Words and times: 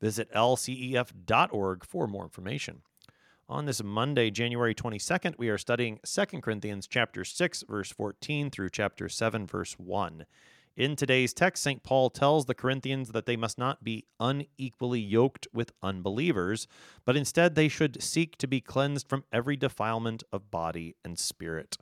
Visit 0.00 0.32
lcef.org 0.32 1.84
for 1.84 2.06
more 2.06 2.24
information. 2.24 2.82
On 3.48 3.64
this 3.64 3.82
Monday, 3.82 4.30
January 4.30 4.74
22nd, 4.74 5.34
we 5.38 5.48
are 5.48 5.56
studying 5.58 5.98
2 6.04 6.40
Corinthians 6.40 6.86
chapter 6.86 7.24
6 7.24 7.64
verse 7.68 7.90
14 7.90 8.50
through 8.50 8.68
chapter 8.70 9.08
7 9.08 9.46
verse 9.46 9.72
1. 9.78 10.26
In 10.76 10.94
today's 10.94 11.34
text, 11.34 11.64
St. 11.64 11.82
Paul 11.82 12.08
tells 12.08 12.46
the 12.46 12.54
Corinthians 12.54 13.08
that 13.10 13.26
they 13.26 13.36
must 13.36 13.58
not 13.58 13.82
be 13.82 14.04
unequally 14.20 15.00
yoked 15.00 15.48
with 15.52 15.72
unbelievers, 15.82 16.68
but 17.04 17.16
instead 17.16 17.56
they 17.56 17.66
should 17.66 18.00
seek 18.00 18.36
to 18.36 18.46
be 18.46 18.60
cleansed 18.60 19.08
from 19.08 19.24
every 19.32 19.56
defilement 19.56 20.22
of 20.30 20.52
body 20.52 20.94
and 21.04 21.18
spirit. 21.18 21.78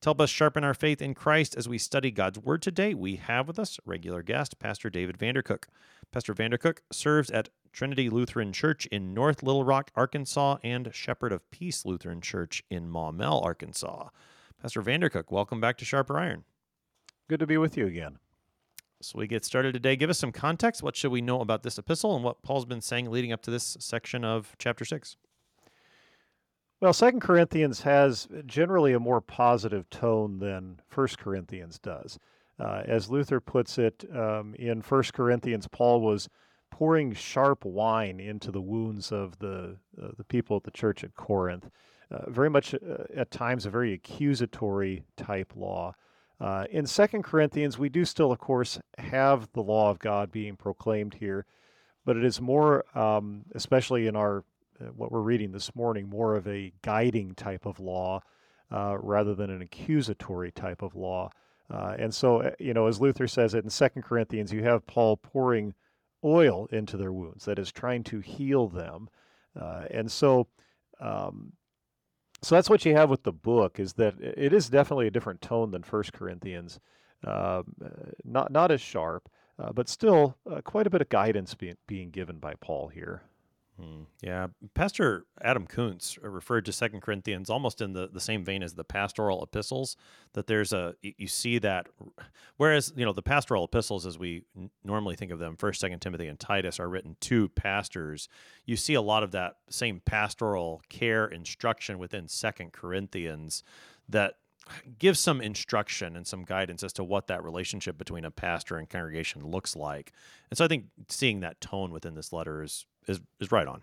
To 0.00 0.06
help 0.06 0.20
us 0.22 0.30
sharpen 0.30 0.64
our 0.64 0.72
faith 0.72 1.02
in 1.02 1.12
Christ 1.12 1.54
as 1.58 1.68
we 1.68 1.76
study 1.76 2.10
God's 2.10 2.38
Word 2.38 2.62
today, 2.62 2.94
we 2.94 3.16
have 3.16 3.46
with 3.46 3.58
us 3.58 3.78
regular 3.84 4.22
guest, 4.22 4.58
Pastor 4.58 4.88
David 4.88 5.18
Vandercook. 5.18 5.64
Pastor 6.10 6.32
Vandercook 6.34 6.78
serves 6.90 7.30
at 7.30 7.50
Trinity 7.70 8.08
Lutheran 8.08 8.54
Church 8.54 8.86
in 8.86 9.12
North 9.12 9.42
Little 9.42 9.62
Rock, 9.62 9.90
Arkansas, 9.94 10.56
and 10.64 10.88
Shepherd 10.94 11.32
of 11.32 11.50
Peace 11.50 11.84
Lutheran 11.84 12.22
Church 12.22 12.64
in 12.70 12.88
Maumelle, 12.88 13.44
Arkansas. 13.44 14.08
Pastor 14.62 14.82
Vandercook, 14.82 15.30
welcome 15.30 15.60
back 15.60 15.76
to 15.76 15.84
Sharper 15.84 16.18
Iron. 16.18 16.44
Good 17.28 17.40
to 17.40 17.46
be 17.46 17.58
with 17.58 17.76
you 17.76 17.86
again. 17.86 18.16
So 19.02 19.18
we 19.18 19.26
get 19.26 19.44
started 19.44 19.74
today. 19.74 19.96
Give 19.96 20.08
us 20.08 20.18
some 20.18 20.32
context. 20.32 20.82
What 20.82 20.96
should 20.96 21.12
we 21.12 21.20
know 21.20 21.42
about 21.42 21.62
this 21.62 21.76
epistle 21.76 22.16
and 22.16 22.24
what 22.24 22.40
Paul's 22.40 22.64
been 22.64 22.80
saying 22.80 23.10
leading 23.10 23.32
up 23.32 23.42
to 23.42 23.50
this 23.50 23.76
section 23.78 24.24
of 24.24 24.56
chapter 24.58 24.86
6? 24.86 25.16
Well, 26.80 26.94
Second 26.94 27.20
Corinthians 27.20 27.82
has 27.82 28.26
generally 28.46 28.94
a 28.94 29.00
more 29.00 29.20
positive 29.20 29.90
tone 29.90 30.38
than 30.38 30.80
First 30.88 31.18
Corinthians 31.18 31.78
does. 31.78 32.18
Uh, 32.58 32.82
as 32.86 33.10
Luther 33.10 33.38
puts 33.38 33.76
it 33.76 34.04
um, 34.14 34.54
in 34.54 34.80
First 34.80 35.12
Corinthians, 35.12 35.68
Paul 35.68 36.00
was 36.00 36.30
pouring 36.70 37.12
sharp 37.12 37.66
wine 37.66 38.18
into 38.18 38.50
the 38.50 38.62
wounds 38.62 39.12
of 39.12 39.38
the 39.40 39.76
uh, 40.02 40.08
the 40.16 40.24
people 40.24 40.56
at 40.56 40.62
the 40.62 40.70
church 40.70 41.04
at 41.04 41.14
Corinth. 41.14 41.68
Uh, 42.10 42.30
very 42.30 42.48
much 42.48 42.74
uh, 42.74 43.04
at 43.14 43.30
times 43.30 43.66
a 43.66 43.70
very 43.70 43.92
accusatory 43.92 45.04
type 45.18 45.52
law. 45.54 45.92
Uh, 46.40 46.64
in 46.70 46.86
Second 46.86 47.22
Corinthians, 47.22 47.78
we 47.78 47.90
do 47.90 48.06
still, 48.06 48.32
of 48.32 48.38
course, 48.38 48.78
have 48.96 49.52
the 49.52 49.62
law 49.62 49.90
of 49.90 49.98
God 49.98 50.32
being 50.32 50.56
proclaimed 50.56 51.12
here, 51.12 51.44
but 52.06 52.16
it 52.16 52.24
is 52.24 52.40
more, 52.40 52.84
um, 52.98 53.44
especially 53.54 54.06
in 54.06 54.16
our 54.16 54.44
what 54.94 55.12
we're 55.12 55.20
reading 55.20 55.52
this 55.52 55.74
morning, 55.74 56.08
more 56.08 56.36
of 56.36 56.46
a 56.46 56.72
guiding 56.82 57.34
type 57.34 57.66
of 57.66 57.80
law 57.80 58.20
uh, 58.72 58.96
rather 59.00 59.34
than 59.34 59.50
an 59.50 59.62
accusatory 59.62 60.52
type 60.52 60.82
of 60.82 60.94
law. 60.94 61.30
Uh, 61.70 61.94
and 61.98 62.14
so, 62.14 62.42
uh, 62.42 62.50
you 62.58 62.74
know, 62.74 62.86
as 62.86 63.00
Luther 63.00 63.28
says 63.28 63.54
it 63.54 63.64
in 63.64 63.70
Second 63.70 64.02
Corinthians, 64.02 64.52
you 64.52 64.62
have 64.62 64.86
Paul 64.86 65.16
pouring 65.16 65.74
oil 66.24 66.66
into 66.72 66.96
their 66.96 67.12
wounds, 67.12 67.44
that 67.44 67.58
is, 67.58 67.70
trying 67.72 68.02
to 68.04 68.20
heal 68.20 68.68
them. 68.68 69.08
Uh, 69.58 69.84
and 69.90 70.10
so, 70.10 70.48
um, 71.00 71.52
so 72.42 72.54
that's 72.54 72.70
what 72.70 72.84
you 72.84 72.94
have 72.94 73.10
with 73.10 73.22
the 73.22 73.32
book 73.32 73.78
is 73.78 73.94
that 73.94 74.14
it 74.20 74.52
is 74.52 74.68
definitely 74.68 75.06
a 75.06 75.10
different 75.10 75.40
tone 75.40 75.70
than 75.70 75.82
First 75.82 76.12
Corinthians, 76.12 76.80
um, 77.24 77.64
uh, 77.84 78.10
not 78.24 78.50
not 78.50 78.70
as 78.70 78.80
sharp, 78.80 79.28
uh, 79.58 79.72
but 79.72 79.88
still 79.88 80.36
quite 80.64 80.86
a 80.86 80.90
bit 80.90 81.02
of 81.02 81.08
guidance 81.10 81.54
being 81.54 81.76
being 81.86 82.10
given 82.10 82.38
by 82.38 82.54
Paul 82.60 82.88
here. 82.88 83.22
Hmm. 83.80 84.02
Yeah, 84.20 84.48
Pastor 84.74 85.24
Adam 85.40 85.66
Koontz 85.66 86.18
referred 86.22 86.66
to 86.66 86.72
Second 86.72 87.00
Corinthians 87.00 87.48
almost 87.48 87.80
in 87.80 87.94
the, 87.94 88.08
the 88.12 88.20
same 88.20 88.44
vein 88.44 88.62
as 88.62 88.74
the 88.74 88.84
pastoral 88.84 89.42
epistles. 89.42 89.96
That 90.34 90.46
there's 90.46 90.72
a 90.72 90.94
you 91.02 91.26
see 91.26 91.58
that, 91.58 91.88
whereas 92.58 92.92
you 92.94 93.06
know 93.06 93.12
the 93.12 93.22
pastoral 93.22 93.64
epistles, 93.64 94.04
as 94.04 94.18
we 94.18 94.42
n- 94.56 94.70
normally 94.84 95.16
think 95.16 95.32
of 95.32 95.38
them, 95.38 95.56
First, 95.56 95.80
Second 95.80 96.00
Timothy, 96.00 96.26
and 96.26 96.38
Titus, 96.38 96.78
are 96.78 96.88
written 96.88 97.16
to 97.20 97.48
pastors. 97.48 98.28
You 98.66 98.76
see 98.76 98.94
a 98.94 99.02
lot 99.02 99.22
of 99.22 99.30
that 99.30 99.56
same 99.70 100.02
pastoral 100.04 100.82
care 100.90 101.26
instruction 101.26 101.98
within 101.98 102.28
Second 102.28 102.72
Corinthians 102.72 103.62
that 104.08 104.34
gives 104.98 105.18
some 105.18 105.40
instruction 105.40 106.16
and 106.16 106.26
some 106.26 106.44
guidance 106.44 106.82
as 106.82 106.92
to 106.92 107.04
what 107.04 107.26
that 107.28 107.42
relationship 107.42 107.96
between 107.96 108.24
a 108.24 108.30
pastor 108.30 108.76
and 108.76 108.88
congregation 108.88 109.44
looks 109.44 109.74
like. 109.74 110.12
And 110.50 110.58
so 110.58 110.64
I 110.64 110.68
think 110.68 110.86
seeing 111.08 111.40
that 111.40 111.60
tone 111.60 111.92
within 111.92 112.14
this 112.14 112.32
letter 112.32 112.62
is 112.62 112.86
is 113.06 113.20
is 113.40 113.52
right 113.52 113.66
on. 113.66 113.82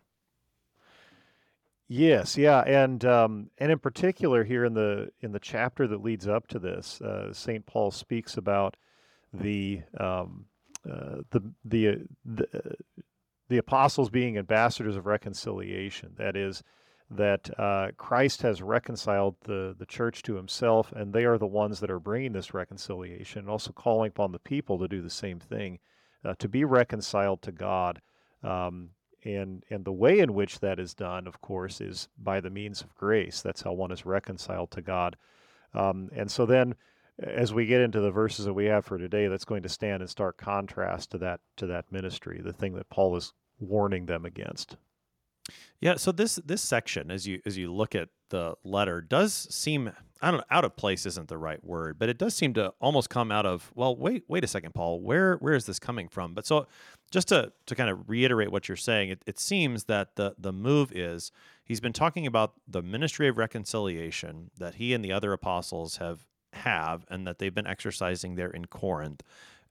Yes, 1.89 2.37
yeah, 2.37 2.59
and 2.61 3.03
um, 3.05 3.49
and 3.57 3.71
in 3.71 3.79
particular 3.79 4.43
here 4.43 4.65
in 4.65 4.73
the 4.73 5.09
in 5.21 5.31
the 5.31 5.39
chapter 5.39 5.87
that 5.87 6.03
leads 6.03 6.27
up 6.27 6.47
to 6.47 6.59
this, 6.59 6.99
uh, 6.99 7.31
Saint 7.31 7.65
Paul 7.65 7.91
speaks 7.91 8.35
about 8.35 8.75
the 9.33 9.83
um, 9.97 10.45
uh, 10.89 11.21
the 11.29 11.41
the 11.63 11.87
uh, 11.87 11.95
the, 12.25 12.47
uh, 12.53 12.73
the 13.47 13.57
apostles 13.57 14.09
being 14.09 14.37
ambassadors 14.37 14.97
of 14.97 15.05
reconciliation. 15.05 16.11
That 16.17 16.35
is, 16.35 16.61
that 17.09 17.49
uh, 17.57 17.91
Christ 17.95 18.41
has 18.41 18.61
reconciled 18.61 19.35
the 19.45 19.73
the 19.79 19.85
church 19.85 20.23
to 20.23 20.35
Himself, 20.35 20.91
and 20.91 21.13
they 21.13 21.23
are 21.23 21.37
the 21.37 21.47
ones 21.47 21.79
that 21.79 21.89
are 21.89 22.01
bringing 22.01 22.33
this 22.33 22.53
reconciliation, 22.53 23.39
and 23.39 23.49
also 23.49 23.71
calling 23.71 24.09
upon 24.09 24.33
the 24.33 24.39
people 24.39 24.77
to 24.79 24.89
do 24.89 25.01
the 25.01 25.09
same 25.09 25.39
thing, 25.39 25.79
to 26.37 26.49
be 26.49 26.65
reconciled 26.65 27.41
to 27.43 27.53
God. 27.53 28.01
Um, 28.43 28.89
and 29.35 29.63
and 29.69 29.85
the 29.85 29.91
way 29.91 30.19
in 30.19 30.33
which 30.33 30.59
that 30.59 30.79
is 30.79 30.93
done, 30.93 31.27
of 31.27 31.41
course, 31.41 31.81
is 31.81 32.07
by 32.17 32.39
the 32.39 32.49
means 32.49 32.81
of 32.81 32.95
grace. 32.95 33.41
That's 33.41 33.61
how 33.61 33.73
one 33.73 33.91
is 33.91 34.05
reconciled 34.05 34.71
to 34.71 34.81
God. 34.81 35.15
Um, 35.73 36.09
and 36.15 36.31
so 36.31 36.45
then, 36.45 36.75
as 37.19 37.53
we 37.53 37.65
get 37.65 37.81
into 37.81 37.99
the 37.99 38.11
verses 38.11 38.45
that 38.45 38.53
we 38.53 38.65
have 38.65 38.85
for 38.85 38.97
today, 38.97 39.27
that's 39.27 39.45
going 39.45 39.63
to 39.63 39.69
stand 39.69 40.01
in 40.01 40.07
stark 40.07 40.37
contrast 40.37 41.11
to 41.11 41.17
that 41.19 41.41
to 41.57 41.67
that 41.67 41.91
ministry, 41.91 42.41
the 42.43 42.53
thing 42.53 42.73
that 42.75 42.89
Paul 42.89 43.15
is 43.15 43.33
warning 43.59 44.05
them 44.05 44.25
against. 44.25 44.77
Yeah, 45.79 45.95
so 45.95 46.11
this 46.11 46.35
this 46.45 46.61
section, 46.61 47.11
as 47.11 47.27
you 47.27 47.41
as 47.45 47.57
you 47.57 47.71
look 47.73 47.95
at 47.95 48.09
the 48.29 48.55
letter, 48.63 49.01
does 49.01 49.33
seem 49.33 49.91
I 50.21 50.31
don't 50.31 50.39
know, 50.39 50.45
out 50.49 50.65
of 50.65 50.75
place 50.75 51.05
isn't 51.05 51.27
the 51.27 51.37
right 51.37 51.63
word, 51.63 51.99
but 51.99 52.09
it 52.09 52.17
does 52.17 52.33
seem 52.33 52.53
to 52.55 52.73
almost 52.81 53.09
come 53.09 53.31
out 53.31 53.45
of 53.45 53.71
well, 53.75 53.95
wait 53.95 54.23
wait 54.27 54.43
a 54.43 54.47
second, 54.47 54.73
Paul, 54.73 55.01
where 55.01 55.35
where 55.35 55.53
is 55.53 55.65
this 55.65 55.79
coming 55.79 56.07
from? 56.07 56.33
But 56.33 56.45
so 56.45 56.67
just 57.11 57.29
to 57.29 57.51
to 57.65 57.75
kind 57.75 57.89
of 57.89 58.09
reiterate 58.09 58.51
what 58.51 58.67
you're 58.67 58.75
saying, 58.75 59.09
it, 59.09 59.23
it 59.25 59.39
seems 59.39 59.85
that 59.85 60.15
the 60.15 60.35
the 60.37 60.53
move 60.53 60.91
is 60.91 61.31
he's 61.63 61.79
been 61.79 61.93
talking 61.93 62.27
about 62.27 62.53
the 62.67 62.81
ministry 62.81 63.27
of 63.27 63.37
reconciliation 63.37 64.51
that 64.57 64.75
he 64.75 64.93
and 64.93 65.03
the 65.03 65.11
other 65.11 65.33
apostles 65.33 65.97
have 65.97 66.25
have 66.53 67.05
and 67.09 67.27
that 67.27 67.39
they've 67.39 67.53
been 67.53 67.67
exercising 67.67 68.35
there 68.35 68.49
in 68.49 68.65
Corinth 68.65 69.21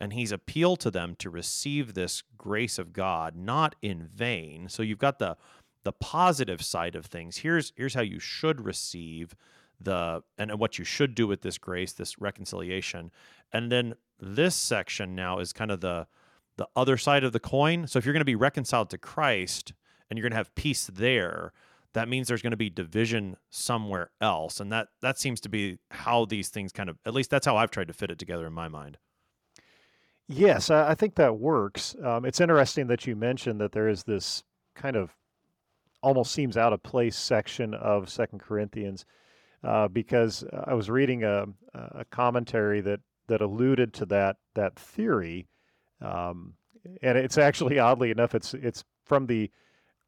and 0.01 0.13
he's 0.13 0.33
appealed 0.33 0.81
to 0.81 0.91
them 0.91 1.15
to 1.17 1.31
receive 1.31 1.95
this 1.95 2.23
grace 2.37 2.79
of 2.79 2.93
God 2.93 3.35
not 3.35 3.75
in 3.83 4.07
vain. 4.07 4.69
So 4.69 4.83
you've 4.83 4.99
got 4.99 5.19
the 5.19 5.37
the 5.85 5.93
positive 5.93 6.63
side 6.63 6.97
of 6.97 7.07
things. 7.07 7.39
Here's 7.39 7.73
here's 7.77 7.95
how 7.95 8.03
you 8.03 8.19
should 8.19 8.65
receive 8.65 9.35
the 9.81 10.23
and 10.39 10.59
what 10.59 10.79
you 10.79 10.85
should 10.85 11.15
do 11.15 11.27
with 11.27 11.43
this 11.43 11.59
grace, 11.59 11.93
this 11.93 12.19
reconciliation. 12.19 13.11
And 13.53 13.71
then 13.71 13.95
this 14.19 14.55
section 14.55 15.15
now 15.15 15.39
is 15.39 15.53
kind 15.53 15.71
of 15.71 15.81
the 15.81 16.07
the 16.57 16.69
other 16.75 16.97
side 16.97 17.25
of 17.25 17.33
the 17.33 17.41
coin. 17.41 17.87
So 17.87 17.99
if 17.99 18.05
you're 18.05 18.13
going 18.13 18.21
to 18.21 18.25
be 18.25 18.35
reconciled 18.35 18.91
to 18.91 18.99
Christ 18.99 19.73
and 20.09 20.17
you're 20.17 20.25
going 20.25 20.33
to 20.33 20.39
have 20.39 20.55
peace 20.55 20.87
there, 20.93 21.53
that 21.93 22.09
means 22.09 22.29
there's 22.29 22.43
going 22.43 22.53
to 22.53 22.57
be 22.57 22.71
division 22.71 23.37
somewhere 23.51 24.11
else. 24.21 24.61
And 24.61 24.71
that 24.73 24.89
that 25.01 25.19
seems 25.19 25.41
to 25.43 25.49
be 25.49 25.79
how 25.91 26.25
these 26.25 26.49
things 26.49 26.73
kind 26.73 26.89
of 26.89 26.99
at 27.07 27.15
least 27.15 27.31
that's 27.31 27.47
how 27.47 27.57
I've 27.57 27.71
tried 27.71 27.89
to 27.89 27.95
fit 27.95 28.11
it 28.11 28.19
together 28.19 28.47
in 28.47 28.53
my 28.53 28.69
mind. 28.69 28.99
Yes, 30.29 30.71
I 30.71 30.95
think 30.97 31.15
that 31.15 31.39
works. 31.39 31.95
Um, 32.03 32.25
it's 32.25 32.41
interesting 32.41 32.89
that 32.89 33.07
you 33.07 33.15
mentioned 33.15 33.61
that 33.61 33.71
there 33.71 33.89
is 33.89 34.03
this 34.03 34.43
kind 34.75 34.97
of 34.97 35.15
almost 36.03 36.33
seems 36.33 36.57
out 36.57 36.73
of 36.73 36.83
place 36.83 37.17
section 37.17 37.75
of 37.75 38.11
Second 38.11 38.41
Corinthians 38.41 39.07
uh, 39.63 39.89
because 39.89 40.45
I 40.65 40.75
was 40.75 40.91
reading 40.91 41.25
a, 41.25 41.47
a, 41.75 42.05
commentary 42.07 42.81
that 42.83 43.01
that 43.29 43.41
alluded 43.41 43.93
to 43.95 44.07
that 44.07 44.37
that 44.55 44.77
theory, 44.77 45.47
um, 46.01 46.55
and 47.03 47.19
it's 47.19 47.39
actually 47.39 47.79
oddly 47.81 48.11
enough 48.11 48.35
it's 48.35 48.55
it's 48.55 48.85
from 49.05 49.27
the 49.27 49.51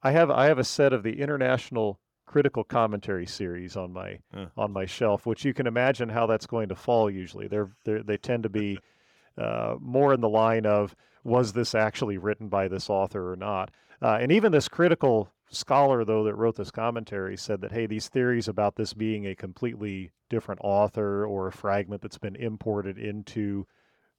I 0.02 0.12
have 0.12 0.30
I 0.30 0.46
have 0.46 0.58
a 0.58 0.64
set 0.64 0.92
of 0.92 1.02
the 1.02 1.20
International 1.20 1.98
Critical 2.26 2.62
Commentary 2.62 3.26
series 3.26 3.76
on 3.76 3.92
my 3.92 4.18
on 4.56 4.72
my 4.72 4.86
shelf, 4.86 5.26
which 5.26 5.44
you 5.44 5.54
can 5.54 5.66
imagine 5.66 6.08
how 6.08 6.26
that's 6.26 6.46
going 6.46 6.68
to 6.68 6.74
fall. 6.74 7.10
Usually, 7.10 7.48
they're, 7.48 7.70
they're 7.84 8.02
they 8.02 8.16
tend 8.16 8.44
to 8.44 8.48
be 8.48 8.78
uh, 9.38 9.76
more 9.80 10.12
in 10.14 10.20
the 10.20 10.28
line 10.28 10.66
of 10.66 10.94
was 11.24 11.52
this 11.52 11.74
actually 11.74 12.18
written 12.18 12.48
by 12.48 12.68
this 12.68 12.88
author 12.88 13.32
or 13.32 13.36
not? 13.36 13.70
Uh, 14.00 14.18
and 14.20 14.30
even 14.30 14.52
this 14.52 14.68
critical 14.68 15.32
scholar, 15.50 16.04
though, 16.04 16.22
that 16.24 16.34
wrote 16.34 16.56
this 16.56 16.70
commentary 16.70 17.36
said 17.36 17.60
that, 17.60 17.72
hey, 17.72 17.86
these 17.86 18.08
theories 18.08 18.46
about 18.46 18.76
this 18.76 18.94
being 18.94 19.26
a 19.26 19.34
completely 19.34 20.10
different 20.30 20.60
author 20.62 21.26
or 21.26 21.48
a 21.48 21.52
fragment 21.52 22.00
that's 22.02 22.18
been 22.18 22.36
imported 22.36 22.98
into 22.98 23.66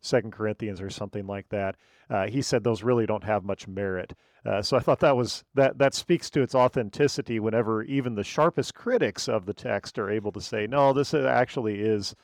Second 0.01 0.31
Corinthians 0.31 0.81
or 0.81 0.89
something 0.89 1.27
like 1.27 1.49
that, 1.49 1.75
uh, 2.09 2.27
he 2.27 2.41
said 2.41 2.63
those 2.63 2.83
really 2.83 3.05
don't 3.05 3.23
have 3.23 3.43
much 3.43 3.67
merit. 3.67 4.13
Uh, 4.45 4.61
so 4.61 4.77
I 4.77 4.79
thought 4.79 4.99
that 5.01 5.17
was 5.17 5.43
that 5.55 5.77
that 5.79 5.93
speaks 5.93 6.29
to 6.31 6.41
its 6.41 6.55
authenticity. 6.55 7.39
Whenever 7.39 7.83
even 7.83 8.15
the 8.15 8.23
sharpest 8.23 8.73
critics 8.73 9.27
of 9.27 9.45
the 9.45 9.53
text 9.53 9.99
are 9.99 10.09
able 10.09 10.31
to 10.31 10.41
say, 10.41 10.65
no, 10.65 10.93
this 10.93 11.13
actually 11.13 11.81
is 11.81 12.15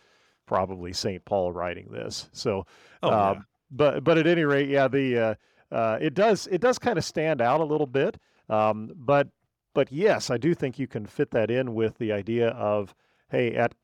probably 0.46 0.94
Saint 0.94 1.26
Paul 1.26 1.52
writing 1.52 1.90
this. 1.92 2.30
So, 2.32 2.66
oh, 3.04 3.10
uh, 3.10 3.34
yeah. 3.36 3.42
but 3.72 4.04
but 4.04 4.18
at 4.18 4.28
any 4.28 4.44
rate, 4.44 4.70
yeah, 4.70 4.88
the 4.88 5.18
uh, 5.18 5.36
uh, 5.76 5.98
it 6.00 6.14
does 6.14 6.48
it 6.48 6.62
does 6.62 6.80
kind 6.80 6.98
of 6.98 7.04
stand 7.04 7.42
out 7.42 7.62
a 7.62 7.66
little 7.66 7.88
bit. 7.88 8.18
Um, 8.50 8.92
but 8.96 9.28
but 9.74 9.92
yes, 9.92 10.30
I 10.30 10.38
do 10.38 10.54
think 10.54 10.80
you 10.80 10.88
can 10.88 11.06
fit 11.06 11.32
that 11.32 11.52
in 11.52 11.74
with 11.74 11.98
the 11.98 12.12
idea 12.12 12.50
of 12.50 12.96
hey, 13.30 13.56
at 13.56 13.76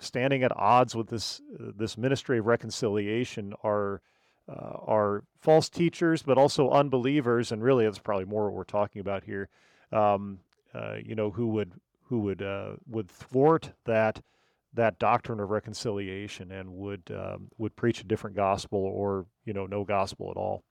standing 0.00 0.42
at 0.42 0.56
odds 0.56 0.96
with 0.96 1.08
this 1.08 1.40
uh, 1.58 1.72
this 1.76 1.96
ministry 1.96 2.38
of 2.38 2.46
reconciliation 2.46 3.54
are 3.62 4.00
uh, 4.48 4.78
are 4.86 5.24
false 5.38 5.68
teachers, 5.68 6.22
but 6.22 6.36
also 6.36 6.70
unbelievers, 6.70 7.52
and 7.52 7.62
really 7.62 7.84
that's 7.84 7.98
probably 7.98 8.24
more 8.24 8.46
what 8.46 8.54
we're 8.54 8.64
talking 8.64 9.00
about 9.00 9.24
here. 9.24 9.48
Um, 9.92 10.40
uh, 10.74 10.96
you 11.04 11.14
know, 11.14 11.30
who 11.30 11.48
would 11.48 11.72
who 12.08 12.20
would 12.20 12.42
uh, 12.42 12.72
would 12.88 13.08
thwart 13.08 13.72
that 13.84 14.20
that 14.72 14.98
doctrine 14.98 15.40
of 15.40 15.50
reconciliation 15.50 16.50
and 16.50 16.72
would 16.72 17.10
um, 17.14 17.48
would 17.58 17.76
preach 17.76 18.00
a 18.00 18.04
different 18.04 18.36
gospel 18.36 18.78
or 18.78 19.26
you 19.44 19.52
know 19.52 19.66
no 19.66 19.84
gospel 19.84 20.30
at 20.30 20.36
all. 20.36 20.64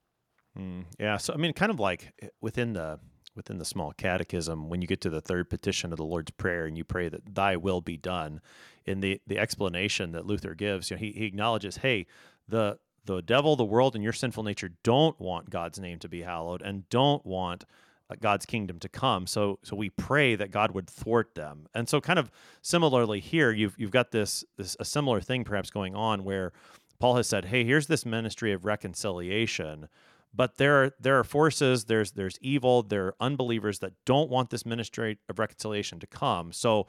Mm, 0.58 0.84
yeah, 0.98 1.16
so 1.16 1.32
I 1.32 1.36
mean, 1.36 1.52
kind 1.52 1.70
of 1.70 1.80
like 1.80 2.12
eh, 2.20 2.28
within 2.40 2.72
the 2.72 2.98
within 3.34 3.58
the 3.58 3.64
small 3.64 3.92
catechism, 3.92 4.68
when 4.68 4.82
you 4.82 4.88
get 4.88 5.00
to 5.02 5.10
the 5.10 5.20
third 5.20 5.48
petition 5.48 5.92
of 5.92 5.96
the 5.96 6.04
Lord's 6.04 6.32
Prayer 6.32 6.66
and 6.66 6.76
you 6.76 6.84
pray 6.84 7.08
that 7.08 7.34
Thy 7.34 7.56
will 7.56 7.80
be 7.80 7.96
done, 7.96 8.40
in 8.86 9.00
the 9.00 9.20
the 9.26 9.38
explanation 9.38 10.12
that 10.12 10.26
Luther 10.26 10.54
gives, 10.54 10.90
you 10.90 10.96
know, 10.96 11.00
he 11.00 11.12
he 11.12 11.26
acknowledges, 11.26 11.78
hey, 11.78 12.06
the 12.48 12.78
the 13.04 13.22
devil, 13.22 13.56
the 13.56 13.64
world, 13.64 13.94
and 13.94 14.04
your 14.04 14.12
sinful 14.12 14.42
nature 14.42 14.70
don't 14.82 15.18
want 15.20 15.50
God's 15.50 15.78
name 15.78 15.98
to 16.00 16.08
be 16.08 16.22
hallowed 16.22 16.62
and 16.62 16.88
don't 16.90 17.24
want 17.24 17.64
uh, 18.10 18.14
God's 18.20 18.46
kingdom 18.46 18.78
to 18.80 18.88
come. 18.88 19.26
So 19.26 19.58
so 19.62 19.76
we 19.76 19.90
pray 19.90 20.34
that 20.34 20.50
God 20.50 20.72
would 20.72 20.88
thwart 20.88 21.34
them. 21.34 21.66
And 21.74 21.88
so 21.88 22.00
kind 22.00 22.18
of 22.18 22.30
similarly 22.62 23.20
here, 23.20 23.52
you've 23.52 23.74
you've 23.78 23.90
got 23.90 24.10
this 24.10 24.44
this 24.56 24.76
a 24.80 24.84
similar 24.84 25.20
thing 25.20 25.44
perhaps 25.44 25.70
going 25.70 25.94
on 25.94 26.24
where 26.24 26.52
Paul 26.98 27.16
has 27.16 27.26
said, 27.26 27.46
"Hey, 27.46 27.64
here's 27.64 27.86
this 27.86 28.04
ministry 28.04 28.52
of 28.52 28.64
reconciliation." 28.64 29.88
But 30.32 30.56
there 30.56 30.84
are 30.84 30.92
there 31.00 31.18
are 31.18 31.24
forces, 31.24 31.86
there's 31.86 32.12
there's 32.12 32.38
evil, 32.40 32.82
there 32.82 33.06
are 33.08 33.14
unbelievers 33.20 33.80
that 33.80 33.92
don't 34.04 34.30
want 34.30 34.50
this 34.50 34.64
ministry 34.64 35.18
of 35.28 35.38
reconciliation 35.38 35.98
to 36.00 36.06
come. 36.06 36.52
So 36.52 36.86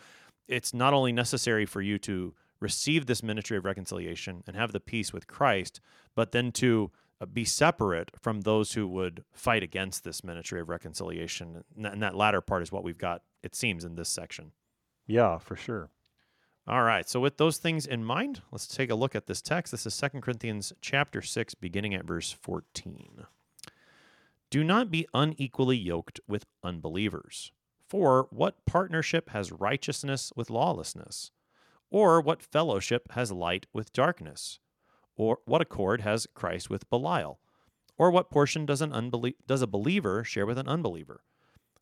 it's 0.48 0.74
not 0.74 0.94
only 0.94 1.12
necessary 1.12 1.66
for 1.66 1.82
you 1.82 1.98
to 2.00 2.34
receive 2.60 3.08
this 3.08 3.24
ministry 3.24 3.58
of 3.58 3.66
reconciliation 3.66 4.44
and 4.46 4.56
have 4.56 4.72
the 4.72 4.80
peace 4.80 5.12
with 5.12 5.28
Christ, 5.28 5.82
but 6.16 6.32
then 6.32 6.52
to 6.54 6.92
uh, 7.20 7.26
be 7.26 7.44
separate 7.44 8.12
from 8.20 8.42
those 8.42 8.74
who 8.74 8.88
would 8.88 9.24
fight 9.32 9.64
against 9.64 10.04
this 10.04 10.24
ministry 10.24 10.62
of 10.62 10.70
reconciliation. 10.70 11.64
And 11.84 12.02
that 12.04 12.16
latter 12.16 12.42
part 12.42 12.62
is 12.62 12.72
what 12.72 12.84
we've 12.84 12.98
got, 12.98 13.24
it 13.42 13.56
seems, 13.56 13.84
in 13.84 13.96
this 13.96 14.10
section. 14.10 14.52
Yeah, 15.08 15.40
for 15.40 15.56
sure. 15.56 15.90
All 16.68 16.84
right. 16.84 17.10
So 17.10 17.20
with 17.20 17.38
those 17.38 17.58
things 17.58 17.88
in 17.88 18.06
mind, 18.06 18.42
let's 18.52 18.68
take 18.68 18.92
a 18.92 18.96
look 18.96 19.16
at 19.16 19.26
this 19.26 19.42
text. 19.42 19.72
This 19.72 19.88
is 19.88 19.96
Second 19.96 20.22
Corinthians 20.22 20.72
chapter 20.80 21.22
6 21.22 21.56
beginning 21.56 21.96
at 21.96 22.06
verse 22.06 22.32
14. 22.32 23.26
Do 24.52 24.64
not 24.64 24.92
be 24.92 25.08
unequally 25.14 25.78
yoked 25.78 26.20
with 26.28 26.46
unbelievers. 26.64 27.52
For 27.88 28.28
what 28.30 28.66
partnership 28.66 29.30
has 29.32 29.52
righteousness 29.52 30.32
with 30.36 30.52
lawlessness? 30.52 31.32
Or 31.90 32.22
what 32.22 32.44
fellowship 32.44 33.12
has 33.14 33.32
light 33.32 33.66
with 33.74 33.92
darkness? 33.92 34.60
Or 35.16 35.40
what 35.46 35.62
accord 35.62 36.02
has 36.02 36.28
Christ 36.36 36.70
with 36.70 36.90
Belial? 36.90 37.40
Or 37.98 38.12
what 38.12 38.30
portion 38.30 38.66
does, 38.66 38.82
an 38.82 38.92
unbelie- 38.92 39.36
does 39.48 39.62
a 39.62 39.68
believer 39.68 40.24
share 40.24 40.46
with 40.46 40.58
an 40.58 40.68
unbeliever? 40.68 41.24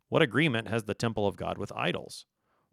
What 0.07 0.21
agreement 0.21 0.69
has 0.69 0.83
the 0.83 0.93
temple 0.93 1.27
of 1.27 1.37
God 1.37 1.57
with 1.57 1.71
idols? 1.75 2.25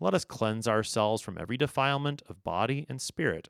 let 0.00 0.14
us 0.14 0.24
cleanse 0.24 0.68
ourselves 0.68 1.22
from 1.22 1.38
every 1.38 1.56
defilement 1.56 2.22
of 2.28 2.44
body 2.44 2.86
and 2.88 3.00
spirit, 3.00 3.48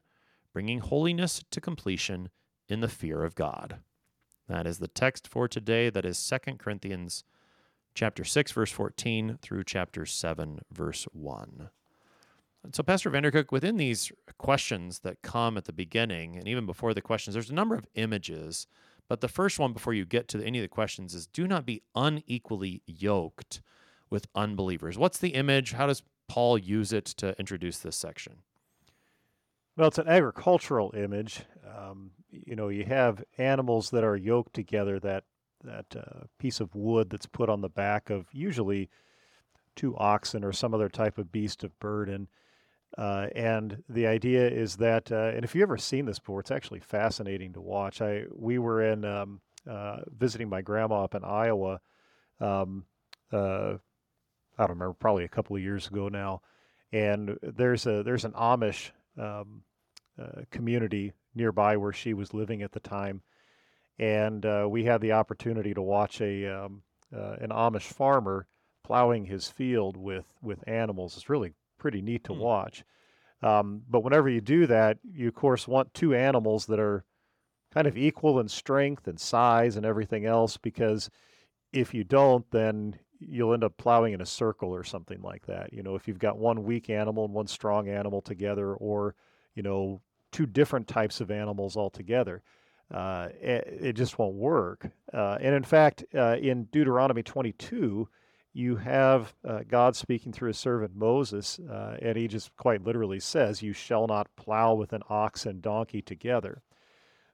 bringing 0.52 0.80
holiness 0.80 1.42
to 1.50 1.60
completion 1.60 2.30
in 2.68 2.80
the 2.80 2.88
fear 2.88 3.22
of 3.24 3.34
God. 3.34 3.78
That 4.48 4.66
is 4.66 4.78
the 4.78 4.88
text 4.88 5.28
for 5.28 5.46
today. 5.46 5.90
That 5.90 6.06
is 6.06 6.26
2 6.26 6.54
Corinthians 6.54 7.24
chapter 7.94 8.24
6, 8.24 8.52
verse 8.52 8.72
14 8.72 9.38
through 9.42 9.64
chapter 9.64 10.06
7, 10.06 10.60
verse 10.72 11.06
1. 11.12 11.70
And 12.64 12.74
so, 12.74 12.82
Pastor 12.82 13.10
Vandercook, 13.10 13.52
within 13.52 13.76
these 13.76 14.10
questions 14.38 15.00
that 15.00 15.22
come 15.22 15.56
at 15.56 15.66
the 15.66 15.72
beginning 15.72 16.36
and 16.36 16.48
even 16.48 16.66
before 16.66 16.94
the 16.94 17.02
questions, 17.02 17.34
there's 17.34 17.50
a 17.50 17.54
number 17.54 17.74
of 17.74 17.86
images. 17.94 18.66
But 19.08 19.20
the 19.20 19.28
first 19.28 19.58
one, 19.58 19.72
before 19.72 19.94
you 19.94 20.04
get 20.04 20.28
to 20.28 20.44
any 20.44 20.58
of 20.58 20.62
the 20.62 20.68
questions, 20.68 21.14
is 21.14 21.26
do 21.26 21.46
not 21.46 21.64
be 21.64 21.82
unequally 21.94 22.82
yoked 22.86 23.62
with 24.10 24.26
unbelievers. 24.34 24.98
What's 24.98 25.18
the 25.18 25.30
image? 25.30 25.72
How 25.72 25.86
does 25.86 26.02
Paul 26.28 26.58
use 26.58 26.92
it 26.92 27.06
to 27.06 27.38
introduce 27.38 27.78
this 27.78 27.96
section? 27.96 28.42
Well, 29.76 29.88
it's 29.88 29.98
an 29.98 30.08
agricultural 30.08 30.92
image. 30.96 31.42
Um, 31.66 32.10
you 32.30 32.56
know, 32.56 32.68
you 32.68 32.84
have 32.84 33.24
animals 33.38 33.90
that 33.90 34.04
are 34.04 34.16
yoked 34.16 34.54
together 34.54 34.98
that 35.00 35.24
that 35.64 35.86
uh, 35.96 36.26
piece 36.38 36.60
of 36.60 36.74
wood 36.74 37.10
that's 37.10 37.26
put 37.26 37.48
on 37.48 37.60
the 37.60 37.68
back 37.68 38.10
of 38.10 38.26
usually 38.32 38.88
two 39.74 39.96
oxen 39.96 40.44
or 40.44 40.52
some 40.52 40.72
other 40.72 40.88
type 40.88 41.18
of 41.18 41.32
beast 41.32 41.64
of 41.64 41.78
burden. 41.80 42.28
Uh, 42.96 43.26
and 43.34 43.82
the 43.88 44.06
idea 44.06 44.48
is 44.48 44.76
that, 44.76 45.10
uh, 45.12 45.32
and 45.34 45.44
if 45.44 45.54
you've 45.54 45.62
ever 45.62 45.76
seen 45.76 46.06
this 46.06 46.18
before, 46.18 46.40
it's 46.40 46.50
actually 46.50 46.80
fascinating 46.80 47.52
to 47.52 47.60
watch. 47.60 48.00
I 48.00 48.24
we 48.34 48.58
were 48.58 48.82
in 48.82 49.04
um, 49.04 49.40
uh, 49.68 49.98
visiting 50.16 50.48
my 50.48 50.62
grandma 50.62 51.04
up 51.04 51.14
in 51.14 51.24
Iowa. 51.24 51.80
Um, 52.40 52.84
uh, 53.30 53.74
I 54.58 54.62
don't 54.62 54.76
remember, 54.76 54.94
probably 54.94 55.24
a 55.24 55.28
couple 55.28 55.56
of 55.56 55.62
years 55.62 55.86
ago 55.86 56.08
now. 56.08 56.42
And 56.92 57.38
there's 57.42 57.86
a 57.86 58.02
there's 58.02 58.24
an 58.24 58.32
Amish 58.32 58.90
um, 59.18 59.62
uh, 60.20 60.42
community 60.50 61.12
nearby 61.34 61.76
where 61.76 61.92
she 61.92 62.14
was 62.14 62.34
living 62.34 62.62
at 62.62 62.72
the 62.72 62.80
time, 62.80 63.22
and 63.98 64.44
uh, 64.44 64.66
we 64.68 64.84
had 64.84 65.00
the 65.00 65.12
opportunity 65.12 65.74
to 65.74 65.82
watch 65.82 66.20
a 66.20 66.46
um, 66.46 66.82
uh, 67.14 67.36
an 67.40 67.50
Amish 67.50 67.82
farmer 67.82 68.46
plowing 68.84 69.26
his 69.26 69.48
field 69.48 69.96
with 69.98 70.24
with 70.42 70.66
animals. 70.66 71.16
It's 71.16 71.28
really 71.28 71.52
pretty 71.78 72.00
neat 72.00 72.24
to 72.24 72.32
mm. 72.32 72.38
watch. 72.38 72.84
Um, 73.42 73.82
but 73.88 74.02
whenever 74.02 74.28
you 74.28 74.40
do 74.40 74.66
that, 74.66 74.98
you 75.12 75.28
of 75.28 75.34
course 75.34 75.68
want 75.68 75.92
two 75.92 76.14
animals 76.14 76.66
that 76.66 76.80
are 76.80 77.04
kind 77.72 77.86
of 77.86 77.98
equal 77.98 78.40
in 78.40 78.48
strength 78.48 79.06
and 79.06 79.20
size 79.20 79.76
and 79.76 79.84
everything 79.84 80.24
else, 80.24 80.56
because 80.56 81.10
if 81.70 81.92
you 81.92 82.02
don't, 82.02 82.50
then 82.50 82.98
you'll 83.20 83.54
end 83.54 83.64
up 83.64 83.76
plowing 83.76 84.14
in 84.14 84.20
a 84.20 84.26
circle 84.26 84.70
or 84.70 84.84
something 84.84 85.20
like 85.22 85.46
that. 85.46 85.72
You 85.72 85.82
know, 85.82 85.94
if 85.94 86.06
you've 86.06 86.18
got 86.18 86.38
one 86.38 86.64
weak 86.64 86.90
animal 86.90 87.24
and 87.24 87.34
one 87.34 87.46
strong 87.46 87.88
animal 87.88 88.20
together, 88.20 88.74
or 88.74 89.14
you 89.54 89.62
know, 89.62 90.00
two 90.32 90.46
different 90.46 90.86
types 90.86 91.20
of 91.20 91.30
animals 91.30 91.76
altogether 91.76 92.42
uh, 92.92 93.28
it, 93.40 93.78
it, 93.80 93.92
just 93.94 94.18
won't 94.18 94.34
work. 94.34 94.90
Uh, 95.12 95.36
and 95.40 95.54
in 95.54 95.62
fact, 95.62 96.04
uh, 96.14 96.36
in 96.40 96.64
Deuteronomy 96.64 97.22
22, 97.22 98.08
you 98.54 98.76
have 98.76 99.34
uh, 99.46 99.60
God 99.68 99.94
speaking 99.94 100.32
through 100.32 100.48
his 100.48 100.58
servant 100.58 100.96
Moses, 100.96 101.60
uh, 101.70 101.98
and 102.00 102.16
he 102.16 102.26
just 102.26 102.56
quite 102.56 102.82
literally 102.84 103.20
says, 103.20 103.62
You 103.62 103.72
shall 103.72 104.06
not 104.06 104.34
plow 104.36 104.74
with 104.74 104.92
an 104.92 105.02
ox 105.10 105.44
and 105.44 105.60
donkey 105.60 106.00
together. 106.00 106.62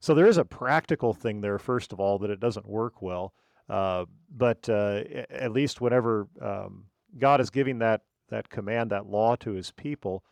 So 0.00 0.12
there 0.12 0.26
is 0.26 0.38
a 0.38 0.44
practical 0.44 1.14
thing 1.14 1.40
there, 1.40 1.58
first 1.58 1.92
of 1.92 2.00
all, 2.00 2.18
that 2.18 2.30
it 2.30 2.40
doesn't 2.40 2.68
work 2.68 3.00
well. 3.00 3.32
Uh, 3.68 4.04
but 4.30 4.68
at 4.68 5.52
least 5.52 5.80
whenever 5.80 6.28
um, 6.40 6.84
God 7.18 7.40
is 7.40 7.50
giving 7.50 7.78
that, 7.78 8.02
that 8.28 8.48
command, 8.50 8.90
that 8.90 9.06
law 9.06 9.36
to 9.36 9.52
his 9.52 9.70
people, 9.70 10.24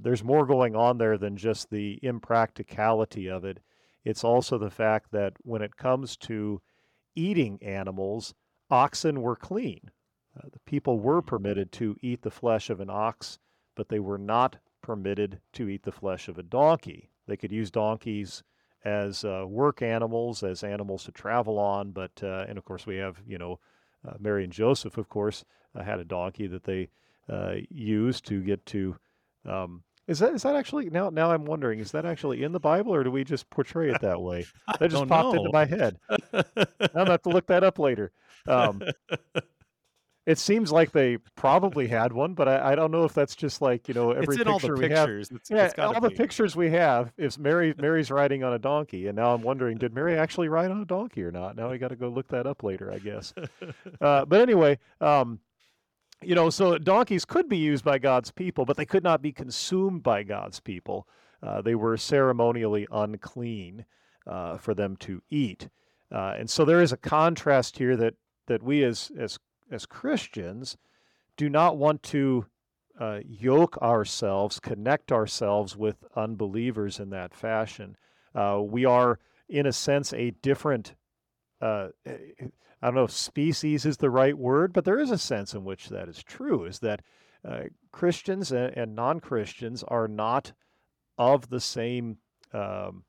there's 0.00 0.22
more 0.22 0.46
going 0.46 0.76
on 0.76 0.98
there 0.98 1.18
than 1.18 1.36
just 1.36 1.68
the 1.70 1.98
impracticality 2.02 3.28
of 3.28 3.44
it 3.44 3.58
it's 4.04 4.24
also 4.24 4.58
the 4.58 4.70
fact 4.70 5.12
that 5.12 5.34
when 5.42 5.62
it 5.62 5.76
comes 5.76 6.16
to 6.18 6.60
eating 7.14 7.62
animals, 7.62 8.34
oxen 8.70 9.22
were 9.22 9.36
clean. 9.36 9.90
Uh, 10.36 10.48
the 10.52 10.58
people 10.60 10.98
were 10.98 11.22
permitted 11.22 11.70
to 11.72 11.96
eat 12.00 12.22
the 12.22 12.30
flesh 12.30 12.70
of 12.70 12.80
an 12.80 12.90
ox, 12.90 13.38
but 13.76 13.88
they 13.88 14.00
were 14.00 14.18
not 14.18 14.56
permitted 14.82 15.40
to 15.52 15.68
eat 15.68 15.82
the 15.84 15.92
flesh 15.92 16.28
of 16.28 16.38
a 16.38 16.42
donkey. 16.42 17.10
They 17.26 17.36
could 17.36 17.52
use 17.52 17.70
donkeys 17.70 18.42
as 18.84 19.24
uh, 19.24 19.44
work 19.46 19.82
animals, 19.82 20.42
as 20.42 20.64
animals 20.64 21.04
to 21.04 21.12
travel 21.12 21.58
on, 21.58 21.90
but 21.90 22.10
uh, 22.22 22.44
and 22.48 22.58
of 22.58 22.64
course 22.64 22.86
we 22.86 22.96
have 22.96 23.20
you 23.26 23.38
know 23.38 23.58
uh, 24.06 24.14
Mary 24.18 24.44
and 24.44 24.52
Joseph, 24.52 24.98
of 24.98 25.08
course, 25.08 25.44
uh, 25.74 25.82
had 25.82 26.00
a 26.00 26.04
donkey 26.04 26.46
that 26.46 26.64
they 26.64 26.88
uh, 27.28 27.54
used 27.70 28.26
to 28.26 28.42
get 28.42 28.64
to. 28.66 28.96
Um, 29.44 29.82
is 30.08 30.18
that 30.18 30.34
is 30.34 30.42
that 30.42 30.56
actually 30.56 30.90
now? 30.90 31.10
Now 31.10 31.30
I'm 31.30 31.44
wondering, 31.44 31.78
is 31.78 31.92
that 31.92 32.04
actually 32.04 32.42
in 32.42 32.52
the 32.52 32.60
Bible, 32.60 32.94
or 32.94 33.04
do 33.04 33.10
we 33.10 33.22
just 33.22 33.48
portray 33.50 33.90
it 33.90 34.00
that 34.00 34.20
way? 34.20 34.46
That 34.78 34.90
just 34.90 35.06
popped 35.06 35.34
know. 35.34 35.40
into 35.40 35.52
my 35.52 35.64
head. 35.64 35.98
I'm 36.10 36.44
gonna 36.92 37.10
have 37.10 37.22
to 37.22 37.28
look 37.28 37.46
that 37.46 37.62
up 37.62 37.78
later. 37.78 38.10
Um, 38.48 38.82
it 40.24 40.38
seems 40.38 40.70
like 40.70 40.92
they 40.92 41.16
probably 41.34 41.88
had 41.88 42.12
one, 42.12 42.34
but 42.34 42.48
I, 42.48 42.72
I, 42.72 42.74
don't 42.76 42.92
know 42.92 43.04
if 43.04 43.12
that's 43.12 43.34
just 43.34 43.60
like 43.60 43.88
you 43.88 43.94
know 43.94 44.12
every 44.12 44.36
picture 44.36 44.74
we 44.74 44.88
pictures. 44.88 45.28
have. 45.28 45.36
It's, 45.36 45.50
yeah, 45.50 45.64
it's 45.64 45.78
all 45.78 46.00
be. 46.00 46.08
the 46.08 46.14
pictures 46.14 46.54
we 46.54 46.70
have 46.70 47.12
is 47.16 47.38
Mary. 47.38 47.74
Mary's 47.76 48.10
riding 48.10 48.44
on 48.44 48.52
a 48.52 48.58
donkey, 48.58 49.08
and 49.08 49.16
now 49.16 49.34
I'm 49.34 49.42
wondering, 49.42 49.78
did 49.78 49.92
Mary 49.92 50.16
actually 50.16 50.48
ride 50.48 50.70
on 50.70 50.80
a 50.80 50.84
donkey 50.84 51.24
or 51.24 51.32
not? 51.32 51.56
Now 51.56 51.70
I 51.70 51.76
got 51.76 51.88
to 51.88 51.96
go 51.96 52.08
look 52.08 52.28
that 52.28 52.46
up 52.46 52.62
later, 52.62 52.92
I 52.92 52.98
guess. 52.98 53.34
uh, 54.00 54.24
but 54.24 54.40
anyway, 54.40 54.78
um, 55.00 55.40
you 56.22 56.36
know, 56.36 56.50
so 56.50 56.78
donkeys 56.78 57.24
could 57.24 57.48
be 57.48 57.58
used 57.58 57.84
by 57.84 57.98
God's 57.98 58.30
people, 58.30 58.64
but 58.64 58.76
they 58.76 58.86
could 58.86 59.02
not 59.02 59.22
be 59.22 59.32
consumed 59.32 60.04
by 60.04 60.22
God's 60.22 60.60
people. 60.60 61.08
Uh, 61.42 61.62
they 61.62 61.74
were 61.74 61.96
ceremonially 61.96 62.86
unclean 62.92 63.84
uh, 64.28 64.56
for 64.56 64.72
them 64.72 64.96
to 64.98 65.20
eat, 65.30 65.68
uh, 66.12 66.34
and 66.38 66.48
so 66.48 66.64
there 66.64 66.80
is 66.80 66.92
a 66.92 66.96
contrast 66.96 67.78
here 67.78 67.96
that 67.96 68.14
that 68.46 68.62
we 68.62 68.84
as 68.84 69.10
as 69.18 69.40
as 69.72 69.86
Christians 69.86 70.76
do 71.36 71.48
not 71.48 71.76
want 71.76 72.02
to 72.04 72.46
uh, 73.00 73.20
yoke 73.26 73.78
ourselves, 73.78 74.60
connect 74.60 75.10
ourselves 75.10 75.76
with 75.76 76.04
unbelievers 76.14 77.00
in 77.00 77.10
that 77.10 77.34
fashion. 77.34 77.96
Uh, 78.34 78.60
we 78.62 78.84
are, 78.84 79.18
in 79.48 79.66
a 79.66 79.72
sense, 79.72 80.12
a 80.12 80.30
different. 80.30 80.94
Uh, 81.60 81.88
I 82.06 82.86
don't 82.86 82.94
know 82.94 83.04
if 83.04 83.12
species 83.12 83.86
is 83.86 83.96
the 83.96 84.10
right 84.10 84.36
word, 84.36 84.72
but 84.72 84.84
there 84.84 84.98
is 84.98 85.10
a 85.10 85.18
sense 85.18 85.54
in 85.54 85.64
which 85.64 85.88
that 85.88 86.08
is 86.08 86.22
true. 86.22 86.64
Is 86.64 86.80
that 86.80 87.02
uh, 87.44 87.64
Christians 87.92 88.52
and, 88.52 88.76
and 88.76 88.94
non 88.94 89.20
Christians 89.20 89.82
are 89.84 90.08
not 90.08 90.52
of 91.16 91.48
the 91.48 91.60
same 91.60 92.18
um, 92.52 93.04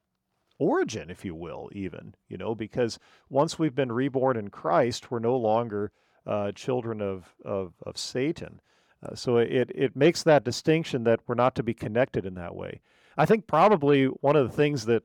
origin, 0.60 1.10
if 1.10 1.26
you 1.26 1.36
will, 1.36 1.70
even, 1.74 2.16
you 2.28 2.38
know, 2.38 2.56
because 2.56 3.00
once 3.30 3.58
we've 3.58 3.76
been 3.76 3.92
reborn 3.92 4.38
in 4.38 4.50
Christ, 4.50 5.12
we're 5.12 5.20
no 5.20 5.36
longer 5.36 5.92
uh, 6.26 6.52
children 6.52 7.02
of, 7.02 7.34
of, 7.44 7.74
of 7.86 7.98
Satan. 7.98 8.62
Uh, 9.04 9.16
so 9.16 9.38
it, 9.38 9.72
it 9.76 9.96
makes 9.96 10.24
that 10.24 10.44
distinction 10.44 11.04
that 11.04 11.20
we're 11.28 11.36
not 11.36 11.56
to 11.56 11.64
be 11.64 11.74
connected 11.74 12.26
in 12.26 12.36
that 12.36 12.56
way. 12.56 12.82
I 13.18 13.26
think 13.26 13.48
probably 13.48 14.06
one 14.06 14.36
of 14.36 14.50
the 14.50 14.56
things 14.56 14.86
that 14.86 15.04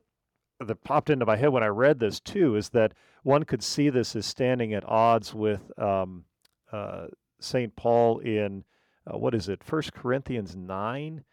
that 0.65 0.83
popped 0.83 1.09
into 1.09 1.25
my 1.25 1.37
head 1.37 1.49
when 1.49 1.63
I 1.63 1.67
read 1.67 1.99
this 1.99 2.19
too 2.19 2.55
is 2.55 2.69
that 2.69 2.93
one 3.23 3.43
could 3.43 3.63
see 3.63 3.89
this 3.89 4.15
as 4.15 4.25
standing 4.25 4.73
at 4.73 4.87
odds 4.87 5.33
with 5.33 5.71
um, 5.79 6.25
uh, 6.71 7.07
Saint 7.39 7.75
Paul 7.75 8.19
in 8.19 8.65
uh, 9.07 9.17
what 9.17 9.33
is 9.33 9.49
it, 9.49 9.63
First 9.63 9.93
Corinthians 9.93 10.55
nine, 10.55 11.23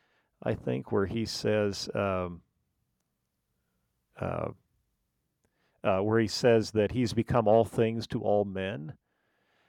I 0.42 0.54
think, 0.54 0.92
where 0.92 1.06
he 1.06 1.24
says 1.26 1.88
um, 1.94 2.42
uh, 4.20 4.48
uh 5.84 5.98
where 5.98 6.20
he 6.20 6.28
says 6.28 6.70
that 6.70 6.92
he's 6.92 7.12
become 7.12 7.48
all 7.48 7.64
things 7.64 8.06
to 8.08 8.22
all 8.22 8.44
men. 8.44 8.94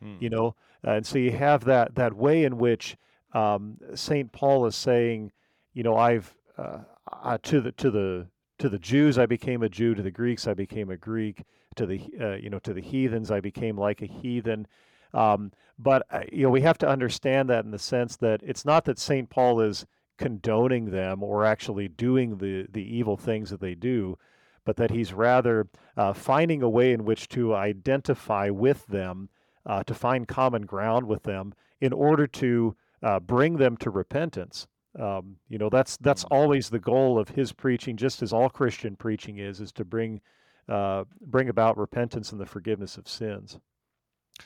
Mm. 0.04 0.22
You 0.22 0.30
know, 0.30 0.56
and 0.84 1.06
so 1.06 1.18
you 1.18 1.32
have 1.32 1.66
that 1.66 1.96
that 1.96 2.14
way 2.14 2.44
in 2.44 2.58
which 2.58 2.98
um, 3.34 3.78
Saint 3.96 4.32
Paul 4.32 4.66
is 4.66 4.76
saying, 4.76 5.32
you 5.74 5.84
know, 5.84 5.98
I've 5.98 6.34
uh, 6.58 7.38
to 7.44 7.62
the 7.62 7.72
to 7.74 7.92
the 7.92 8.28
to 8.60 8.70
the 8.70 8.80
Jews 8.80 9.18
I 9.18 9.26
became 9.26 9.64
a 9.64 9.70
Jew, 9.70 9.94
to 9.96 10.02
the 10.02 10.12
Greeks 10.12 10.48
I 10.48 10.54
became 10.54 10.90
a 10.90 10.98
Greek, 10.98 11.44
to 11.76 11.86
the 11.86 12.02
uh, 12.20 12.36
you 12.36 12.50
know 12.50 12.60
to 12.60 12.74
the 12.74 12.82
heathens 12.82 13.32
I 13.32 13.40
became 13.40 13.78
like 13.78 14.02
a 14.02 14.08
heathen. 14.08 14.68
Um, 15.14 15.52
but 15.80 16.06
uh, 16.10 16.22
you 16.32 16.44
know 16.44 16.50
we 16.50 16.62
have 16.62 16.78
to 16.80 16.88
understand 16.88 17.50
that 17.50 17.66
in 17.66 17.72
the 17.72 17.80
sense 17.80 18.16
that 18.18 18.42
it's 18.44 18.66
not 18.66 18.86
that 18.86 19.00
Saint 19.00 19.30
Paul 19.30 19.62
is 19.62 19.86
condoning 20.18 20.92
them 20.92 21.22
or 21.24 21.46
actually 21.46 21.88
doing 21.88 22.38
the 22.38 22.68
the 22.72 22.84
evil 22.84 23.18
things 23.18 23.50
that 23.50 23.62
they 23.62 23.76
do, 23.76 24.18
but 24.66 24.76
that 24.78 24.92
he's 24.92 25.14
rather 25.14 25.68
uh, 25.96 26.14
finding 26.14 26.62
a 26.62 26.70
way 26.70 26.92
in 26.92 27.06
which 27.06 27.30
to 27.30 27.56
identify 27.56 28.50
with 28.50 28.86
them 28.88 29.30
uh, 29.68 29.84
to 29.84 29.94
find 29.94 30.28
common 30.28 30.66
ground 30.66 31.06
with 31.06 31.24
them 31.24 31.54
in 31.82 31.94
order 31.94 32.26
to 32.26 32.76
uh, 33.04 33.20
bring 33.20 33.58
them 33.58 33.78
to 33.78 33.90
repentance. 33.90 34.68
Um, 34.98 35.36
you 35.48 35.60
know, 35.60 35.70
that's 35.70 35.98
that's 35.98 36.24
mm. 36.24 36.28
always 36.32 36.70
the 36.70 36.80
goal 36.80 37.20
of 37.20 37.30
his 37.30 37.52
preaching, 37.52 37.98
just 37.98 38.24
as 38.24 38.34
all 38.34 38.50
Christian 38.50 38.96
preaching 38.96 39.38
is, 39.38 39.60
is 39.60 39.72
to 39.74 39.86
bring 39.86 40.22
uh, 40.68 41.04
bring 41.22 41.50
about 41.50 41.78
repentance 41.78 42.32
and 42.32 42.42
the 42.42 42.46
forgiveness 42.46 42.98
of 42.98 43.08
sins. 43.08 43.60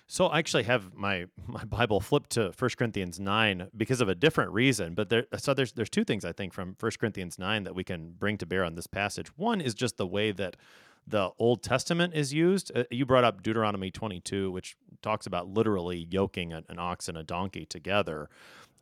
So 0.07 0.27
I 0.27 0.39
actually 0.39 0.63
have 0.63 0.93
my 0.93 1.25
my 1.47 1.63
Bible 1.63 2.01
flipped 2.01 2.31
to 2.31 2.51
1 2.57 2.69
Corinthians 2.77 3.19
9 3.19 3.69
because 3.75 4.01
of 4.01 4.09
a 4.09 4.15
different 4.15 4.51
reason. 4.51 4.93
But 4.93 5.09
there 5.09 5.25
so 5.37 5.53
there's 5.53 5.73
there's 5.73 5.89
two 5.89 6.03
things 6.03 6.25
I 6.25 6.31
think 6.33 6.53
from 6.53 6.75
1 6.79 6.91
Corinthians 6.99 7.39
9 7.39 7.63
that 7.63 7.75
we 7.75 7.83
can 7.83 8.11
bring 8.11 8.37
to 8.39 8.45
bear 8.45 8.63
on 8.63 8.75
this 8.75 8.87
passage. 8.87 9.27
One 9.37 9.61
is 9.61 9.73
just 9.73 9.97
the 9.97 10.07
way 10.07 10.31
that 10.31 10.57
the 11.07 11.31
Old 11.39 11.63
Testament 11.63 12.13
is 12.13 12.33
used. 12.33 12.71
Uh, 12.75 12.83
you 12.91 13.05
brought 13.05 13.23
up 13.23 13.43
Deuteronomy 13.43 13.91
22, 13.91 14.51
which 14.51 14.75
talks 15.01 15.25
about 15.25 15.47
literally 15.47 16.07
yoking 16.09 16.53
an, 16.53 16.65
an 16.69 16.79
ox 16.79 17.07
and 17.07 17.17
a 17.17 17.23
donkey 17.23 17.65
together. 17.65 18.29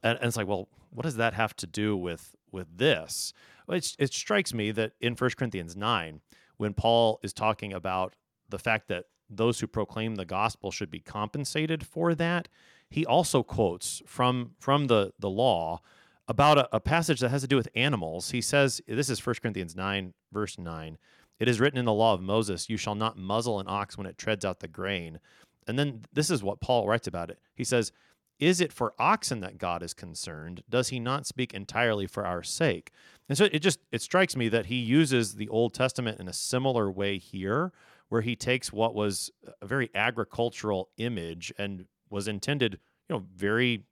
And, 0.03 0.17
and, 0.17 0.27
it's 0.27 0.37
like, 0.37 0.47
well, 0.47 0.69
what 0.91 1.03
does 1.03 1.15
that 1.15 1.33
have 1.33 1.55
to 1.57 1.67
do 1.67 1.95
with 1.95 2.35
with 2.51 2.77
this? 2.77 3.33
Well, 3.67 3.77
it 3.77 4.13
strikes 4.13 4.53
me 4.53 4.71
that 4.71 4.93
in 4.99 5.13
1 5.13 5.29
Corinthians 5.37 5.75
9, 5.75 6.21
when 6.57 6.73
Paul 6.73 7.19
is 7.21 7.33
talking 7.33 7.73
about 7.73 8.15
the 8.49 8.57
fact 8.57 8.87
that 8.87 9.05
those 9.29 9.59
who 9.59 9.67
proclaim 9.67 10.15
the 10.15 10.25
gospel 10.25 10.71
should 10.71 10.89
be 10.89 10.99
compensated 10.99 11.85
for 11.85 12.15
that, 12.15 12.47
he 12.89 13.05
also 13.05 13.43
quotes 13.43 14.01
from 14.05 14.51
from 14.59 14.87
the 14.87 15.13
the 15.19 15.29
law 15.29 15.81
about 16.27 16.59
a, 16.59 16.75
a 16.75 16.79
passage 16.79 17.19
that 17.19 17.29
has 17.29 17.41
to 17.41 17.47
do 17.47 17.55
with 17.55 17.67
animals. 17.75 18.29
He 18.29 18.39
says, 18.39 18.81
this 18.87 19.09
is 19.09 19.25
1 19.25 19.37
Corinthians 19.41 19.75
9, 19.75 20.13
verse 20.31 20.59
9. 20.59 20.97
It 21.39 21.47
is 21.47 21.59
written 21.59 21.79
in 21.79 21.85
the 21.85 21.93
law 21.93 22.13
of 22.13 22.21
Moses, 22.21 22.69
You 22.69 22.77
shall 22.77 22.95
not 22.95 23.17
muzzle 23.17 23.59
an 23.59 23.67
ox 23.67 23.97
when 23.97 24.07
it 24.07 24.17
treads 24.17 24.43
out 24.43 24.59
the 24.59 24.67
grain. 24.67 25.19
And 25.67 25.77
then 25.77 26.01
this 26.13 26.29
is 26.29 26.43
what 26.43 26.61
Paul 26.61 26.87
writes 26.87 27.07
about 27.07 27.29
it. 27.29 27.39
He 27.55 27.63
says, 27.63 27.91
Is 28.39 28.59
it 28.59 28.73
for 28.73 28.93
oxen 28.99 29.39
that 29.41 29.57
God 29.57 29.81
is 29.81 29.93
concerned? 29.93 30.63
Does 30.69 30.89
he 30.89 30.99
not 30.99 31.25
speak 31.25 31.53
entirely 31.53 32.07
for 32.07 32.25
our 32.25 32.43
sake? 32.43 32.91
And 33.29 33.37
so 33.37 33.45
it 33.51 33.59
just 33.59 33.79
it 33.91 34.01
strikes 34.01 34.35
me 34.35 34.49
that 34.49 34.65
he 34.65 34.75
uses 34.75 35.35
the 35.35 35.47
Old 35.47 35.73
Testament 35.73 36.19
in 36.19 36.27
a 36.27 36.33
similar 36.33 36.91
way 36.91 37.17
here, 37.17 37.71
where 38.09 38.21
he 38.21 38.35
takes 38.35 38.73
what 38.73 38.95
was 38.95 39.31
a 39.61 39.65
very 39.65 39.89
agricultural 39.95 40.89
image 40.97 41.53
and 41.57 41.85
was 42.09 42.27
intended, 42.27 42.79
you 43.07 43.15
know, 43.15 43.25
very 43.35 43.85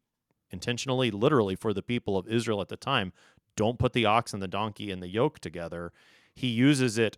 intentionally, 0.50 1.12
literally 1.12 1.56
for 1.56 1.74
the 1.74 1.84
people 1.84 2.18
of 2.18 2.28
Israel 2.28 2.62
at 2.62 2.70
the 2.70 2.78
time. 2.78 3.14
Don't 3.56 3.80
put 3.80 3.94
the 3.94 4.06
ox 4.06 4.34
and 4.34 4.42
the 4.42 4.48
donkey 4.48 4.92
and 4.92 5.02
the 5.02 5.08
yoke 5.08 5.40
together. 5.40 5.92
He 6.34 6.48
uses 6.48 6.98
it 6.98 7.18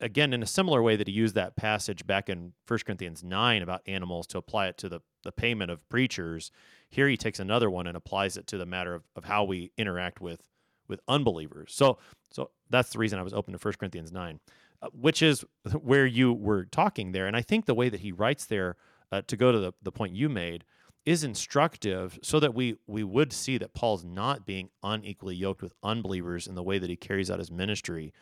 again 0.00 0.32
in 0.32 0.42
a 0.42 0.46
similar 0.46 0.82
way 0.82 0.96
that 0.96 1.06
he 1.06 1.12
used 1.12 1.34
that 1.34 1.56
passage 1.56 2.06
back 2.06 2.28
in 2.28 2.52
1 2.66 2.78
Corinthians 2.86 3.22
9 3.22 3.62
about 3.62 3.82
animals 3.86 4.26
to 4.28 4.38
apply 4.38 4.68
it 4.68 4.78
to 4.78 4.88
the, 4.88 5.00
the 5.24 5.32
payment 5.32 5.70
of 5.70 5.86
preachers. 5.88 6.50
Here 6.88 7.08
he 7.08 7.16
takes 7.16 7.38
another 7.38 7.70
one 7.70 7.86
and 7.86 7.96
applies 7.96 8.36
it 8.36 8.46
to 8.48 8.58
the 8.58 8.66
matter 8.66 8.94
of, 8.94 9.04
of 9.14 9.24
how 9.24 9.44
we 9.44 9.72
interact 9.76 10.20
with 10.20 10.48
with 10.88 11.00
unbelievers. 11.06 11.72
So 11.72 11.98
so 12.32 12.50
that's 12.68 12.90
the 12.90 12.98
reason 12.98 13.18
I 13.18 13.22
was 13.22 13.32
open 13.32 13.52
to 13.52 13.58
1 13.58 13.74
Corinthians 13.78 14.12
9, 14.12 14.40
uh, 14.82 14.88
which 14.92 15.22
is 15.22 15.44
where 15.80 16.06
you 16.06 16.32
were 16.32 16.64
talking 16.64 17.12
there. 17.12 17.26
And 17.26 17.36
I 17.36 17.42
think 17.42 17.66
the 17.66 17.74
way 17.74 17.88
that 17.88 18.00
he 18.00 18.12
writes 18.12 18.46
there, 18.46 18.76
uh, 19.12 19.22
to 19.26 19.36
go 19.36 19.52
to 19.52 19.58
the, 19.58 19.72
the 19.82 19.92
point 19.92 20.14
you 20.14 20.28
made, 20.28 20.64
is 21.06 21.24
instructive 21.24 22.18
so 22.22 22.38
that 22.40 22.54
we 22.54 22.76
we 22.86 23.02
would 23.02 23.32
see 23.32 23.56
that 23.58 23.72
Paul's 23.72 24.04
not 24.04 24.44
being 24.44 24.68
unequally 24.82 25.34
yoked 25.34 25.62
with 25.62 25.72
unbelievers 25.82 26.46
in 26.46 26.54
the 26.54 26.62
way 26.62 26.78
that 26.78 26.90
he 26.90 26.96
carries 26.96 27.30
out 27.30 27.38
his 27.38 27.50
ministry 27.50 28.12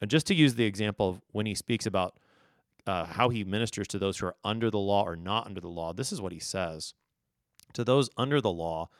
and 0.00 0.10
just 0.10 0.26
to 0.26 0.34
use 0.34 0.54
the 0.54 0.64
example 0.64 1.08
of 1.08 1.20
when 1.32 1.46
he 1.46 1.54
speaks 1.54 1.86
about 1.86 2.18
uh, 2.86 3.06
how 3.06 3.28
he 3.30 3.44
ministers 3.44 3.88
to 3.88 3.98
those 3.98 4.18
who 4.18 4.26
are 4.26 4.36
under 4.44 4.70
the 4.70 4.78
law 4.78 5.04
or 5.04 5.16
not 5.16 5.46
under 5.46 5.60
the 5.60 5.68
law, 5.68 5.92
this 5.92 6.12
is 6.12 6.20
what 6.20 6.32
he 6.32 6.38
says 6.38 6.94
To 7.72 7.84
those 7.84 8.10
under 8.16 8.40
the 8.40 8.52
law, 8.52 8.90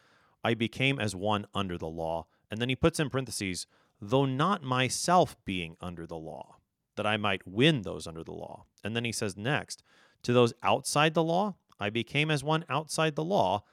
I 0.43 0.55
became 0.55 0.99
as 0.99 1.15
one 1.15 1.47
under 1.55 1.79
the 1.79 1.89
law. 1.89 2.27
And 2.51 2.61
then 2.61 2.69
he 2.69 2.77
puts 2.77 3.01
in 3.01 3.11
parentheses, 3.11 3.67
though 4.01 4.27
not 4.27 4.63
myself 4.63 5.37
being 5.45 5.77
under 5.81 6.07
the 6.07 6.17
law, 6.17 6.57
that 6.97 7.07
I 7.07 7.17
might 7.17 7.47
win 7.47 7.83
those 7.83 8.07
under 8.07 8.23
the 8.23 8.33
law. 8.33 8.65
And 8.85 8.95
then 8.95 9.05
he 9.05 9.13
says 9.13 9.37
next, 9.37 9.83
To 10.23 10.33
those 10.33 10.53
outside 10.63 11.15
the 11.15 11.25
law, 11.25 11.57
I 11.81 11.91
became 11.91 12.31
as 12.31 12.45
one 12.45 12.65
outside 12.69 13.17
the 13.17 13.25
law, 13.25 13.65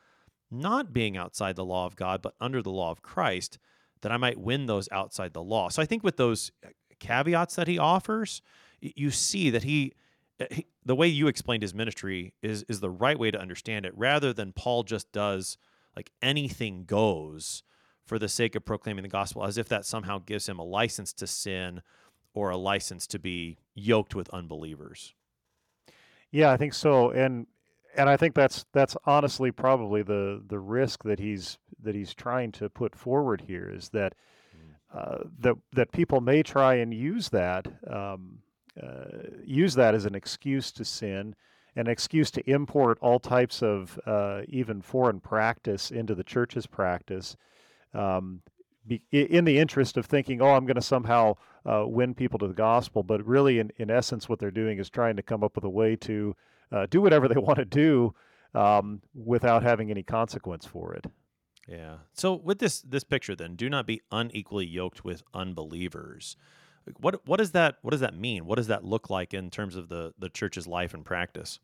not 0.50 0.94
being 0.94 1.16
outside 1.16 1.56
the 1.56 1.66
law 1.66 1.86
of 1.86 1.96
God, 1.96 2.22
but 2.22 2.34
under 2.42 2.62
the 2.62 2.72
law 2.72 2.92
of 2.92 3.02
Christ, 3.02 3.60
that 4.02 4.12
I 4.12 4.18
might 4.18 4.40
win 4.40 4.66
those 4.66 4.90
outside 4.92 5.34
the 5.34 5.44
law. 5.44 5.70
So 5.70 5.82
I 5.82 5.86
think 5.86 6.04
with 6.04 6.18
those 6.18 6.52
caveats 7.02 7.56
that 7.56 7.68
he 7.68 7.78
offers, 7.78 8.42
you 8.80 9.12
see 9.12 9.50
that 9.50 9.64
he 9.64 9.94
eh, 10.40 10.46
he, 10.52 10.68
the 10.86 10.96
way 10.96 11.08
you 11.08 11.28
explained 11.28 11.64
his 11.64 11.74
ministry 11.74 12.34
is 12.42 12.64
is 12.70 12.80
the 12.80 12.90
right 12.90 13.20
way 13.20 13.32
to 13.32 13.40
understand 13.40 13.86
it 13.86 13.94
rather 13.98 14.32
than 14.32 14.54
Paul 14.54 14.84
just 14.84 15.12
does 15.12 15.58
like 15.96 16.12
anything 16.22 16.86
goes 16.86 17.64
for 18.06 18.18
the 18.18 18.30
sake 18.30 18.56
of 18.56 18.66
proclaiming 18.66 19.04
the 19.04 19.10
gospel 19.10 19.44
as 19.44 19.58
if 19.58 19.68
that 19.70 19.86
somehow 19.86 20.20
gives 20.20 20.48
him 20.48 20.60
a 20.60 20.64
license 20.64 21.12
to 21.14 21.28
sin 21.28 21.82
or 22.34 22.50
a 22.50 22.58
license 22.58 23.08
to 23.08 23.20
be 23.20 23.58
yoked 23.76 24.16
with 24.16 24.30
unbelievers. 24.30 25.14
Yeah, 26.32 26.52
I 26.52 26.58
think 26.58 26.74
so. 26.74 27.12
And 27.12 27.48
and 27.96 28.10
I 28.10 28.18
think 28.18 28.36
that's 28.36 28.66
that's 28.72 28.96
honestly 29.06 29.52
probably 29.52 30.02
the 30.02 30.42
the 30.48 30.60
risk 30.60 31.04
that 31.04 31.20
he's 31.20 31.58
that 31.84 31.96
he's 31.96 32.14
trying 32.14 32.52
to 32.54 32.70
put 32.70 32.96
forward 32.96 33.42
here 33.48 33.70
is 33.70 33.90
that 33.90 34.14
that 35.40 35.56
that 35.74 35.92
people 35.92 36.22
may 36.22 36.44
try 36.44 36.76
and 36.76 36.94
use 36.94 37.30
that 37.30 37.68
um, 37.90 38.40
uh, 38.82 39.28
use 39.44 39.76
that 39.76 39.94
as 39.94 40.06
an 40.06 40.16
excuse 40.16 40.72
to 40.72 40.86
sin, 40.86 41.36
an 41.76 41.88
excuse 41.88 42.32
to 42.32 42.50
import 42.50 42.98
all 43.02 43.20
types 43.20 43.62
of 43.62 44.00
uh, 44.06 44.42
even 44.48 44.82
foreign 44.82 45.20
practice 45.20 45.92
into 45.92 46.16
the 46.16 46.24
church's 46.24 46.66
practice, 46.66 47.36
um, 47.94 48.42
be, 48.88 49.02
in 49.12 49.46
the 49.46 49.60
interest 49.60 49.98
of 49.98 50.06
thinking, 50.06 50.42
oh, 50.42 50.52
I'm 50.52 50.66
going 50.66 50.76
to 50.76 50.82
somehow 50.82 51.36
uh, 51.66 51.84
win 51.86 52.14
people 52.16 52.40
to 52.40 52.48
the 52.48 52.54
gospel. 52.54 53.04
But 53.04 53.26
really, 53.26 53.60
in, 53.60 53.72
in 53.78 53.90
essence, 53.90 54.30
what 54.30 54.40
they're 54.40 54.52
doing 54.52 54.80
is 54.80 54.90
trying 54.90 55.18
to 55.18 55.24
come 55.24 55.44
up 55.44 55.56
with 55.56 55.66
a 55.66 55.70
way 55.70 55.96
to 55.98 56.36
uh, 56.72 56.88
do 56.90 57.02
whatever 57.02 57.28
they 57.28 57.36
want 57.40 57.60
to 57.60 57.66
do 57.66 58.14
um, 58.54 59.02
without 59.14 59.64
having 59.64 59.92
any 59.92 60.04
consequence 60.04 60.66
for 60.66 60.94
it. 60.94 61.06
Yeah. 61.72 61.98
So 62.14 62.34
with 62.34 62.60
this 62.60 62.82
this 62.82 63.06
picture, 63.06 63.34
then, 63.34 63.56
do 63.56 63.70
not 63.70 63.88
be 63.88 64.02
unequally 64.12 64.66
yoked 64.66 65.06
with 65.06 65.24
unbelievers. 65.34 66.36
What 67.00 67.26
what 67.26 67.38
does 67.38 67.52
that 67.52 67.78
what 67.82 67.92
does 67.92 68.02
that 68.02 68.14
mean? 68.14 68.46
What 68.46 68.58
does 68.58 68.68
that 68.68 68.84
look 68.84 69.10
like 69.10 69.34
in 69.34 69.50
terms 69.50 69.78
of 69.78 69.88
the 69.88 70.14
the 70.20 70.28
church's 70.28 70.68
life 70.68 70.94
and 70.94 71.06
practice? 71.06 71.60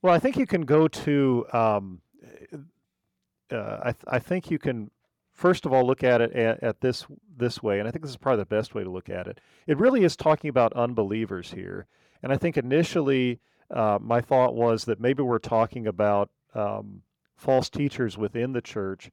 Well, 0.00 0.12
I 0.12 0.18
think 0.18 0.36
you 0.36 0.46
can 0.46 0.62
go 0.62 0.88
to. 0.88 1.46
Um, 1.52 2.00
uh, 3.52 3.78
I 3.82 3.92
th- 3.92 4.04
I 4.08 4.18
think 4.18 4.50
you 4.50 4.58
can 4.58 4.90
first 5.32 5.64
of 5.64 5.72
all 5.72 5.86
look 5.86 6.02
at 6.02 6.20
it 6.20 6.32
at, 6.32 6.62
at, 6.64 6.80
this 6.80 7.06
this 7.36 7.62
way, 7.62 7.78
and 7.78 7.86
I 7.86 7.92
think 7.92 8.02
this 8.02 8.10
is 8.10 8.16
probably 8.16 8.42
the 8.42 8.46
best 8.46 8.74
way 8.74 8.82
to 8.82 8.90
look 8.90 9.08
at 9.08 9.28
it. 9.28 9.40
It 9.68 9.78
really 9.78 10.02
is 10.02 10.16
talking 10.16 10.50
about 10.50 10.72
unbelievers 10.72 11.52
here, 11.52 11.86
and 12.24 12.32
I 12.32 12.38
think 12.38 12.56
initially 12.56 13.38
uh, 13.70 13.98
my 14.00 14.20
thought 14.20 14.56
was 14.56 14.84
that 14.86 15.00
maybe 15.00 15.22
we're 15.22 15.38
talking 15.38 15.86
about 15.86 16.30
um, 16.54 17.02
false 17.42 17.68
teachers 17.68 18.16
within 18.16 18.52
the 18.52 18.62
church, 18.62 19.10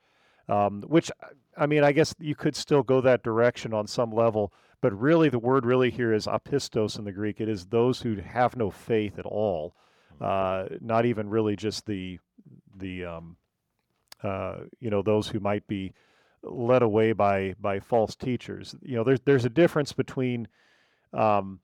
um, 0.48 0.84
which 0.84 1.12
I 1.58 1.66
mean, 1.66 1.84
I 1.84 1.92
guess 1.92 2.14
you 2.20 2.36
could 2.36 2.56
still 2.56 2.84
go 2.84 3.02
that 3.02 3.24
direction 3.24 3.74
on 3.74 3.88
some 3.88 4.12
level, 4.12 4.54
but 4.82 4.98
really 4.98 5.30
the 5.30 5.40
word 5.40 5.66
really 5.66 5.90
here 5.90 6.14
is 6.14 6.28
apistos 6.28 6.98
in 6.98 7.06
the 7.06 7.12
Greek. 7.12 7.42
It 7.42 7.50
is 7.50 7.66
those 7.66 8.02
who 8.02 8.16
have 8.16 8.56
no 8.56 8.70
faith 8.70 9.18
at 9.18 9.26
all, 9.26 9.76
uh, 10.22 10.66
not 10.80 11.06
even 11.06 11.30
really 11.30 11.56
just 11.56 11.86
the 11.86 12.20
the 12.78 13.06
um, 13.06 13.36
uh, 14.24 14.58
you 14.80 14.90
know 14.90 15.02
those 15.02 15.28
who 15.28 15.40
might 15.40 15.66
be 15.68 15.94
led 16.44 16.84
away 16.84 17.14
by 17.14 17.56
by 17.60 17.80
false 17.80 18.16
teachers. 18.16 18.76
You 18.82 18.98
know, 18.98 19.04
there's 19.04 19.22
there's 19.26 19.46
a 19.46 19.50
difference 19.50 19.92
between 19.92 20.48
um, 21.14 21.60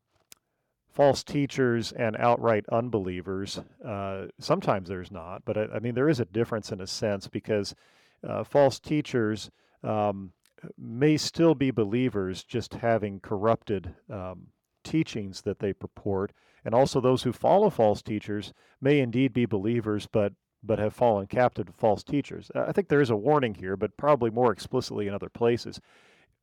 false 0.95 1.23
teachers 1.23 1.91
and 1.91 2.15
outright 2.17 2.65
unbelievers. 2.71 3.59
Uh, 3.85 4.27
sometimes 4.39 4.87
there's 4.87 5.11
not, 5.11 5.43
but 5.43 5.57
I, 5.57 5.67
I, 5.75 5.79
mean 5.79 5.93
there 5.93 6.07
is 6.07 6.21
a 6.21 6.25
difference 6.25 6.71
in 6.71 6.79
a 6.79 6.87
sense 6.87 7.27
because 7.27 7.75
uh, 8.25 8.45
false 8.45 8.79
teachers 8.79 9.51
um, 9.83 10.31
may 10.77 11.17
still 11.17 11.53
be 11.53 11.69
believers, 11.69 12.45
just 12.45 12.75
having 12.75 13.19
corrupted 13.19 13.93
um, 14.09 14.47
teachings 14.85 15.41
that 15.41 15.59
they 15.59 15.73
purport, 15.73 16.31
and 16.63 16.73
also 16.73 17.01
those 17.01 17.23
who 17.23 17.33
follow 17.33 17.69
false 17.69 18.01
teachers 18.01 18.53
may 18.79 18.99
indeed 18.99 19.33
be 19.33 19.45
believers, 19.45 20.07
but 20.11 20.33
but 20.63 20.79
have 20.79 20.95
fallen 20.95 21.27
captive 21.27 21.67
to 21.67 21.73
false 21.73 22.03
teachers. 22.03 22.49
I 22.55 22.71
think 22.71 22.87
there 22.87 23.01
is 23.01 23.11
a 23.11 23.15
warning 23.15 23.53
here, 23.53 23.77
but 23.77 23.97
probably 23.97 24.31
more 24.31 24.51
explicitly 24.51 25.07
in 25.07 25.13
other 25.13 25.29
places. 25.29 25.79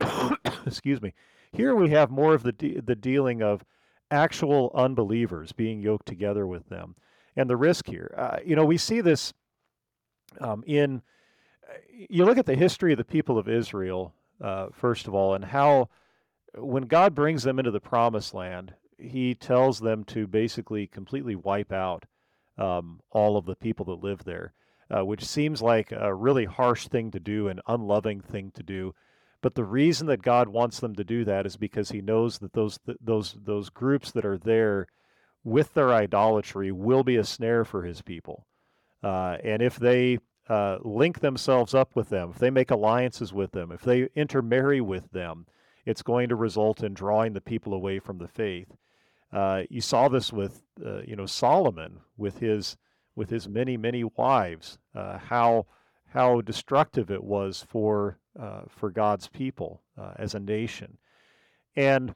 Excuse 0.66 1.02
me. 1.02 1.12
Here 1.50 1.74
we 1.74 1.90
have 1.90 2.08
more 2.08 2.32
of 2.32 2.44
the 2.44 2.52
de- 2.52 2.80
the 2.80 2.94
dealing 2.94 3.42
of 3.42 3.64
actual 4.12 4.70
unbelievers 4.74 5.52
being 5.52 5.80
yoked 5.80 6.06
together 6.06 6.46
with 6.46 6.68
them, 6.68 6.94
and 7.34 7.48
the 7.48 7.56
risk 7.56 7.86
here. 7.88 8.14
Uh, 8.16 8.36
you 8.44 8.54
know, 8.54 8.64
we 8.64 8.76
see 8.76 9.00
this 9.00 9.32
um, 10.40 10.62
in. 10.66 11.02
You 12.08 12.24
look 12.24 12.38
at 12.38 12.46
the 12.46 12.54
history 12.54 12.92
of 12.92 12.98
the 12.98 13.04
people 13.04 13.38
of 13.38 13.48
Israel, 13.48 14.12
uh, 14.40 14.66
first 14.72 15.06
of 15.06 15.14
all, 15.14 15.34
and 15.34 15.44
how 15.44 15.88
when 16.54 16.84
God 16.84 17.14
brings 17.14 17.42
them 17.42 17.58
into 17.58 17.70
the 17.70 17.80
promised 17.80 18.34
land, 18.34 18.74
He 18.98 19.34
tells 19.34 19.80
them 19.80 20.04
to 20.04 20.26
basically 20.26 20.86
completely 20.86 21.34
wipe 21.34 21.72
out 21.72 22.04
um, 22.58 23.00
all 23.10 23.36
of 23.36 23.46
the 23.46 23.56
people 23.56 23.86
that 23.86 24.04
live 24.04 24.24
there, 24.24 24.52
uh, 24.90 25.04
which 25.04 25.24
seems 25.24 25.62
like 25.62 25.92
a 25.92 26.14
really 26.14 26.44
harsh 26.44 26.88
thing 26.88 27.10
to 27.12 27.20
do, 27.20 27.48
an 27.48 27.60
unloving 27.66 28.20
thing 28.20 28.50
to 28.54 28.62
do. 28.62 28.94
But 29.42 29.56
the 29.56 29.64
reason 29.64 30.06
that 30.06 30.22
God 30.22 30.48
wants 30.48 30.80
them 30.80 30.94
to 30.94 31.04
do 31.04 31.24
that 31.24 31.46
is 31.46 31.56
because 31.56 31.90
He 31.90 32.00
knows 32.00 32.38
that 32.38 32.52
those 32.52 32.78
those 33.00 33.36
those 33.44 33.68
groups 33.68 34.12
that 34.12 34.24
are 34.24 34.38
there 34.38 34.86
with 35.44 35.74
their 35.74 35.92
idolatry 35.92 36.70
will 36.70 37.02
be 37.02 37.16
a 37.16 37.24
snare 37.24 37.64
for 37.64 37.82
His 37.82 38.00
people, 38.02 38.46
uh, 39.02 39.36
and 39.42 39.60
if 39.60 39.76
they 39.76 40.18
uh, 40.48 40.78
link 40.82 41.20
themselves 41.20 41.74
up 41.74 41.96
with 41.96 42.08
them, 42.08 42.30
if 42.30 42.38
they 42.38 42.50
make 42.50 42.70
alliances 42.70 43.32
with 43.32 43.50
them, 43.50 43.72
if 43.72 43.82
they 43.82 44.08
intermarry 44.14 44.80
with 44.80 45.10
them, 45.10 45.46
it's 45.84 46.02
going 46.02 46.28
to 46.28 46.36
result 46.36 46.82
in 46.82 46.94
drawing 46.94 47.32
the 47.32 47.40
people 47.40 47.74
away 47.74 47.98
from 47.98 48.18
the 48.18 48.28
faith. 48.28 48.68
Uh, 49.32 49.62
you 49.70 49.80
saw 49.80 50.08
this 50.08 50.32
with 50.32 50.62
uh, 50.84 51.00
you 51.02 51.16
know 51.16 51.26
Solomon 51.26 51.98
with 52.16 52.38
his 52.38 52.76
with 53.16 53.30
his 53.30 53.48
many 53.48 53.76
many 53.76 54.04
wives. 54.04 54.78
Uh, 54.94 55.18
how 55.18 55.66
how 56.12 56.40
destructive 56.42 57.10
it 57.10 57.24
was 57.24 57.64
for 57.68 58.18
uh, 58.38 58.62
for 58.68 58.90
God's 58.90 59.28
people 59.28 59.82
uh, 59.98 60.12
as 60.16 60.34
a 60.34 60.40
nation, 60.40 60.98
and 61.76 62.14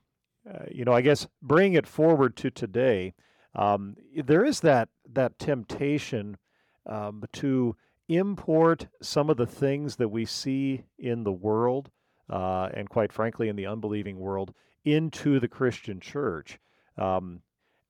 uh, 0.48 0.64
you 0.70 0.84
know 0.84 0.92
I 0.92 1.00
guess 1.00 1.26
bring 1.42 1.74
it 1.74 1.86
forward 1.86 2.36
to 2.36 2.50
today. 2.50 3.14
Um, 3.54 3.96
there 4.14 4.44
is 4.44 4.60
that 4.60 4.88
that 5.12 5.38
temptation 5.38 6.36
um, 6.84 7.24
to 7.34 7.76
import 8.08 8.86
some 9.00 9.30
of 9.30 9.36
the 9.36 9.46
things 9.46 9.96
that 9.96 10.08
we 10.08 10.24
see 10.24 10.84
in 10.98 11.24
the 11.24 11.32
world, 11.32 11.90
and 12.28 12.88
quite 12.88 13.12
frankly 13.12 13.48
in 13.48 13.56
the 13.56 13.66
unbelieving 13.66 14.18
world, 14.18 14.54
into 14.84 15.40
the 15.40 15.48
Christian 15.48 16.00
church. 16.00 16.58
Um, 16.98 17.40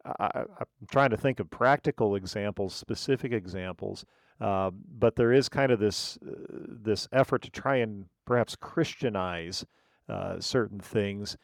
I, 0.04 0.44
am 0.60 0.66
trying 0.88 1.10
to 1.10 1.16
think 1.16 1.40
of 1.40 1.50
practical 1.50 2.14
examples, 2.14 2.74
specific 2.74 3.32
examples, 3.32 4.04
uh, 4.40 4.70
but 4.72 5.16
there 5.16 5.32
is 5.32 5.48
kind 5.48 5.72
of 5.72 5.78
this 5.78 6.18
uh, 6.26 6.30
this 6.82 7.08
effort 7.12 7.42
to 7.42 7.50
try 7.50 7.76
and 7.76 8.06
perhaps 8.26 8.56
Christianize 8.56 9.64
uh, 10.08 10.40
certain 10.40 10.80
things 10.80 11.36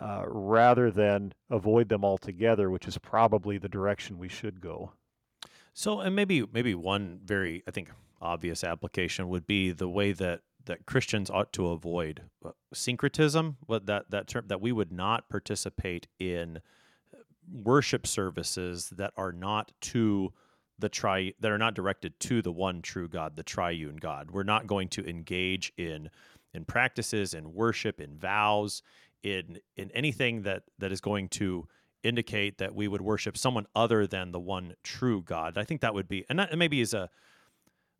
uh, 0.00 0.24
rather 0.26 0.90
than 0.90 1.32
avoid 1.50 1.88
them 1.88 2.04
altogether, 2.04 2.70
which 2.70 2.86
is 2.88 2.98
probably 2.98 3.58
the 3.58 3.68
direction 3.68 4.18
we 4.18 4.28
should 4.28 4.60
go. 4.60 4.92
So, 5.72 6.00
and 6.00 6.14
maybe 6.14 6.44
maybe 6.52 6.74
one 6.74 7.20
very 7.24 7.62
I 7.66 7.70
think 7.70 7.90
obvious 8.20 8.64
application 8.64 9.28
would 9.28 9.46
be 9.46 9.70
the 9.72 9.88
way 9.88 10.12
that 10.12 10.40
that 10.66 10.86
Christians 10.86 11.30
ought 11.30 11.52
to 11.54 11.68
avoid 11.68 12.22
uh, 12.44 12.50
syncretism. 12.72 13.58
What 13.66 13.86
that 13.86 14.10
that 14.10 14.26
term 14.26 14.46
that 14.48 14.60
we 14.60 14.72
would 14.72 14.92
not 14.92 15.28
participate 15.28 16.08
in 16.18 16.60
worship 17.50 18.06
services 18.06 18.90
that 18.90 19.12
are 19.16 19.32
not 19.32 19.72
to 19.80 20.32
the 20.80 20.88
tri 20.88 21.32
that 21.40 21.50
are 21.50 21.58
not 21.58 21.74
directed 21.74 22.18
to 22.20 22.42
the 22.42 22.52
one 22.52 22.82
true 22.82 23.08
God, 23.08 23.36
the 23.36 23.42
triune 23.42 23.96
God. 23.96 24.30
We're 24.30 24.42
not 24.42 24.66
going 24.66 24.88
to 24.90 25.08
engage 25.08 25.72
in 25.76 26.10
in 26.52 26.64
practices, 26.64 27.32
in 27.34 27.54
worship, 27.54 28.00
in 28.00 28.16
vows, 28.16 28.82
in 29.22 29.58
in 29.76 29.90
anything 29.92 30.42
that 30.42 30.64
that 30.78 30.92
is 30.92 31.00
going 31.00 31.28
to 31.30 31.68
indicate 32.02 32.58
that 32.58 32.74
we 32.74 32.88
would 32.88 33.02
worship 33.02 33.36
someone 33.36 33.66
other 33.74 34.06
than 34.06 34.32
the 34.32 34.40
one 34.40 34.74
true 34.82 35.22
God. 35.22 35.58
I 35.58 35.64
think 35.64 35.82
that 35.82 35.92
would 35.92 36.08
be, 36.08 36.24
and 36.28 36.38
that 36.38 36.56
maybe 36.56 36.80
is 36.80 36.94
a 36.94 37.10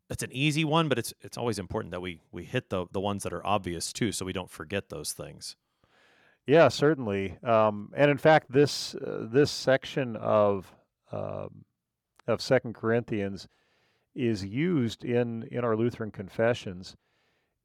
it's 0.09 0.23
an 0.23 0.31
easy 0.33 0.65
one, 0.65 0.89
but 0.89 0.99
it's 0.99 1.13
it's 1.21 1.37
always 1.37 1.59
important 1.59 1.91
that 1.91 2.01
we 2.01 2.21
we 2.31 2.43
hit 2.43 2.69
the 2.69 2.85
the 2.91 2.99
ones 2.99 3.23
that 3.23 3.33
are 3.33 3.45
obvious 3.45 3.93
too, 3.93 4.11
so 4.11 4.25
we 4.25 4.33
don't 4.33 4.49
forget 4.49 4.89
those 4.89 5.13
things. 5.13 5.55
Yeah, 6.47 6.67
certainly. 6.69 7.37
Um, 7.43 7.91
and 7.95 8.09
in 8.11 8.17
fact, 8.17 8.51
this 8.51 8.95
uh, 8.95 9.27
this 9.31 9.51
section 9.51 10.15
of 10.17 10.73
um, 11.11 11.65
of 12.31 12.41
Second 12.41 12.73
Corinthians 12.73 13.47
is 14.15 14.43
used 14.43 15.03
in 15.05 15.43
in 15.51 15.63
our 15.63 15.75
Lutheran 15.75 16.11
confessions 16.11 16.95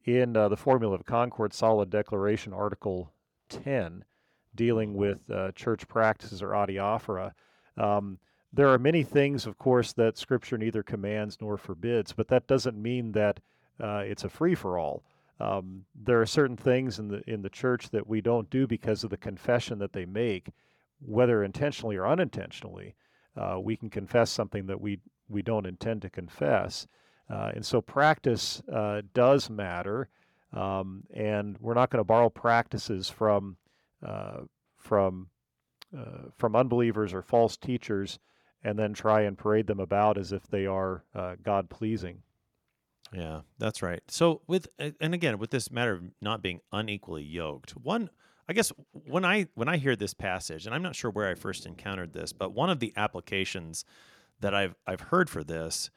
in 0.04 0.36
uh, 0.36 0.48
the 0.48 0.56
Formula 0.56 0.94
of 0.94 1.04
Concord 1.04 1.52
Solid 1.52 1.90
Declaration, 1.90 2.52
Article 2.52 3.12
ten, 3.48 4.04
dealing 4.54 4.94
with 4.94 5.18
uh, 5.30 5.52
church 5.52 5.88
practices 5.88 6.42
or 6.42 6.50
adiaphora. 6.50 7.32
Um, 7.76 8.18
there 8.52 8.68
are 8.68 8.78
many 8.78 9.02
things, 9.02 9.46
of 9.46 9.58
course, 9.58 9.92
that 9.94 10.16
Scripture 10.16 10.56
neither 10.56 10.82
commands 10.82 11.38
nor 11.40 11.58
forbids, 11.58 12.12
but 12.12 12.28
that 12.28 12.46
doesn't 12.46 12.80
mean 12.80 13.12
that 13.12 13.40
uh, 13.82 14.02
it's 14.06 14.24
a 14.24 14.28
free 14.28 14.54
for 14.54 14.78
all. 14.78 15.02
Um, 15.38 15.84
there 15.94 16.20
are 16.20 16.26
certain 16.26 16.56
things 16.56 16.98
in 16.98 17.08
the 17.08 17.22
in 17.28 17.42
the 17.42 17.50
church 17.50 17.90
that 17.90 18.06
we 18.06 18.20
don't 18.20 18.48
do 18.48 18.66
because 18.66 19.04
of 19.04 19.10
the 19.10 19.16
confession 19.16 19.78
that 19.80 19.92
they 19.92 20.06
make, 20.06 20.48
whether 21.04 21.44
intentionally 21.44 21.96
or 21.96 22.06
unintentionally, 22.06 22.94
uh, 23.36 23.58
we 23.60 23.76
can 23.76 23.90
confess 23.90 24.30
something 24.30 24.66
that 24.66 24.80
we 24.80 25.00
we 25.28 25.42
don't 25.42 25.66
intend 25.66 26.02
to 26.02 26.10
confess, 26.10 26.86
uh, 27.28 27.50
and 27.54 27.64
so 27.64 27.80
practice 27.80 28.62
uh, 28.72 29.02
does 29.14 29.50
matter. 29.50 30.08
Um, 30.52 31.02
and 31.12 31.56
we're 31.60 31.74
not 31.74 31.90
going 31.90 32.00
to 32.00 32.04
borrow 32.04 32.30
practices 32.30 33.10
from 33.10 33.56
uh, 34.04 34.42
from 34.76 35.28
uh, 35.96 36.30
from 36.36 36.56
unbelievers 36.56 37.12
or 37.12 37.22
false 37.22 37.56
teachers 37.56 38.18
and 38.66 38.78
then 38.78 38.92
try 38.92 39.22
and 39.22 39.38
parade 39.38 39.68
them 39.68 39.78
about 39.78 40.18
as 40.18 40.32
if 40.32 40.48
they 40.48 40.66
are 40.66 41.04
uh, 41.14 41.36
God 41.42 41.70
pleasing. 41.70 42.22
Yeah, 43.12 43.42
that's 43.58 43.80
right. 43.80 44.02
So 44.08 44.42
with 44.48 44.66
and 44.78 45.14
again 45.14 45.38
with 45.38 45.50
this 45.50 45.70
matter 45.70 45.92
of 45.92 46.02
not 46.20 46.42
being 46.42 46.60
unequally 46.72 47.22
yoked, 47.22 47.70
one 47.72 48.10
I 48.48 48.52
guess 48.52 48.72
when 48.92 49.24
I 49.24 49.48
when 49.54 49.68
I 49.68 49.76
hear 49.76 49.96
this 49.96 50.14
passage, 50.14 50.66
and 50.66 50.74
I'm 50.74 50.82
not 50.82 50.94
sure 50.94 51.10
where 51.10 51.28
I 51.28 51.34
first 51.34 51.66
encountered 51.66 52.12
this, 52.12 52.32
but 52.32 52.52
one 52.52 52.70
of 52.70 52.80
the 52.80 52.92
applications 52.96 53.84
that 54.40 54.54
I've 54.54 54.76
I've 54.86 55.00
heard 55.00 55.28
for 55.28 55.42
this 55.42 55.90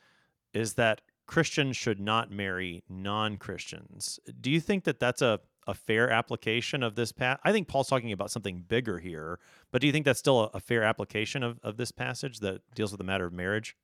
is 0.54 0.74
that 0.74 1.02
Christians 1.28 1.78
should 1.78 2.00
not 2.00 2.32
marry 2.32 2.84
non-Christians. 2.90 4.20
Do 4.42 4.50
you 4.50 4.60
think 4.60 4.84
that 4.86 5.00
that's 5.00 5.22
a 5.22 5.40
a 5.68 5.74
fair 5.76 6.10
application 6.10 6.82
of 6.82 6.96
this 6.96 7.12
path? 7.12 7.40
I 7.44 7.52
think 7.52 7.68
Paul's 7.68 7.88
talking 7.90 8.12
about 8.12 8.32
something 8.32 8.66
bigger 8.68 8.98
here, 8.98 9.40
but 9.72 9.82
do 9.82 9.88
you 9.88 9.94
think 9.94 10.06
that's 10.06 10.18
still 10.18 10.46
a, 10.46 10.50
a 10.56 10.60
fair 10.60 10.82
application 10.82 11.44
of, 11.44 11.60
of 11.62 11.78
this 11.78 11.92
passage 11.92 12.40
that 12.40 12.62
deals 12.74 12.92
with 12.92 12.98
the 12.98 13.04
matter 13.04 13.26
of 13.26 13.34
marriage? 13.34 13.78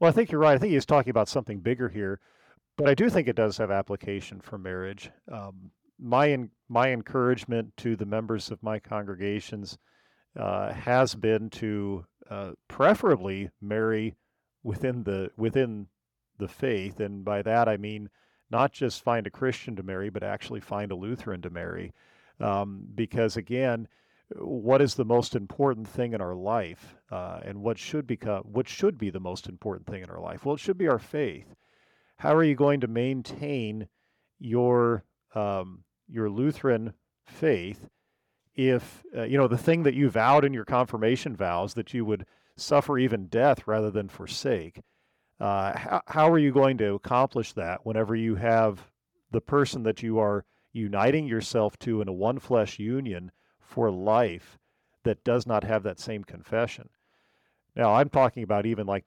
Well, 0.00 0.08
I 0.08 0.12
think 0.12 0.32
you're 0.32 0.40
right. 0.40 0.54
I 0.54 0.58
think 0.58 0.72
he's 0.72 0.84
talking 0.84 1.10
about 1.10 1.28
something 1.28 1.60
bigger 1.60 1.88
here, 1.88 2.18
but 2.76 2.88
I 2.88 2.94
do 2.94 3.08
think 3.08 3.28
it 3.28 3.36
does 3.36 3.56
have 3.58 3.70
application 3.70 4.40
for 4.40 4.58
marriage. 4.58 5.10
Um, 5.30 5.70
my 5.98 6.48
my 6.68 6.90
encouragement 6.90 7.76
to 7.76 7.96
the 7.96 8.06
members 8.06 8.50
of 8.50 8.62
my 8.62 8.78
congregations 8.78 9.78
uh, 10.38 10.72
has 10.72 11.14
been 11.14 11.50
to 11.50 12.04
uh, 12.30 12.52
preferably 12.68 13.50
marry 13.60 14.14
within 14.62 15.04
the 15.04 15.30
within 15.36 15.86
the 16.38 16.48
faith, 16.48 17.00
and 17.00 17.24
by 17.24 17.42
that 17.42 17.68
I 17.68 17.76
mean 17.76 18.08
not 18.50 18.72
just 18.72 19.02
find 19.02 19.26
a 19.26 19.30
Christian 19.30 19.76
to 19.76 19.82
marry, 19.82 20.10
but 20.10 20.22
actually 20.22 20.60
find 20.60 20.90
a 20.90 20.96
Lutheran 20.96 21.42
to 21.42 21.50
marry. 21.50 21.92
Um, 22.40 22.86
because 22.94 23.36
again, 23.36 23.88
what 24.36 24.80
is 24.82 24.94
the 24.94 25.04
most 25.04 25.36
important 25.36 25.86
thing 25.86 26.12
in 26.12 26.20
our 26.20 26.34
life, 26.34 26.96
uh, 27.10 27.40
and 27.44 27.62
what 27.62 27.78
should 27.78 28.06
become 28.06 28.42
what 28.44 28.68
should 28.68 28.98
be 28.98 29.10
the 29.10 29.20
most 29.20 29.48
important 29.48 29.86
thing 29.86 30.02
in 30.02 30.10
our 30.10 30.20
life? 30.20 30.44
Well, 30.44 30.56
it 30.56 30.60
should 30.60 30.78
be 30.78 30.88
our 30.88 30.98
faith. 30.98 31.54
How 32.16 32.34
are 32.34 32.44
you 32.44 32.54
going 32.54 32.80
to 32.80 32.88
maintain 32.88 33.88
your 34.38 35.04
um, 35.34 35.84
your 36.08 36.30
Lutheran 36.30 36.94
faith 37.26 37.88
if 38.54 39.02
uh, 39.16 39.22
you 39.22 39.36
know 39.36 39.48
the 39.48 39.58
thing 39.58 39.82
that 39.82 39.94
you 39.94 40.08
vowed 40.08 40.44
in 40.44 40.54
your 40.54 40.64
confirmation 40.64 41.34
vows 41.36 41.74
that 41.74 41.92
you 41.92 42.04
would 42.04 42.26
suffer 42.56 42.98
even 42.98 43.26
death 43.26 43.66
rather 43.66 43.90
than 43.90 44.08
forsake? 44.08 44.80
Uh, 45.40 45.76
how, 45.76 46.02
how 46.06 46.30
are 46.30 46.38
you 46.38 46.52
going 46.52 46.78
to 46.78 46.94
accomplish 46.94 47.52
that 47.52 47.84
whenever 47.84 48.14
you 48.14 48.36
have 48.36 48.90
the 49.32 49.40
person 49.40 49.82
that 49.82 50.02
you 50.02 50.18
are 50.18 50.44
uniting 50.72 51.26
yourself 51.26 51.76
to 51.80 52.00
in 52.00 52.08
a 52.08 52.12
one 52.12 52.38
flesh 52.38 52.78
union 52.78 53.32
for 53.60 53.90
life 53.90 54.58
that 55.02 55.24
does 55.24 55.46
not 55.46 55.64
have 55.64 55.82
that 55.82 55.98
same 55.98 56.22
confession? 56.22 56.88
Now, 57.74 57.94
I'm 57.94 58.08
talking 58.08 58.44
about 58.44 58.66
even 58.66 58.86
like 58.86 59.04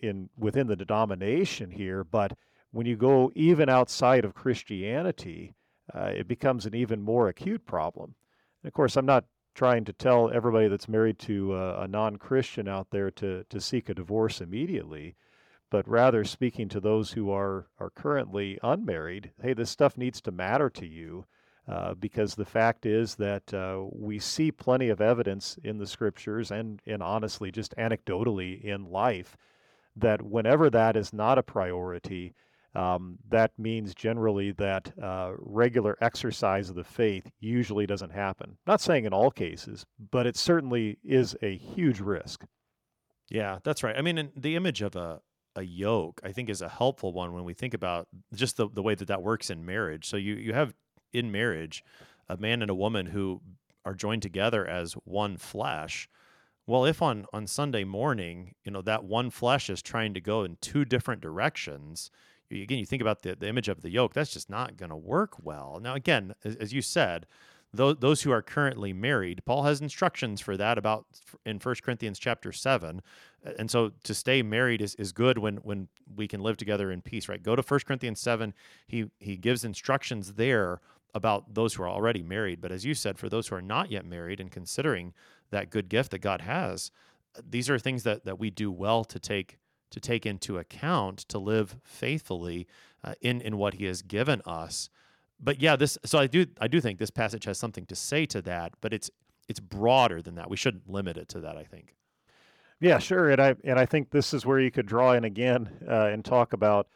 in 0.00 0.28
within 0.36 0.66
the 0.66 0.76
denomination 0.76 1.70
here, 1.70 2.02
but 2.02 2.36
when 2.72 2.86
you 2.86 2.96
go 2.96 3.30
even 3.34 3.68
outside 3.68 4.24
of 4.24 4.34
Christianity, 4.34 5.54
uh, 5.94 6.12
it 6.14 6.28
becomes 6.28 6.66
an 6.66 6.74
even 6.74 7.02
more 7.02 7.28
acute 7.28 7.66
problem. 7.66 8.14
And 8.62 8.68
of 8.68 8.74
course, 8.74 8.96
I'm 8.96 9.06
not 9.06 9.24
trying 9.54 9.84
to 9.84 9.92
tell 9.92 10.30
everybody 10.30 10.68
that's 10.68 10.88
married 10.88 11.18
to 11.20 11.54
a, 11.56 11.82
a 11.82 11.88
non 11.88 12.16
Christian 12.16 12.68
out 12.68 12.88
there 12.90 13.10
to, 13.12 13.44
to 13.44 13.60
seek 13.60 13.88
a 13.88 13.94
divorce 13.94 14.40
immediately 14.40 15.16
but 15.70 15.88
rather 15.88 16.24
speaking 16.24 16.68
to 16.68 16.80
those 16.80 17.12
who 17.12 17.30
are, 17.30 17.66
are 17.78 17.90
currently 17.90 18.58
unmarried. 18.62 19.30
Hey, 19.42 19.52
this 19.52 19.70
stuff 19.70 19.96
needs 19.96 20.20
to 20.22 20.30
matter 20.30 20.70
to 20.70 20.86
you 20.86 21.26
uh, 21.66 21.94
because 21.94 22.34
the 22.34 22.46
fact 22.46 22.86
is 22.86 23.16
that 23.16 23.52
uh, 23.52 23.84
we 23.92 24.18
see 24.18 24.50
plenty 24.50 24.88
of 24.88 25.00
evidence 25.00 25.58
in 25.62 25.78
the 25.78 25.86
scriptures 25.86 26.50
and, 26.50 26.80
and 26.86 27.02
honestly, 27.02 27.50
just 27.50 27.76
anecdotally 27.76 28.62
in 28.62 28.90
life, 28.90 29.36
that 29.94 30.22
whenever 30.22 30.70
that 30.70 30.96
is 30.96 31.12
not 31.12 31.38
a 31.38 31.42
priority, 31.42 32.34
um, 32.74 33.18
that 33.30 33.52
means 33.58 33.94
generally 33.94 34.52
that 34.52 34.92
uh, 35.02 35.32
regular 35.38 35.96
exercise 36.00 36.68
of 36.70 36.76
the 36.76 36.84
faith 36.84 37.30
usually 37.40 37.86
doesn't 37.86 38.12
happen. 38.12 38.58
Not 38.66 38.80
saying 38.80 39.04
in 39.04 39.12
all 39.12 39.30
cases, 39.30 39.86
but 40.10 40.26
it 40.26 40.36
certainly 40.36 40.98
is 41.02 41.36
a 41.42 41.56
huge 41.56 42.00
risk. 42.00 42.44
Yeah, 43.30 43.58
that's 43.64 43.82
right. 43.82 43.96
I 43.96 44.02
mean, 44.02 44.30
the 44.36 44.56
image 44.56 44.82
of 44.82 44.96
a 44.96 45.20
a 45.56 45.62
yoke, 45.62 46.20
I 46.22 46.32
think 46.32 46.48
is 46.48 46.62
a 46.62 46.68
helpful 46.68 47.12
one 47.12 47.34
when 47.34 47.44
we 47.44 47.52
think 47.52 47.74
about 47.74 48.06
just 48.32 48.56
the, 48.56 48.68
the 48.72 48.82
way 48.82 48.94
that 48.94 49.08
that 49.08 49.22
works 49.22 49.50
in 49.50 49.66
marriage. 49.66 50.06
So 50.06 50.16
you, 50.16 50.34
you 50.34 50.54
have 50.54 50.72
in 51.12 51.32
marriage 51.32 51.84
a 52.28 52.36
man 52.36 52.62
and 52.62 52.70
a 52.70 52.74
woman 52.74 53.06
who 53.06 53.40
are 53.84 53.94
joined 53.94 54.22
together 54.22 54.66
as 54.66 54.92
one 55.04 55.36
flesh. 55.36 56.08
Well, 56.66 56.84
if 56.84 57.02
on, 57.02 57.26
on 57.32 57.46
Sunday 57.46 57.84
morning, 57.84 58.54
you 58.62 58.70
know, 58.70 58.82
that 58.82 59.04
one 59.04 59.30
flesh 59.30 59.68
is 59.68 59.82
trying 59.82 60.14
to 60.14 60.20
go 60.20 60.44
in 60.44 60.58
two 60.60 60.84
different 60.84 61.22
directions, 61.22 62.10
again, 62.50 62.78
you 62.78 62.86
think 62.86 63.02
about 63.02 63.22
the, 63.22 63.34
the 63.34 63.48
image 63.48 63.68
of 63.68 63.82
the 63.82 63.90
yoke, 63.90 64.14
that's 64.14 64.32
just 64.32 64.50
not 64.50 64.76
going 64.76 64.90
to 64.90 64.96
work 64.96 65.34
well. 65.42 65.78
Now, 65.82 65.94
again, 65.94 66.34
as, 66.44 66.56
as 66.56 66.72
you 66.72 66.82
said, 66.82 67.26
those, 67.72 67.96
those 67.98 68.22
who 68.22 68.30
are 68.30 68.40
currently 68.40 68.92
married, 68.92 69.42
Paul 69.44 69.64
has 69.64 69.80
instructions 69.80 70.40
for 70.40 70.56
that 70.56 70.78
about 70.78 71.06
in 71.44 71.58
1 71.58 71.74
Corinthians 71.82 72.18
chapter 72.18 72.50
7. 72.50 73.02
And 73.58 73.70
so 73.70 73.92
to 74.04 74.14
stay 74.14 74.42
married 74.42 74.80
is, 74.80 74.94
is 74.94 75.12
good 75.12 75.38
when, 75.38 75.56
when 75.58 75.88
we 76.16 76.26
can 76.26 76.40
live 76.40 76.56
together 76.56 76.90
in 76.90 77.02
peace, 77.02 77.28
right? 77.28 77.42
Go 77.42 77.54
to 77.54 77.62
1 77.62 77.80
Corinthians 77.86 78.20
7. 78.20 78.54
He, 78.86 79.10
he 79.18 79.36
gives 79.36 79.64
instructions 79.64 80.34
there 80.34 80.80
about 81.14 81.54
those 81.54 81.74
who 81.74 81.82
are 81.82 81.88
already 81.88 82.22
married. 82.22 82.60
But 82.60 82.72
as 82.72 82.84
you 82.84 82.94
said, 82.94 83.18
for 83.18 83.28
those 83.28 83.48
who 83.48 83.56
are 83.56 83.62
not 83.62 83.90
yet 83.90 84.04
married 84.04 84.40
and 84.40 84.50
considering 84.50 85.12
that 85.50 85.70
good 85.70 85.88
gift 85.88 86.10
that 86.12 86.18
God 86.18 86.42
has, 86.42 86.90
uh, 87.36 87.42
these 87.48 87.68
are 87.68 87.78
things 87.78 88.02
that, 88.04 88.24
that 88.24 88.38
we 88.38 88.50
do 88.50 88.70
well 88.70 89.04
to 89.04 89.18
take 89.18 89.58
to 89.90 90.00
take 90.00 90.26
into 90.26 90.58
account 90.58 91.18
to 91.20 91.38
live 91.38 91.76
faithfully 91.84 92.66
uh, 93.02 93.14
in 93.20 93.40
in 93.40 93.56
what 93.56 93.74
He 93.74 93.84
has 93.84 94.02
given 94.02 94.42
us 94.44 94.90
but 95.40 95.60
yeah, 95.60 95.76
this 95.76 95.98
so 96.04 96.18
I 96.18 96.26
do 96.26 96.46
I 96.60 96.68
do 96.68 96.80
think 96.80 96.98
this 96.98 97.10
passage 97.10 97.44
has 97.44 97.58
something 97.58 97.86
to 97.86 97.94
say 97.94 98.26
to 98.26 98.42
that, 98.42 98.72
but 98.80 98.92
it's 98.92 99.10
it's 99.48 99.60
broader 99.60 100.20
than 100.20 100.34
that. 100.34 100.50
We 100.50 100.56
shouldn't 100.56 100.88
limit 100.88 101.16
it 101.16 101.28
to 101.30 101.40
that. 101.40 101.56
I 101.56 101.64
think. 101.64 101.94
Yeah, 102.80 102.98
sure, 102.98 103.30
and 103.30 103.40
I 103.40 103.54
and 103.64 103.78
I 103.78 103.86
think 103.86 104.10
this 104.10 104.34
is 104.34 104.44
where 104.44 104.60
you 104.60 104.70
could 104.70 104.86
draw 104.86 105.12
in 105.12 105.24
again 105.24 105.68
uh, 105.88 106.06
and 106.06 106.24
talk 106.24 106.52
about 106.52 106.88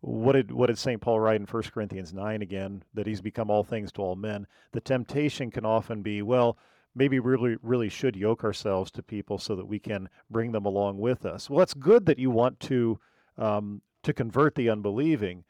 what 0.00 0.32
did 0.32 0.52
what 0.52 0.66
did 0.66 0.78
St. 0.78 1.00
Paul 1.00 1.20
write 1.20 1.40
in 1.40 1.46
1 1.46 1.62
Corinthians 1.74 2.14
9 2.14 2.42
again 2.42 2.82
that 2.94 3.06
he's 3.06 3.20
become 3.20 3.50
all 3.50 3.64
things 3.64 3.90
to 3.92 4.02
all 4.02 4.16
men. 4.16 4.46
The 4.72 4.80
temptation 4.80 5.50
can 5.50 5.64
often 5.64 6.02
be, 6.02 6.22
well, 6.22 6.56
maybe 6.94 7.18
really 7.18 7.56
really 7.62 7.88
should 7.88 8.16
yoke 8.16 8.44
ourselves 8.44 8.90
to 8.92 9.02
people 9.02 9.38
so 9.38 9.54
that 9.56 9.66
we 9.66 9.78
can 9.78 10.08
bring 10.30 10.52
them 10.52 10.66
along 10.66 10.98
with 10.98 11.24
us. 11.26 11.48
Well, 11.48 11.62
it's 11.62 11.74
good 11.74 12.06
that 12.06 12.18
you 12.18 12.30
want 12.30 12.60
to 12.60 12.98
um, 13.36 13.82
to 14.02 14.12
convert 14.12 14.54
the 14.54 14.70
unbelieving, 14.70 15.44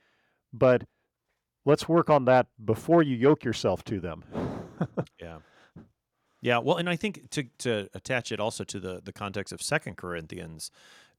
but 0.53 0.85
let's 1.65 1.89
work 1.89 2.11
on 2.11 2.25
that 2.27 2.47
before 2.65 3.03
you 3.03 3.17
yoke 3.17 3.45
yourself 3.45 3.85
to 3.85 4.01
them. 4.01 4.25
yeah. 5.21 5.39
Yeah, 6.41 6.59
well, 6.59 6.77
and 6.77 6.89
I 6.89 6.95
think 6.97 7.31
to 7.31 7.45
to 7.59 7.89
attach 7.95 8.31
it 8.31 8.39
also 8.39 8.63
to 8.65 8.79
the 8.79 9.01
the 9.03 9.13
context 9.13 9.53
of 9.53 9.61
Second 9.61 9.97
Corinthians, 9.97 10.71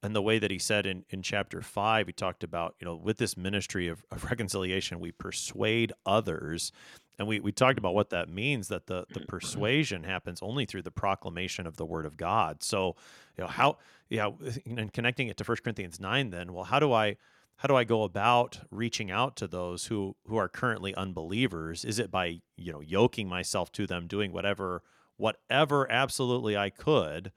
and 0.01 0.15
the 0.15 0.21
way 0.21 0.39
that 0.39 0.49
he 0.49 0.59
said 0.59 0.85
in 0.85 1.03
in 1.09 1.21
chapter 1.21 1.61
five, 1.61 2.07
he 2.07 2.13
talked 2.13 2.43
about 2.43 2.75
you 2.79 2.85
know 2.85 2.95
with 2.95 3.17
this 3.17 3.35
ministry 3.35 3.89
of, 3.89 4.03
of 4.11 4.23
reconciliation, 4.25 4.99
we 4.99 5.11
persuade 5.11 5.91
others, 6.05 6.71
and 7.19 7.27
we 7.27 7.39
we 7.41 7.51
talked 7.51 7.77
about 7.77 7.93
what 7.93 8.09
that 8.09 8.29
means 8.29 8.69
that 8.69 8.87
the 8.87 8.93
the 8.93 9.01
mm-hmm, 9.01 9.19
mm-hmm. 9.19 9.25
persuasion 9.27 10.03
happens 10.03 10.39
only 10.41 10.65
through 10.65 10.81
the 10.81 10.91
proclamation 10.91 11.67
of 11.67 11.75
the 11.75 11.85
word 11.85 12.05
of 12.05 12.17
God. 12.17 12.63
So 12.63 12.95
you 13.37 13.43
know 13.43 13.49
how 13.49 13.77
yeah, 14.09 14.31
and 14.65 14.91
connecting 14.91 15.27
it 15.27 15.37
to 15.37 15.43
First 15.43 15.63
Corinthians 15.63 15.99
nine, 15.99 16.31
then 16.31 16.53
well, 16.53 16.63
how 16.63 16.79
do 16.79 16.93
I 16.93 17.17
how 17.57 17.67
do 17.67 17.75
I 17.75 17.83
go 17.83 18.03
about 18.03 18.61
reaching 18.71 19.11
out 19.11 19.35
to 19.35 19.47
those 19.47 19.87
who 19.87 20.15
who 20.25 20.37
are 20.37 20.47
currently 20.47 20.95
unbelievers? 20.95 21.83
Is 21.83 21.99
it 21.99 22.09
by 22.09 22.39
you 22.55 22.71
know 22.71 22.79
yoking 22.79 23.27
myself 23.27 23.71
to 23.73 23.85
them, 23.85 24.07
doing 24.07 24.31
whatever 24.31 24.81
whatever 25.17 25.91
absolutely 25.91 26.55
I 26.55 26.69
could, 26.69 27.33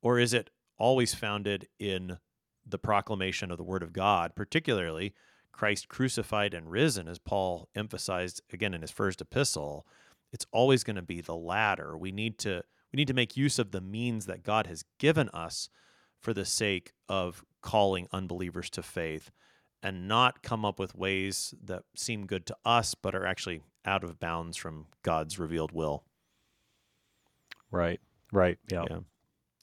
or 0.00 0.20
is 0.20 0.32
it 0.32 0.50
always 0.78 1.12
founded 1.12 1.66
in 1.80 2.18
the 2.64 2.78
proclamation 2.78 3.50
of 3.50 3.58
the 3.58 3.64
Word 3.64 3.82
of 3.82 3.92
God, 3.92 4.36
particularly 4.36 5.12
Christ 5.54 5.88
crucified 5.88 6.52
and 6.52 6.70
risen, 6.70 7.06
as 7.06 7.18
Paul 7.18 7.68
emphasized 7.76 8.42
again 8.52 8.74
in 8.74 8.82
his 8.82 8.90
first 8.90 9.20
epistle? 9.20 9.86
It's 10.32 10.46
always 10.52 10.82
going 10.82 10.96
to 10.96 11.02
be 11.02 11.20
the 11.20 11.36
latter. 11.36 11.96
We 11.96 12.10
need 12.10 12.38
to 12.40 12.64
we 12.92 12.96
need 12.96 13.08
to 13.08 13.14
make 13.14 13.36
use 13.36 13.58
of 13.58 13.70
the 13.70 13.80
means 13.80 14.26
that 14.26 14.42
God 14.42 14.66
has 14.66 14.84
given 14.98 15.28
us 15.30 15.68
for 16.20 16.34
the 16.34 16.44
sake 16.44 16.92
of 17.08 17.44
calling 17.62 18.08
unbelievers 18.12 18.68
to 18.70 18.82
faith 18.82 19.30
and 19.82 20.08
not 20.08 20.42
come 20.42 20.64
up 20.64 20.78
with 20.78 20.94
ways 20.94 21.54
that 21.62 21.84
seem 21.94 22.26
good 22.26 22.46
to 22.46 22.56
us 22.64 22.94
but 22.94 23.14
are 23.14 23.26
actually 23.26 23.62
out 23.84 24.02
of 24.02 24.18
bounds 24.18 24.56
from 24.56 24.86
God's 25.02 25.38
revealed 25.38 25.72
will. 25.72 26.04
Right. 27.70 28.00
Right. 28.32 28.58
Yeah. 28.70 28.84
Yeah. 28.90 28.98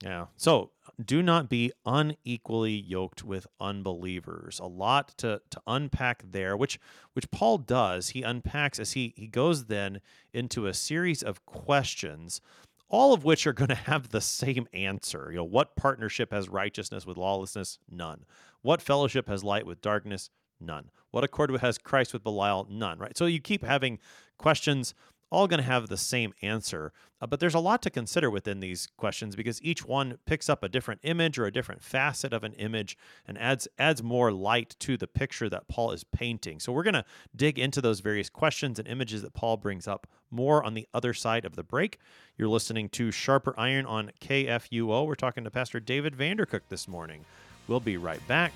Yeah. 0.04 0.26
So 0.36 0.72
do 1.04 1.22
not 1.22 1.50
be 1.50 1.72
unequally 1.86 2.74
yoked 2.74 3.24
with 3.24 3.48
unbelievers. 3.60 4.60
A 4.60 4.66
lot 4.66 5.10
to 5.18 5.42
to 5.52 5.62
unpack 5.68 6.24
there, 6.32 6.58
which 6.58 6.80
which 7.14 7.30
Paul 7.32 7.60
does. 7.60 8.10
He 8.10 8.24
unpacks 8.24 8.80
as 8.80 8.94
he 8.94 9.14
he 9.16 9.28
goes 9.28 9.66
then 9.66 10.02
into 10.34 10.66
a 10.66 10.74
series 10.74 11.22
of 11.22 11.46
questions, 11.46 12.42
all 12.90 13.14
of 13.14 13.24
which 13.24 13.46
are 13.46 13.54
going 13.54 13.68
to 13.70 13.76
have 13.76 14.10
the 14.10 14.22
same 14.22 14.68
answer. 14.74 15.28
You 15.32 15.38
know, 15.38 15.44
what 15.44 15.76
partnership 15.76 16.32
has 16.34 16.50
righteousness 16.50 17.06
with 17.06 17.18
lawlessness? 17.18 17.78
None. 17.90 18.26
What 18.62 18.82
fellowship 18.82 19.28
has 19.28 19.44
light 19.44 19.66
with 19.66 19.82
darkness? 19.82 20.30
None. 20.60 20.92
What 21.10 21.24
accord 21.24 21.56
has 21.60 21.78
Christ 21.78 22.14
with 22.14 22.24
Belial? 22.24 22.68
None. 22.70 23.00
Right. 23.00 23.18
So 23.18 23.26
you 23.26 23.40
keep 23.40 23.64
having 23.64 24.00
questions 24.38 24.94
all 25.32 25.48
going 25.48 25.60
to 25.62 25.66
have 25.66 25.88
the 25.88 25.98
same 25.98 26.34
answer. 26.42 26.92
Uh, 27.22 27.28
but 27.28 27.40
there's 27.40 27.56
a 27.56 27.60
lot 27.60 27.82
to 27.84 27.90
consider 27.90 28.30
within 28.30 28.60
these 28.60 28.88
questions 28.98 29.36
because 29.36 29.62
each 29.64 29.86
one 29.86 30.18
picks 30.26 30.50
up 30.50 30.64
a 30.64 30.70
different 30.70 31.00
image 31.04 31.40
or 31.40 31.46
a 31.46 31.52
different 31.52 31.82
facet 31.82 32.34
of 32.34 32.44
an 32.44 32.54
image 32.54 32.98
and 33.28 33.38
adds 33.38 33.68
adds 33.80 34.04
more 34.04 34.32
light 34.32 34.76
to 34.80 34.98
the 34.98 35.08
picture 35.08 35.50
that 35.50 35.68
Paul 35.68 35.92
is 35.92 36.04
painting. 36.04 36.60
So 36.60 36.72
we're 36.72 36.84
going 36.84 36.96
to 36.96 37.06
dig 37.36 37.58
into 37.58 37.82
those 37.82 38.00
various 38.00 38.30
questions 38.30 38.78
and 38.80 38.88
images 38.88 39.22
that 39.22 39.34
Paul 39.34 39.58
brings 39.58 39.88
up 39.88 40.08
more 40.30 40.64
on 40.64 40.74
the 40.74 40.88
other 40.94 41.14
side 41.14 41.46
of 41.46 41.56
the 41.56 41.64
break. 41.64 42.00
You're 42.38 42.50
listening 42.50 42.90
to 42.90 43.12
Sharper 43.12 43.54
Iron 43.58 43.86
on 43.86 44.12
KFUO. 44.22 45.06
We're 45.06 45.16
talking 45.16 45.44
to 45.44 45.52
Pastor 45.52 45.80
David 45.80 46.16
Vandercook 46.16 46.62
this 46.70 46.88
morning. 46.88 47.26
We'll 47.68 47.80
be 47.80 47.98
right 47.98 48.26
back. 48.28 48.54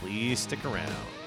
Please 0.00 0.40
stick 0.40 0.64
around. 0.64 1.25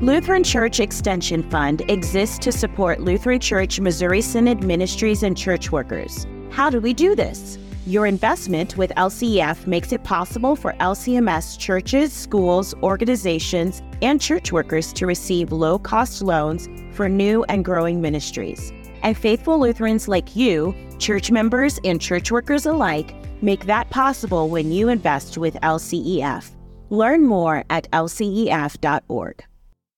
Lutheran 0.00 0.44
Church 0.44 0.78
Extension 0.78 1.42
Fund 1.50 1.82
exists 1.90 2.38
to 2.38 2.52
support 2.52 3.00
Lutheran 3.00 3.40
Church 3.40 3.80
Missouri 3.80 4.20
Synod 4.20 4.62
ministries 4.62 5.24
and 5.24 5.36
church 5.36 5.72
workers. 5.72 6.24
How 6.50 6.70
do 6.70 6.80
we 6.80 6.94
do 6.94 7.16
this? 7.16 7.58
Your 7.84 8.06
investment 8.06 8.76
with 8.76 8.92
LCEF 8.96 9.66
makes 9.66 9.90
it 9.90 10.04
possible 10.04 10.54
for 10.54 10.72
LCMS 10.74 11.58
churches, 11.58 12.12
schools, 12.12 12.74
organizations, 12.80 13.82
and 14.00 14.20
church 14.20 14.52
workers 14.52 14.92
to 14.92 15.04
receive 15.04 15.50
low 15.50 15.80
cost 15.80 16.22
loans 16.22 16.68
for 16.92 17.08
new 17.08 17.42
and 17.48 17.64
growing 17.64 18.00
ministries. 18.00 18.72
And 19.02 19.18
faithful 19.18 19.58
Lutherans 19.58 20.06
like 20.06 20.36
you, 20.36 20.76
church 21.00 21.32
members 21.32 21.80
and 21.82 22.00
church 22.00 22.30
workers 22.30 22.66
alike, 22.66 23.16
make 23.42 23.66
that 23.66 23.90
possible 23.90 24.48
when 24.48 24.70
you 24.70 24.90
invest 24.90 25.36
with 25.38 25.54
LCEF. 25.54 26.52
Learn 26.88 27.26
more 27.26 27.64
at 27.68 27.90
lcef.org. 27.90 29.44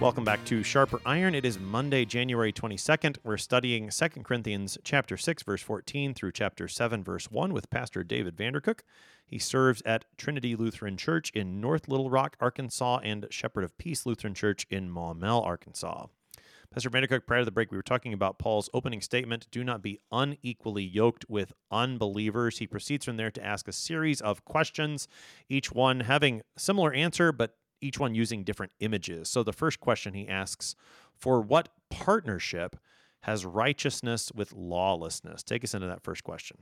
Welcome 0.00 0.22
back 0.22 0.44
to 0.44 0.62
Sharper 0.62 1.00
Iron. 1.04 1.34
It 1.34 1.44
is 1.44 1.58
Monday, 1.58 2.04
January 2.04 2.52
22nd. 2.52 3.18
We're 3.24 3.36
studying 3.36 3.90
2 3.90 4.08
Corinthians 4.22 4.78
chapter 4.84 5.16
6 5.16 5.42
verse 5.42 5.60
14 5.60 6.14
through 6.14 6.30
chapter 6.30 6.68
7 6.68 7.02
verse 7.02 7.32
1 7.32 7.52
with 7.52 7.68
Pastor 7.68 8.04
David 8.04 8.36
Vandercook. 8.36 8.82
He 9.26 9.40
serves 9.40 9.82
at 9.84 10.04
Trinity 10.16 10.54
Lutheran 10.54 10.96
Church 10.96 11.32
in 11.34 11.60
North 11.60 11.88
Little 11.88 12.10
Rock, 12.10 12.36
Arkansas 12.38 13.00
and 13.02 13.26
Shepherd 13.30 13.64
of 13.64 13.76
Peace 13.76 14.06
Lutheran 14.06 14.34
Church 14.34 14.68
in 14.70 14.88
Maumelle, 14.88 15.42
Arkansas. 15.44 16.06
Pastor 16.70 16.90
Vandercook, 16.90 17.26
prior 17.26 17.40
to 17.40 17.44
the 17.44 17.50
break, 17.50 17.72
we 17.72 17.76
were 17.78 17.82
talking 17.82 18.12
about 18.12 18.38
Paul's 18.38 18.70
opening 18.72 19.00
statement 19.00 19.48
do 19.50 19.64
not 19.64 19.82
be 19.82 19.98
unequally 20.12 20.84
yoked 20.84 21.24
with 21.28 21.52
unbelievers. 21.72 22.58
He 22.58 22.68
proceeds 22.68 23.04
from 23.04 23.16
there 23.16 23.32
to 23.32 23.44
ask 23.44 23.66
a 23.66 23.72
series 23.72 24.20
of 24.20 24.44
questions, 24.44 25.08
each 25.48 25.72
one 25.72 26.00
having 26.00 26.42
similar 26.56 26.92
answer, 26.92 27.32
but 27.32 27.56
each 27.80 27.98
one 27.98 28.14
using 28.14 28.44
different 28.44 28.72
images. 28.80 29.28
So 29.28 29.42
the 29.42 29.52
first 29.52 29.80
question 29.80 30.14
he 30.14 30.28
asks 30.28 30.74
For 31.14 31.40
what 31.40 31.68
partnership 31.90 32.76
has 33.22 33.44
righteousness 33.44 34.32
with 34.34 34.52
lawlessness? 34.52 35.42
Take 35.42 35.64
us 35.64 35.74
into 35.74 35.86
that 35.86 36.02
first 36.02 36.24
question. 36.24 36.58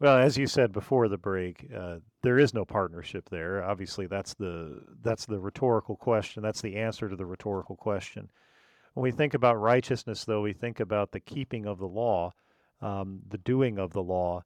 Well, 0.00 0.16
as 0.16 0.38
you 0.38 0.46
said 0.46 0.72
before 0.72 1.08
the 1.08 1.18
break, 1.18 1.66
uh, 1.76 1.96
there 2.22 2.38
is 2.38 2.54
no 2.54 2.64
partnership 2.64 3.28
there. 3.30 3.64
Obviously, 3.64 4.06
that's 4.06 4.34
the 4.34 4.80
that's 5.02 5.26
the 5.26 5.40
rhetorical 5.40 5.96
question. 5.96 6.42
That's 6.42 6.60
the 6.60 6.76
answer 6.76 7.08
to 7.08 7.16
the 7.16 7.26
rhetorical 7.26 7.74
question. 7.74 8.28
When 8.94 9.02
we 9.02 9.10
think 9.10 9.34
about 9.34 9.60
righteousness, 9.60 10.24
though, 10.24 10.42
we 10.42 10.52
think 10.52 10.78
about 10.78 11.10
the 11.10 11.20
keeping 11.20 11.66
of 11.66 11.78
the 11.78 11.86
law, 11.86 12.32
um, 12.80 13.22
the 13.28 13.38
doing 13.38 13.78
of 13.78 13.92
the 13.92 14.02
law. 14.02 14.44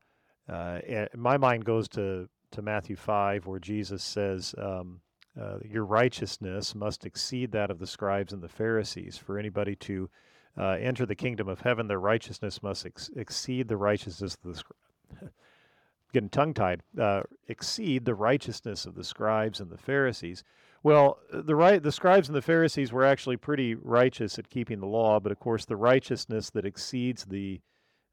Uh, 0.49 0.81
my 1.15 1.37
mind 1.37 1.65
goes 1.67 1.87
to 1.89 2.29
to 2.53 2.63
Matthew 2.63 2.97
five, 2.97 3.47
where 3.47 3.59
Jesus 3.59 4.03
says, 4.03 4.55
um, 4.57 5.01
uh, 5.41 5.59
your 5.65 5.85
righteousness 5.85 6.75
must 6.75 7.07
exceed 7.07 7.53
that 7.53 7.71
of 7.71 7.79
the 7.79 7.87
scribes 7.87 8.33
and 8.33 8.43
the 8.43 8.49
Pharisees. 8.49 9.17
For 9.17 9.39
anybody 9.39 9.75
to 9.77 10.11
uh, 10.59 10.73
enter 10.73 11.07
the 11.07 11.15
kingdom 11.15 11.49
of 11.49 11.61
heaven, 11.61 11.89
their 11.89 12.01
righteousness 12.01 12.63
must 12.63 12.85
ex- 12.85 13.11
exceed 13.17 13.69
the 13.69 13.77
righteousness 13.77 14.37
of 14.45 14.53
the 14.53 14.59
scribes. 14.59 15.33
Getting 16.13 16.29
tongue 16.29 16.53
tied, 16.53 16.83
uh, 17.01 17.23
exceed 17.49 18.05
the 18.05 18.15
righteousness 18.15 18.85
of 18.85 18.95
the 18.95 19.05
scribes 19.05 19.61
and 19.61 19.71
the 19.71 19.79
Pharisees. 19.79 20.45
Well, 20.83 21.19
the 21.33 21.55
right, 21.55 21.83
the 21.83 21.93
scribes 21.93 22.29
and 22.29 22.37
the 22.37 22.43
Pharisees 22.43 22.93
were 22.93 23.05
actually 23.05 23.39
pretty 23.39 23.75
righteous 23.75 24.39
at 24.39 24.51
keeping 24.51 24.81
the 24.81 24.87
law, 24.87 25.21
but 25.21 25.33
of 25.33 25.39
course, 25.39 25.65
the 25.65 25.77
righteousness 25.77 26.51
that 26.51 26.67
exceeds 26.67 27.25
the 27.25 27.61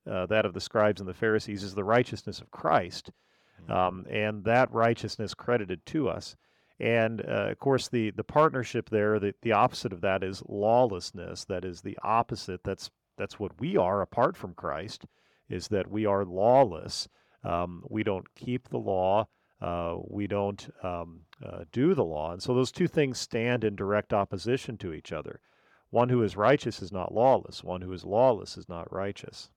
uh, 0.10 0.26
that 0.28 0.46
of 0.46 0.54
the 0.54 0.62
scribes 0.62 1.02
and 1.02 1.10
the 1.10 1.14
Pharisees 1.14 1.62
is 1.62 1.76
the 1.76 1.84
righteousness 1.84 2.40
of 2.40 2.52
Christ, 2.52 3.12
mm-hmm. 3.62 3.72
um, 3.72 4.06
and 4.10 4.44
that 4.46 4.72
righteousness 4.72 5.34
credited 5.34 5.86
to 5.88 6.08
us. 6.08 6.38
And 6.80 7.22
uh, 7.22 7.50
of 7.52 7.60
course, 7.60 7.90
the, 7.90 8.12
the 8.12 8.24
partnership 8.24 8.90
there, 8.90 9.20
the, 9.20 9.34
the 9.42 9.52
opposite 9.52 9.92
of 9.92 10.02
that 10.02 10.24
is 10.24 10.44
lawlessness. 10.48 11.46
That 11.46 11.66
is 11.66 11.82
the 11.82 11.98
opposite. 12.04 12.64
That's, 12.64 12.90
that's 13.18 13.40
what 13.40 13.60
we 13.60 13.76
are 13.76 14.02
apart 14.02 14.38
from 14.38 14.54
Christ, 14.54 15.06
is 15.50 15.68
that 15.70 15.92
we 15.92 16.06
are 16.06 16.24
lawless. 16.24 17.10
Um, 17.44 17.84
we 17.90 18.04
don't 18.04 18.34
keep 18.36 18.70
the 18.70 18.78
law. 18.78 19.28
Uh, 19.62 19.98
we 20.08 20.26
don't 20.26 20.74
um, 20.84 21.22
uh, 21.46 21.66
do 21.74 21.94
the 21.94 22.06
law. 22.06 22.32
And 22.32 22.42
so 22.42 22.54
those 22.54 22.72
two 22.72 22.88
things 22.88 23.20
stand 23.20 23.66
in 23.66 23.76
direct 23.76 24.14
opposition 24.14 24.78
to 24.78 24.94
each 24.94 25.12
other. 25.12 25.42
One 25.90 26.10
who 26.10 26.24
is 26.24 26.38
righteous 26.38 26.82
is 26.82 26.92
not 26.92 27.14
lawless, 27.14 27.64
one 27.64 27.82
who 27.82 27.92
is 27.92 28.06
lawless 28.06 28.58
is 28.58 28.70
not 28.70 28.92
righteous. 28.94 29.50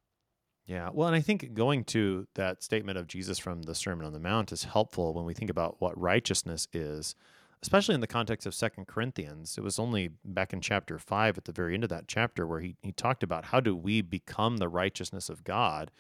Yeah. 0.67 0.91
Well, 0.93 1.09
and 1.09 1.17
I 1.17 1.21
think 1.21 1.55
going 1.55 1.85
to 1.87 2.27
that 2.35 2.63
statement 2.63 2.99
of 2.99 3.09
Jesus 3.09 3.39
from 3.39 3.63
the 3.63 3.75
Sermon 3.75 4.07
on 4.07 4.13
the 4.13 4.21
Mount 4.21 4.53
is 4.53 4.65
helpful 4.65 5.13
when 5.13 5.25
we 5.25 5.35
think 5.35 5.51
about 5.51 5.77
what 5.81 6.01
righteousness 6.01 6.69
is, 6.73 7.17
especially 7.63 7.95
in 7.95 8.01
the 8.01 8.07
context 8.07 8.47
of 8.47 8.55
Second 8.55 8.87
Corinthians. 8.87 9.59
It 9.59 9.65
was 9.65 9.79
only 9.79 10.11
back 10.25 10.53
in 10.53 10.61
chapter 10.61 10.99
5 10.99 11.39
at 11.39 11.45
the 11.47 11.53
very 11.53 11.75
end 11.75 11.83
of 11.83 11.91
that 11.91 12.07
chapter 12.07 12.47
where 12.47 12.61
he, 12.61 12.77
he 12.81 12.93
talked 12.93 13.23
about 13.23 13.47
how 13.47 13.61
do 13.61 13.75
we 13.75 14.03
become 14.03 14.59
the 14.59 14.69
righteousness 14.69 15.29
of 15.29 15.43
God? 15.43 15.91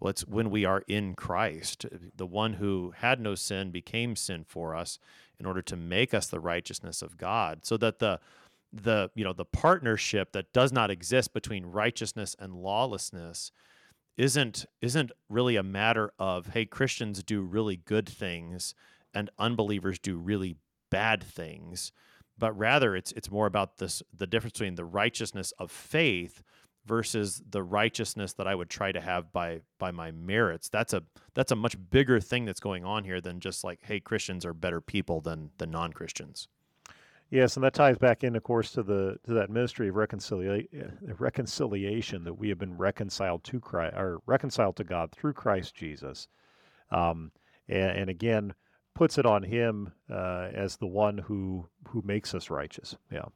Well, 0.00 0.10
it's 0.10 0.26
when 0.26 0.50
we 0.50 0.64
are 0.64 0.84
in 0.88 1.14
Christ. 1.14 1.86
The 2.16 2.26
one 2.26 2.54
who 2.54 2.92
had 2.96 3.20
no 3.20 3.34
sin 3.34 3.70
became 3.70 4.16
sin 4.16 4.44
for 4.46 4.74
us 4.74 4.98
in 5.38 5.46
order 5.46 5.62
to 5.62 5.76
make 5.76 6.12
us 6.12 6.26
the 6.26 6.40
righteousness 6.40 7.02
of 7.02 7.16
God. 7.16 7.64
So 7.64 7.76
that 7.78 7.98
the 7.98 8.20
the 8.70 9.10
you 9.14 9.24
know 9.24 9.32
the 9.32 9.46
partnership 9.46 10.32
that 10.32 10.52
does 10.52 10.72
not 10.72 10.90
exist 10.90 11.32
between 11.32 11.64
righteousness 11.66 12.36
and 12.38 12.52
lawlessness 12.54 13.50
isn't 14.18 14.66
isn't 14.82 15.12
really 15.30 15.56
a 15.56 15.62
matter 15.62 16.12
of 16.18 16.48
hey 16.48 16.66
Christians 16.66 17.22
do 17.22 17.40
really 17.40 17.76
good 17.76 18.08
things 18.08 18.74
and 19.14 19.30
unbelievers 19.38 19.98
do 19.98 20.18
really 20.18 20.56
bad 20.90 21.22
things 21.22 21.92
but 22.36 22.52
rather 22.58 22.94
it's 22.94 23.12
it's 23.12 23.30
more 23.30 23.46
about 23.46 23.78
this 23.78 24.02
the 24.12 24.26
difference 24.26 24.54
between 24.54 24.74
the 24.74 24.84
righteousness 24.84 25.52
of 25.58 25.70
faith 25.70 26.42
versus 26.88 27.42
the 27.48 27.62
righteousness 27.62 28.32
that 28.32 28.48
I 28.48 28.54
would 28.54 28.70
try 28.70 28.90
to 28.90 29.00
have 29.00 29.30
by 29.32 29.60
by 29.78 29.90
my 29.90 30.10
merits. 30.10 30.68
That's 30.70 30.94
a 30.94 31.02
that's 31.34 31.52
a 31.52 31.56
much 31.56 31.76
bigger 31.90 32.18
thing 32.18 32.46
that's 32.46 32.60
going 32.60 32.84
on 32.84 33.04
here 33.04 33.20
than 33.20 33.38
just 33.40 33.62
like 33.62 33.80
hey 33.82 34.00
Christians 34.00 34.44
are 34.44 34.54
better 34.54 34.80
people 34.80 35.20
than 35.20 35.50
the 35.58 35.66
non-Christians 35.66 36.48
Yes, 37.30 37.56
and 37.56 37.64
that 37.64 37.74
ties 37.74 37.98
back 37.98 38.24
in, 38.24 38.36
of 38.36 38.42
course, 38.42 38.72
to 38.72 38.82
the 38.82 39.18
to 39.26 39.34
that 39.34 39.50
ministry 39.50 39.88
of 39.88 39.96
reconciliation, 39.96 40.98
reconciliation 41.18 42.24
that 42.24 42.34
we 42.34 42.48
have 42.48 42.58
been 42.58 42.76
reconciled 42.78 43.44
to 43.44 43.60
Christ, 43.60 43.96
or 43.96 44.20
reconciled 44.26 44.76
to 44.76 44.84
God 44.84 45.12
through 45.12 45.34
Christ 45.34 45.74
Jesus. 45.74 46.28
Um, 46.90 47.32
and, 47.68 47.98
and, 47.98 48.10
again, 48.10 48.54
puts 48.94 49.18
it 49.18 49.26
on 49.26 49.42
him 49.42 49.92
uh, 50.10 50.48
as 50.54 50.78
the 50.78 50.86
one 50.86 51.18
who 51.18 51.68
who 51.88 52.02
makes 52.02 52.34
us 52.34 52.48
righteous. 52.48 52.96
Yeah. 53.12 53.26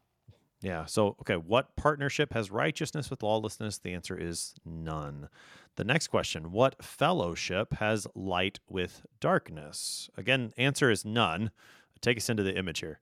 Yeah. 0.62 0.86
So, 0.86 1.16
okay, 1.20 1.36
what 1.36 1.76
partnership 1.76 2.32
has 2.32 2.50
righteousness 2.50 3.10
with 3.10 3.22
lawlessness? 3.22 3.78
The 3.78 3.92
answer 3.92 4.16
is 4.16 4.54
none. 4.64 5.28
The 5.76 5.84
next 5.84 6.08
question 6.08 6.50
What 6.50 6.82
fellowship 6.82 7.74
has 7.74 8.06
light 8.14 8.58
with 8.70 9.04
darkness? 9.20 10.08
Again, 10.16 10.54
answer 10.56 10.90
is 10.90 11.04
none. 11.04 11.50
Take 12.00 12.16
us 12.16 12.30
into 12.30 12.42
the 12.42 12.56
image 12.56 12.80
here. 12.80 13.00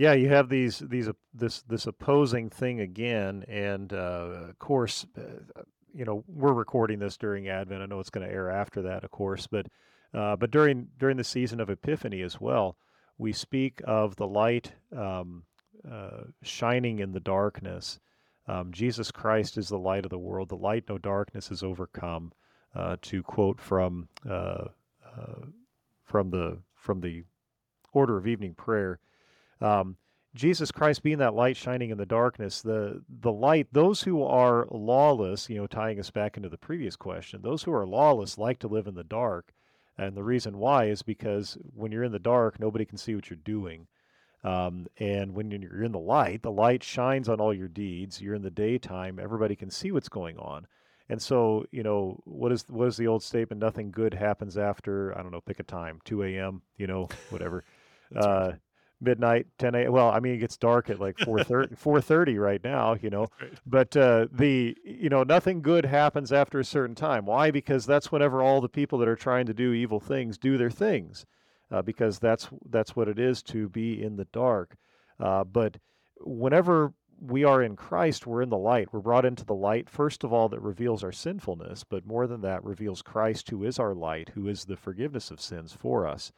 Yeah, 0.00 0.14
you 0.14 0.30
have 0.30 0.48
these 0.48 0.78
these 0.78 1.08
uh, 1.08 1.12
this 1.34 1.60
this 1.60 1.86
opposing 1.86 2.48
thing 2.48 2.80
again, 2.80 3.44
and 3.46 3.92
uh, 3.92 4.46
of 4.48 4.58
course, 4.58 5.04
uh, 5.14 5.60
you 5.92 6.06
know 6.06 6.24
we're 6.26 6.54
recording 6.54 7.00
this 7.00 7.18
during 7.18 7.48
Advent. 7.48 7.82
I 7.82 7.84
know 7.84 8.00
it's 8.00 8.08
going 8.08 8.26
to 8.26 8.32
air 8.32 8.50
after 8.50 8.80
that, 8.80 9.04
of 9.04 9.10
course, 9.10 9.46
but 9.46 9.66
uh, 10.14 10.36
but 10.36 10.50
during 10.50 10.88
during 10.98 11.18
the 11.18 11.22
season 11.22 11.60
of 11.60 11.68
Epiphany 11.68 12.22
as 12.22 12.40
well, 12.40 12.78
we 13.18 13.34
speak 13.34 13.82
of 13.84 14.16
the 14.16 14.26
light 14.26 14.72
um, 14.96 15.42
uh, 15.86 16.22
shining 16.42 17.00
in 17.00 17.12
the 17.12 17.20
darkness. 17.20 18.00
Um, 18.48 18.72
Jesus 18.72 19.10
Christ 19.10 19.58
is 19.58 19.68
the 19.68 19.78
light 19.78 20.06
of 20.06 20.10
the 20.10 20.18
world. 20.18 20.48
The 20.48 20.56
light 20.56 20.84
no 20.88 20.96
darkness 20.96 21.50
is 21.50 21.62
overcome. 21.62 22.32
Uh, 22.74 22.96
to 23.02 23.22
quote 23.22 23.60
from 23.60 24.08
from 26.04 26.30
the 26.30 26.56
from 26.74 27.02
the 27.02 27.24
order 27.92 28.16
of 28.16 28.26
evening 28.26 28.54
prayer, 28.54 28.98
um, 29.60 29.96
Jesus 30.34 30.70
Christ 30.70 31.02
being 31.02 31.18
that 31.18 31.34
light 31.34 31.56
shining 31.56 31.90
in 31.90 31.98
the 31.98 32.06
darkness, 32.06 32.62
the 32.62 33.02
the 33.08 33.32
light, 33.32 33.66
those 33.72 34.02
who 34.02 34.22
are 34.22 34.66
lawless, 34.70 35.50
you 35.50 35.56
know, 35.56 35.66
tying 35.66 35.98
us 35.98 36.10
back 36.10 36.36
into 36.36 36.48
the 36.48 36.58
previous 36.58 36.96
question, 36.96 37.42
those 37.42 37.64
who 37.64 37.72
are 37.72 37.86
lawless 37.86 38.38
like 38.38 38.58
to 38.60 38.68
live 38.68 38.86
in 38.86 38.94
the 38.94 39.04
dark. 39.04 39.52
And 39.98 40.16
the 40.16 40.22
reason 40.22 40.58
why 40.58 40.86
is 40.86 41.02
because 41.02 41.58
when 41.74 41.92
you're 41.92 42.04
in 42.04 42.12
the 42.12 42.18
dark, 42.18 42.58
nobody 42.58 42.84
can 42.84 42.96
see 42.96 43.14
what 43.14 43.28
you're 43.28 43.36
doing. 43.36 43.86
Um, 44.42 44.86
and 44.98 45.34
when 45.34 45.50
you're 45.50 45.84
in 45.84 45.92
the 45.92 45.98
light, 45.98 46.42
the 46.42 46.50
light 46.50 46.82
shines 46.82 47.28
on 47.28 47.40
all 47.40 47.52
your 47.52 47.68
deeds. 47.68 48.22
You're 48.22 48.34
in 48.34 48.42
the 48.42 48.50
daytime, 48.50 49.18
everybody 49.20 49.56
can 49.56 49.70
see 49.70 49.90
what's 49.92 50.08
going 50.08 50.38
on. 50.38 50.66
And 51.10 51.20
so, 51.20 51.66
you 51.72 51.82
know, 51.82 52.20
what 52.24 52.52
is 52.52 52.64
what 52.68 52.86
is 52.86 52.96
the 52.96 53.08
old 53.08 53.24
statement? 53.24 53.60
Nothing 53.60 53.90
good 53.90 54.14
happens 54.14 54.56
after 54.56 55.16
I 55.18 55.22
don't 55.22 55.32
know, 55.32 55.40
pick 55.40 55.58
a 55.58 55.64
time, 55.64 56.00
2 56.04 56.22
a.m. 56.22 56.62
You 56.76 56.86
know, 56.86 57.08
whatever, 57.30 57.64
uh, 58.16 58.52
midnight, 59.00 59.46
10 59.58 59.74
a.m. 59.74 59.92
Well, 59.92 60.10
I 60.10 60.20
mean, 60.20 60.34
it 60.34 60.38
gets 60.38 60.56
dark 60.56 60.90
at 60.90 61.00
like 61.00 61.16
4:30, 61.16 61.76
4:30 61.78 62.38
right 62.42 62.62
now. 62.62 62.94
You 63.00 63.10
know, 63.10 63.28
Right. 63.40 63.52
but 63.66 63.96
uh, 63.96 64.26
the 64.32 64.76
you 64.84 65.08
know 65.08 65.22
nothing 65.22 65.62
good 65.62 65.86
happens 65.86 66.32
after 66.32 66.58
a 66.58 66.64
certain 66.64 66.94
time. 66.94 67.26
Why? 67.26 67.50
Because 67.50 67.86
that's 67.86 68.12
whenever 68.12 68.42
all 68.42 68.60
the 68.60 68.68
people 68.68 68.98
that 68.98 69.08
are 69.08 69.16
trying 69.16 69.46
to 69.46 69.54
do 69.54 69.72
evil 69.72 70.00
things 70.00 70.38
do 70.38 70.58
their 70.58 70.70
things 70.70 71.24
uh, 71.70 71.82
because 71.82 72.18
that's 72.18 72.48
that's 72.68 72.94
what 72.96 73.08
it 73.08 73.18
is 73.18 73.42
to 73.44 73.68
be 73.68 74.02
in 74.02 74.16
the 74.16 74.26
dark. 74.26 74.76
Uh, 75.18 75.44
but 75.44 75.78
whenever 76.20 76.92
we 77.20 77.44
are 77.44 77.62
in 77.62 77.76
Christ, 77.76 78.26
we're 78.26 78.40
in 78.40 78.48
the 78.48 78.56
light. 78.56 78.88
We're 78.92 79.00
brought 79.00 79.26
into 79.26 79.44
the 79.44 79.54
light, 79.54 79.90
first 79.90 80.24
of 80.24 80.32
all, 80.32 80.48
that 80.48 80.60
reveals 80.60 81.04
our 81.04 81.12
sinfulness, 81.12 81.84
but 81.84 82.06
more 82.06 82.26
than 82.26 82.40
that, 82.40 82.64
reveals 82.64 83.02
Christ, 83.02 83.50
who 83.50 83.62
is 83.64 83.78
our 83.78 83.94
light, 83.94 84.30
who 84.30 84.48
is 84.48 84.64
the 84.64 84.76
forgiveness 84.76 85.30
of 85.30 85.38
sins 85.38 85.74
for 85.74 86.06
us. 86.06 86.32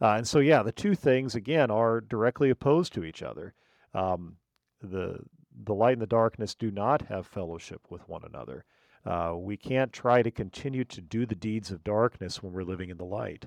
Uh, 0.00 0.14
and 0.16 0.28
so, 0.28 0.38
yeah, 0.38 0.62
the 0.62 0.72
two 0.72 0.94
things, 0.94 1.34
again, 1.34 1.70
are 1.70 2.00
directly 2.00 2.50
opposed 2.50 2.92
to 2.92 3.04
each 3.04 3.22
other. 3.22 3.54
Um, 3.94 4.36
the, 4.82 5.20
the 5.64 5.74
light 5.74 5.94
and 5.94 6.02
the 6.02 6.06
darkness 6.06 6.54
do 6.54 6.70
not 6.70 7.02
have 7.02 7.26
fellowship 7.26 7.80
with 7.90 8.08
one 8.08 8.22
another. 8.24 8.64
Uh, 9.06 9.34
we 9.36 9.56
can't 9.56 9.92
try 9.92 10.22
to 10.22 10.30
continue 10.30 10.84
to 10.84 11.00
do 11.00 11.26
the 11.26 11.34
deeds 11.34 11.70
of 11.70 11.84
darkness 11.84 12.42
when 12.42 12.52
we're 12.52 12.62
living 12.62 12.90
in 12.90 12.96
the 12.96 13.04
light. 13.04 13.46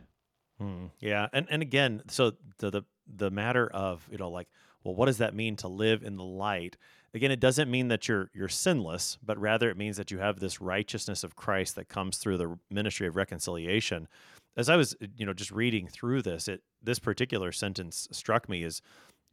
Hmm. 0.60 0.88
Yeah, 1.00 1.28
and 1.34 1.48
and 1.50 1.62
again, 1.62 2.02
so 2.08 2.34
the, 2.60 2.70
the 2.70 2.82
the 3.08 3.32
matter 3.32 3.68
of 3.68 4.08
you 4.12 4.18
know 4.18 4.30
like, 4.30 4.48
well, 4.84 4.96
what 4.96 5.06
does 5.06 5.20
that 5.20 5.36
mean 5.36 5.56
to 5.58 5.68
live 5.68 6.04
in 6.04 6.16
the 6.18 6.24
light? 6.24 6.78
Again, 7.14 7.32
it 7.32 7.40
doesn't 7.40 7.70
mean 7.70 7.88
that 7.88 8.08
you're 8.08 8.30
you're 8.34 8.48
sinless, 8.48 9.18
but 9.24 9.38
rather 9.38 9.70
it 9.70 9.78
means 9.78 9.98
that 9.98 10.12
you 10.12 10.20
have 10.20 10.40
this 10.40 10.62
righteousness 10.62 11.24
of 11.24 11.36
Christ 11.36 11.76
that 11.76 11.90
comes 11.90 12.18
through 12.18 12.38
the 12.38 12.60
ministry 12.70 13.08
of 13.08 13.16
reconciliation. 13.16 14.08
As 14.58 14.70
I 14.70 14.76
was 14.76 14.96
uh, 15.02 15.08
you 15.16 15.26
know 15.26 15.34
just 15.34 15.52
reading 15.52 15.88
through 15.88 16.24
this, 16.24 16.48
it 16.48 16.62
this 16.84 17.00
particular 17.00 17.52
sentence 17.52 18.08
struck 18.12 18.50
me 18.50 18.64
as 18.64 18.82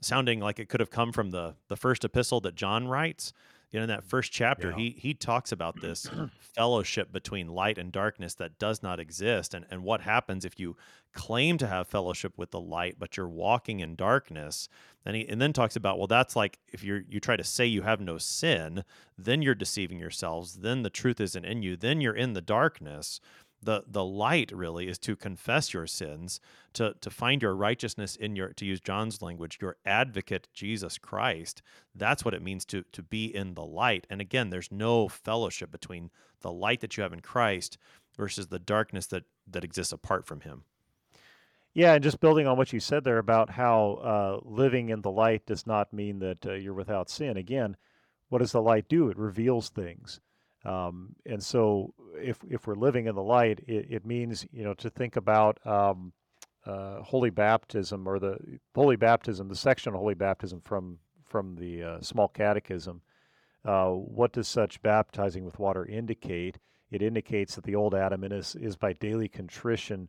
sounding 0.01 0.41
like 0.41 0.59
it 0.61 0.69
could 0.69 0.81
have 0.81 0.91
come 0.91 1.13
from 1.13 1.31
the 1.31 1.55
the 1.69 1.77
first 1.77 2.05
epistle 2.05 2.41
that 2.43 2.55
John 2.55 2.87
writes. 2.87 3.33
You 3.71 3.81
know, 3.81 3.85
in 3.85 3.89
that 3.89 4.01
mm-hmm. 4.01 4.09
first 4.09 4.31
chapter, 4.31 4.71
Yeah. 4.71 4.77
he 4.77 4.91
he 4.91 5.15
talks 5.15 5.51
about 5.51 5.81
this 5.81 6.09
fellowship 6.39 7.11
between 7.11 7.49
light 7.49 7.77
and 7.77 7.91
darkness 7.91 8.35
that 8.37 8.57
does 8.61 8.85
not 8.85 9.01
exist, 9.01 9.53
and 9.53 9.67
and 9.69 9.83
what 9.83 10.03
happens 10.03 10.45
if 10.45 10.61
you 10.61 10.77
claim 11.13 11.59
to 11.59 11.67
have 11.67 11.89
fellowship 11.89 12.37
with 12.37 12.51
the 12.51 12.61
light, 12.61 12.97
but 12.99 13.17
you're 13.17 13.29
walking 13.29 13.81
in 13.81 13.97
darkness. 13.97 14.69
And 15.07 15.17
he 15.17 15.29
and 15.29 15.41
then 15.41 15.53
talks 15.53 15.75
about 15.75 15.99
well, 15.99 16.07
that's 16.07 16.37
like 16.37 16.59
if 16.73 16.85
you 16.85 17.05
you 17.09 17.19
try 17.19 17.37
to 17.37 17.43
say 17.43 17.67
you 17.67 17.83
have 17.83 18.01
no 18.01 18.17
sin, 18.17 18.85
then 19.19 19.43
you're 19.43 19.57
deceiving 19.57 19.99
yourselves. 19.99 20.59
Then 20.59 20.83
the 20.83 20.91
truth 20.91 21.21
isn't 21.21 21.45
in 21.45 21.63
you. 21.63 21.77
Then 21.77 22.01
you're 22.01 22.15
in 22.15 22.35
the 22.35 22.41
darkness. 22.41 23.21
The 23.64 23.85
the 23.87 24.05
light 24.05 24.53
really 24.53 24.88
is 24.88 24.98
to 25.00 25.16
confess 25.16 25.72
your 25.72 25.87
sins, 25.87 26.40
to 26.74 26.94
to 27.00 27.11
find 27.11 27.42
your 27.42 27.57
righteousness 27.57 28.14
in 28.16 28.37
your 28.37 28.48
to 28.55 28.64
use 28.64 28.81
John's 28.81 29.22
language, 29.22 29.59
your 29.61 29.77
advocate 29.87 30.48
Jesus 30.53 30.98
Christ. 30.98 31.62
That's 31.94 32.24
what 32.24 32.35
it 32.35 32.42
means 32.42 32.64
to 32.66 32.85
to 32.92 33.03
be 33.03 33.27
in 33.35 33.55
the 33.55 33.64
light. 33.64 34.07
And 34.11 34.20
again, 34.20 34.50
there's 34.50 34.70
no 34.70 35.09
fellowship 35.09 35.70
between 35.70 36.11
the 36.40 36.53
light 36.53 36.81
that 36.81 36.96
you 36.96 37.03
have 37.03 37.12
in 37.12 37.20
Christ 37.20 37.79
versus 38.16 38.48
the 38.48 38.59
darkness 38.59 39.07
that 39.07 39.24
that 39.46 39.64
exists 39.64 39.92
apart 39.92 40.27
from 40.27 40.40
him. 40.40 40.64
Yeah, 41.74 41.94
and 41.94 42.05
just 42.05 42.20
building 42.20 42.46
on 42.46 42.57
what 42.57 42.72
you 42.72 42.79
said 42.79 43.03
there 43.03 43.18
about 43.18 43.50
how 43.50 43.94
uh, 43.94 44.40
living 44.48 44.90
in 44.90 45.00
the 45.00 45.11
light 45.11 45.44
does 45.44 45.66
not 45.66 45.92
mean 45.92 46.20
that 46.20 46.46
uh, 46.46 46.53
you're 46.53 46.72
without 46.72 47.11
sin. 47.11 47.37
Again, 47.37 47.77
what 48.29 48.38
does 48.38 48.53
the 48.53 48.62
light 48.62 48.88
do? 48.88 49.09
It 49.09 49.18
reveals 49.18 49.70
things. 49.70 50.20
Um, 50.64 51.14
and 51.27 51.42
so, 51.42 51.92
if 52.16 52.38
if 52.48 52.66
we're 52.66 52.74
living 52.74 53.07
in 53.07 53.14
the 53.14 53.22
light, 53.22 53.61
it, 53.66 53.87
it 53.90 54.07
means 54.07 54.46
you 54.53 54.64
know 54.64 54.74
to 54.74 54.90
think 54.90 55.16
about 55.16 55.64
um, 55.66 56.12
uh, 56.64 57.03
holy 57.03 57.31
baptism 57.31 58.09
or 58.09 58.18
the 58.18 58.38
holy 58.74 58.96
baptism, 58.96 59.48
the 59.48 59.57
section 59.57 59.92
of 59.92 60.00
holy 60.00 60.14
baptism 60.14 60.61
from 60.61 60.98
from 61.24 61.57
the 61.57 61.83
uh, 61.83 62.00
small 62.00 62.29
catechism. 62.29 63.03
Uh, 63.64 63.88
what 63.90 64.33
does 64.33 64.46
such 64.46 64.81
baptizing 64.83 65.44
with 65.44 65.59
water 65.59 65.87
indicate? 65.87 66.59
It 66.90 67.03
indicates 67.03 67.55
that 67.55 67.64
the 67.64 67.74
old 67.74 67.94
Adam 67.94 68.22
in 68.24 68.33
us 68.33 68.55
is 68.55 68.77
by 68.77 68.92
daily 68.92 69.29
contrition 69.29 70.09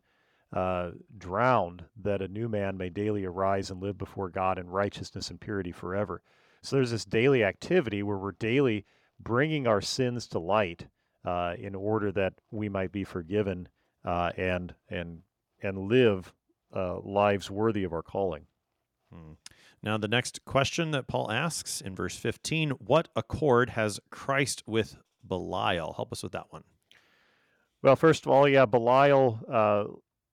uh, 0.54 0.92
drowned, 1.18 1.84
that 2.02 2.22
a 2.22 2.28
new 2.28 2.48
man 2.48 2.78
may 2.78 2.90
daily 2.90 3.26
arise 3.26 3.72
and 3.72 3.82
live 3.82 3.98
before 3.98 4.30
God 4.30 4.60
in 4.60 4.70
righteousness 4.70 5.30
and 5.30 5.40
purity 5.40 5.72
forever. 5.72 6.22
So 6.62 6.76
there's 6.76 6.92
this 6.92 7.06
daily 7.06 7.44
activity 7.44 8.04
where 8.04 8.18
we're 8.18 8.34
daily 8.34 8.86
bringing 9.20 9.68
our 9.68 9.82
sins 9.82 10.28
to 10.28 10.40
light 10.40 10.88
uh, 11.24 11.56
in 11.58 11.76
order 11.76 12.12
that 12.12 12.34
we 12.52 12.70
might 12.70 12.92
be 12.92 13.04
forgiven 13.04 13.68
uh, 14.04 14.32
and 14.38 14.76
and 14.90 15.22
and 15.62 15.78
live 15.78 16.34
uh, 16.76 17.00
lives 17.00 17.50
worthy 17.50 17.84
of 17.84 17.94
our 17.94 18.04
calling. 18.04 18.46
Hmm. 19.12 19.34
Now, 19.82 19.98
the 19.98 20.08
next 20.08 20.44
question 20.46 20.92
that 20.92 21.08
Paul 21.08 21.32
asks 21.32 21.80
in 21.80 21.96
verse 21.96 22.18
15 22.18 22.72
What 22.72 23.08
accord 23.16 23.72
has 23.72 24.00
Christ 24.10 24.64
with 24.66 24.98
Belial? 25.28 25.94
Help 25.94 26.12
us 26.12 26.24
with 26.24 26.32
that 26.32 26.52
one. 26.52 26.64
Well, 27.82 27.96
first 27.96 28.26
of 28.26 28.32
all, 28.32 28.48
yeah, 28.48 28.66
Belial, 28.66 29.40
uh, 29.48 29.84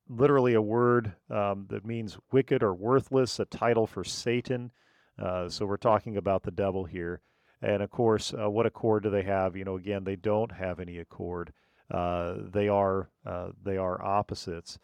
literally 0.09 0.55
a 0.55 0.63
word 0.63 1.13
um, 1.29 1.67
that 1.69 1.85
means 1.85 2.17
wicked 2.33 2.63
or 2.63 2.73
worthless, 2.73 3.39
a 3.39 3.45
title 3.45 3.87
for 3.87 4.05
Satan. 4.05 4.73
Uh, 5.19 5.51
so 5.51 5.67
we're 5.67 5.77
talking 5.77 6.17
about 6.17 6.45
the 6.45 6.51
devil 6.51 6.85
here. 6.85 7.21
And 7.63 7.83
of 7.83 7.91
course, 7.91 8.35
uh, 8.35 8.51
what 8.51 8.67
accord 8.67 9.05
do 9.05 9.11
they 9.11 9.23
have? 9.23 9.57
You 9.57 9.65
know, 9.65 9.77
again, 9.77 10.05
they 10.05 10.17
don't 10.17 10.53
have 10.53 10.81
any 10.81 10.99
accord. 10.99 11.53
Uh, 11.91 12.35
they 12.53 12.69
are 12.69 13.11
uh, 13.25 13.51
they 13.63 13.77
are 13.77 14.03
opposites. 14.03 14.79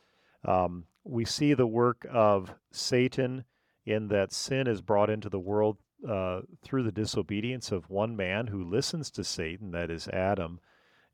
Um, 0.44 0.84
we 1.04 1.24
see 1.24 1.54
the 1.54 1.66
work 1.66 2.06
of 2.10 2.54
Satan 2.70 3.44
in 3.84 4.08
that 4.08 4.32
sin 4.32 4.66
is 4.66 4.82
brought 4.82 5.10
into 5.10 5.28
the 5.28 5.38
world 5.40 5.78
uh, 6.08 6.42
through 6.62 6.84
the 6.84 6.92
disobedience 6.92 7.72
of 7.72 7.90
one 7.90 8.14
man 8.14 8.46
who 8.46 8.62
listens 8.62 9.10
to 9.10 9.24
Satan, 9.24 9.72
that 9.72 9.90
is 9.90 10.06
Adam. 10.08 10.60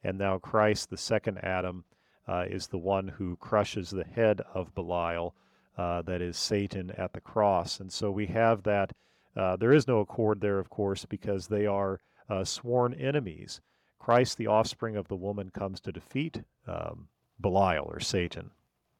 And 0.03 0.19
now 0.19 0.39
Christ, 0.39 0.91
the 0.91 0.99
second 0.99 1.39
Adam, 1.39 1.85
uh, 2.29 2.45
is 2.49 2.67
the 2.67 2.79
one 2.79 3.09
who 3.09 3.37
crushes 3.37 3.91
the 3.91 4.05
head 4.05 4.43
of 4.53 4.75
Belial, 4.75 5.35
uh, 5.79 6.03
that 6.03 6.21
is 6.21 6.37
Satan, 6.37 6.91
at 6.91 7.13
the 7.13 7.21
cross. 7.21 7.81
And 7.81 7.93
so 7.93 8.11
we 8.11 8.27
have 8.27 8.65
that. 8.65 8.93
Uh, 9.37 9.57
there 9.57 9.73
is 9.73 9.89
no 9.89 10.01
accord 10.01 10.41
there, 10.41 10.59
of 10.59 10.71
course, 10.71 11.05
because 11.05 11.47
they 11.47 11.67
are 11.67 12.01
uh, 12.29 12.45
sworn 12.45 12.95
enemies. 12.95 13.61
Christ, 13.99 14.39
the 14.39 14.47
offspring 14.47 14.97
of 14.97 15.09
the 15.09 15.17
woman, 15.17 15.51
comes 15.51 15.81
to 15.81 15.93
defeat 15.93 16.43
um, 16.67 17.09
Belial 17.41 17.87
or 17.87 18.01
Satan. 18.01 18.51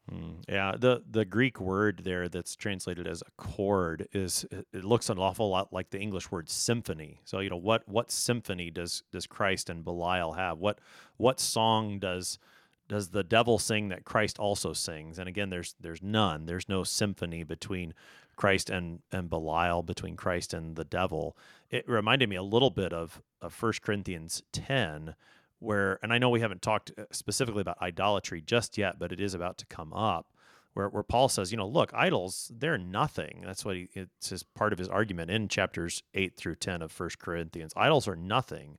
Hmm. 0.09 0.33
Yeah, 0.49 0.75
the 0.79 1.03
the 1.11 1.25
Greek 1.25 1.61
word 1.61 2.03
there 2.05 2.29
that's 2.29 2.57
translated 2.57 3.07
as 3.07 3.23
accord 3.27 4.07
is 4.13 4.45
it 4.51 4.85
looks 4.85 5.09
an 5.09 5.19
awful 5.19 5.49
lot 5.49 5.73
like 5.73 5.91
the 5.91 5.99
English 5.99 6.31
word 6.31 6.51
symphony. 6.51 7.21
So 7.25 7.41
you 7.41 7.49
know 7.49 7.57
what 7.57 7.89
what 7.89 8.11
symphony 8.11 8.71
does 8.71 9.03
does 9.13 9.27
Christ 9.27 9.71
and 9.71 9.83
Belial 9.83 10.35
have? 10.35 10.59
What 10.59 10.79
what 11.17 11.41
song 11.41 11.99
does 11.99 12.39
does 12.87 13.09
the 13.09 13.25
devil 13.25 13.59
sing 13.59 13.89
that 13.89 14.05
Christ 14.05 14.39
also 14.39 14.75
sings? 14.75 15.19
And 15.19 15.27
again, 15.27 15.49
there's 15.49 15.75
there's 15.81 16.03
none. 16.03 16.45
There's 16.45 16.69
no 16.69 16.85
symphony 16.85 17.43
between 17.43 17.95
Christ 18.37 18.71
and 18.71 19.01
and 19.13 19.31
Belial, 19.31 19.83
between 19.83 20.17
Christ 20.17 20.55
and 20.55 20.77
the 20.77 20.85
devil. 20.85 21.37
It 21.71 21.89
reminded 21.89 22.29
me 22.29 22.37
a 22.37 22.43
little 22.43 22.71
bit 22.71 22.93
of 22.93 23.23
of 23.41 23.61
1 23.61 23.73
Corinthians 23.83 24.43
10 24.53 25.15
where 25.61 25.99
and 26.03 26.13
I 26.13 26.19
know 26.19 26.31
we 26.31 26.41
haven't 26.41 26.63
talked 26.63 26.93
uh, 26.99 27.05
specifically 27.11 27.63
about 27.63 27.81
idolatry 27.81 28.41
just 28.41 28.77
yet, 28.77 28.99
but 28.99 29.13
it 29.13 29.21
is 29.21 29.35
about 29.35 29.59
to 29.59 29.67
come 29.67 29.93
up. 29.93 30.27
Where, 30.75 30.89
where 30.89 31.05
Paul 31.05 31.29
says, 31.29 31.53
you 31.53 31.57
know, 31.57 31.69
look, 31.69 31.95
idols, 31.95 32.51
they're 32.53 32.77
nothing. 32.77 33.45
That's 33.47 33.65
what 33.65 33.77
he, 33.77 33.89
it's 33.95 34.31
his 34.31 34.43
part 34.43 34.73
of 34.73 34.79
his 34.81 34.89
argument 34.89 35.31
in 35.31 35.47
chapters 35.47 36.03
8 36.15 36.37
through 36.37 36.57
10 36.57 36.83
of 36.83 36.99
1 36.99 37.11
Corinthians. 37.21 37.73
Idols 37.77 38.09
are 38.09 38.17
nothing. 38.17 38.79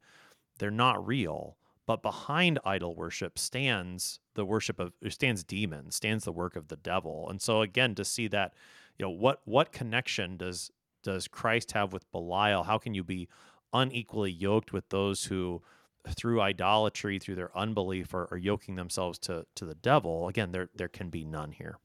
They're 0.59 0.71
not 0.71 1.05
real 1.07 1.55
but 1.85 2.01
behind 2.01 2.59
idol 2.65 2.95
worship 2.95 3.37
stands 3.37 4.19
the 4.33 4.45
worship 4.45 4.79
of 4.79 4.93
stands 5.09 5.43
demons 5.43 5.95
stands 5.95 6.25
the 6.25 6.31
work 6.31 6.55
of 6.55 6.67
the 6.67 6.75
devil 6.75 7.27
and 7.29 7.41
so 7.41 7.61
again 7.61 7.95
to 7.95 8.03
see 8.03 8.27
that 8.27 8.53
you 8.97 9.05
know 9.05 9.11
what 9.11 9.41
what 9.45 9.71
connection 9.71 10.37
does 10.37 10.71
does 11.03 11.27
christ 11.27 11.73
have 11.73 11.93
with 11.93 12.09
belial? 12.11 12.63
How 12.63 12.77
can 12.77 12.93
you 12.93 13.03
be 13.03 13.27
unequally 13.73 14.31
yoked 14.31 14.73
with 14.73 14.89
those 14.89 15.25
who 15.25 15.61
through 16.07 16.39
idolatry 16.39 17.19
through 17.19 17.35
their 17.35 17.55
unbelief 17.57 18.13
are, 18.13 18.27
are 18.31 18.37
yoking 18.37 18.75
themselves 18.75 19.17
to 19.19 19.45
to 19.55 19.65
the 19.65 19.75
devil? 19.75 20.27
Again 20.27 20.51
there 20.51 20.69
there 20.75 20.87
can 20.87 21.09
be 21.09 21.23
none 21.23 21.51
here. 21.51 21.77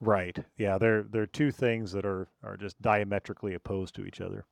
Right. 0.00 0.38
Yeah 0.56 0.78
they're 0.78 1.02
they're 1.02 1.26
two 1.26 1.50
things 1.50 1.92
that 1.92 2.04
are 2.04 2.28
are 2.42 2.56
just 2.56 2.80
diametrically 2.80 3.54
opposed 3.54 3.94
to 3.96 4.04
each 4.04 4.20
other. 4.20 4.44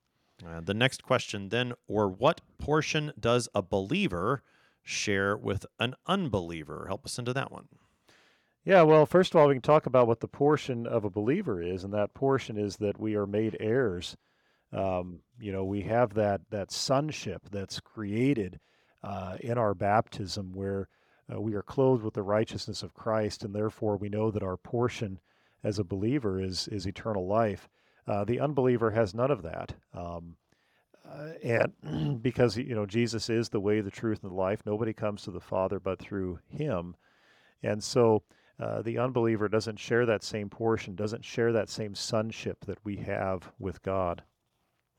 Uh, 0.47 0.61
the 0.61 0.75
next 0.75 1.03
question 1.03 1.49
then 1.49 1.73
or 1.87 2.09
what 2.09 2.41
portion 2.59 3.13
does 3.19 3.49
a 3.55 3.63
believer 3.63 4.43
share 4.83 5.37
with 5.37 5.67
an 5.79 5.95
unbeliever? 6.07 6.87
Help 6.89 7.05
us 7.05 7.19
into 7.19 7.33
that 7.33 7.51
one. 7.51 7.69
Yeah, 8.67 8.83
well, 8.83 9.07
first 9.07 9.33
of 9.33 9.41
all, 9.41 9.47
we 9.47 9.55
can 9.55 9.63
talk 9.63 9.87
about 9.87 10.09
what 10.09 10.19
the 10.19 10.27
portion 10.27 10.89
of 10.89 11.05
a 11.05 11.11
believer 11.11 11.63
is, 11.63 11.85
and 11.85 11.95
that 11.95 12.15
portion 12.15 12.59
is 12.59 12.79
that 12.79 12.99
we 12.99 13.15
are 13.15 13.25
made 13.27 13.57
heirs. 13.61 14.17
Um, 14.73 15.21
you 15.39 15.53
know, 15.53 15.65
we 15.65 15.83
have 15.83 16.15
that 16.15 16.41
that 16.51 16.73
sonship 16.73 17.43
that's 17.53 17.79
created 17.79 18.59
uh, 19.05 19.37
in 19.41 19.57
our 19.57 19.73
baptism, 19.73 20.53
where 20.53 20.89
uh, 21.33 21.41
we 21.41 21.55
are 21.55 21.63
clothed 21.63 22.03
with 22.03 22.15
the 22.15 22.25
righteousness 22.25 22.83
of 22.83 22.93
Christ, 22.93 23.45
and 23.45 23.55
therefore 23.55 23.97
we 23.97 24.09
know 24.09 24.33
that 24.33 24.43
our 24.43 24.57
portion 24.57 25.21
as 25.63 25.79
a 25.79 25.85
believer 25.85 26.41
is 26.41 26.67
is 26.67 26.87
eternal 26.87 27.29
life. 27.29 27.69
Uh, 28.09 28.25
the 28.25 28.41
unbeliever 28.41 28.91
has 28.91 29.15
none 29.15 29.31
of 29.31 29.43
that. 29.43 29.75
Um, 29.95 30.35
uh, 31.09 31.35
and 31.41 32.21
because 32.21 32.57
you 32.57 32.75
know 32.75 32.85
Jesus 32.85 33.31
is 33.31 33.49
the 33.49 33.61
way, 33.61 33.81
the 33.81 33.93
truth, 33.93 34.25
and 34.25 34.33
the 34.33 34.37
life, 34.37 34.63
nobody 34.67 34.93
comes 34.93 35.23
to 35.23 35.31
the 35.31 35.41
Father 35.41 35.79
but 35.79 36.01
through 36.01 36.41
Him. 36.49 36.97
And 37.63 37.83
so 37.83 38.23
uh, 38.59 38.83
the 38.83 38.99
unbeliever 38.99 39.49
doesn't 39.49 39.79
share 39.79 40.07
that 40.07 40.25
same 40.25 40.49
portion, 40.49 40.95
doesn't 40.95 41.25
share 41.25 41.53
that 41.53 41.69
same 41.69 41.95
sonship 41.95 42.65
that 42.67 42.79
we 42.85 42.97
have 42.97 43.53
with 43.59 43.83
God. 43.83 44.23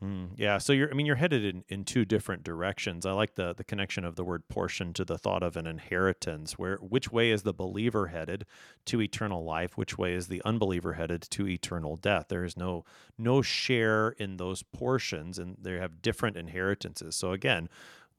Mm, 0.03 0.30
yeah, 0.36 0.60
so 0.60 0.74
you're 0.74 0.91
I 0.91 0.93
mean 0.93 1.08
you're 1.08 1.16
headed 1.16 1.43
in, 1.43 1.64
in 1.70 1.84
two 1.84 2.05
different 2.05 2.43
directions. 2.43 3.03
I 3.03 3.14
like 3.14 3.34
the 3.34 3.55
the 3.55 3.64
connection 3.64 4.05
of 4.05 4.16
the 4.16 4.24
word 4.24 4.47
portion 4.47 4.93
to 4.93 5.03
the 5.03 5.18
thought 5.18 5.41
of 5.41 5.58
an 5.58 5.66
inheritance. 5.66 6.53
Where 6.53 6.78
which 6.78 7.12
way 7.12 7.32
is 7.32 7.41
the 7.41 7.53
believer 7.53 8.08
headed 8.08 8.45
to 8.86 9.01
eternal 9.01 9.43
life? 9.43 9.76
Which 9.76 9.97
way 9.97 10.14
is 10.14 10.28
the 10.28 10.43
unbeliever 10.45 10.93
headed 10.93 11.24
to 11.32 11.47
eternal 11.47 11.95
death? 11.95 12.28
There 12.30 12.43
is 12.43 12.55
no 12.55 12.86
no 13.18 13.41
share 13.41 14.10
in 14.10 14.38
those 14.38 14.62
portions, 14.62 15.39
and 15.39 15.58
they 15.60 15.78
have 15.78 16.03
different 16.03 16.38
inheritances. 16.38 17.16
So 17.16 17.32
again, 17.32 17.68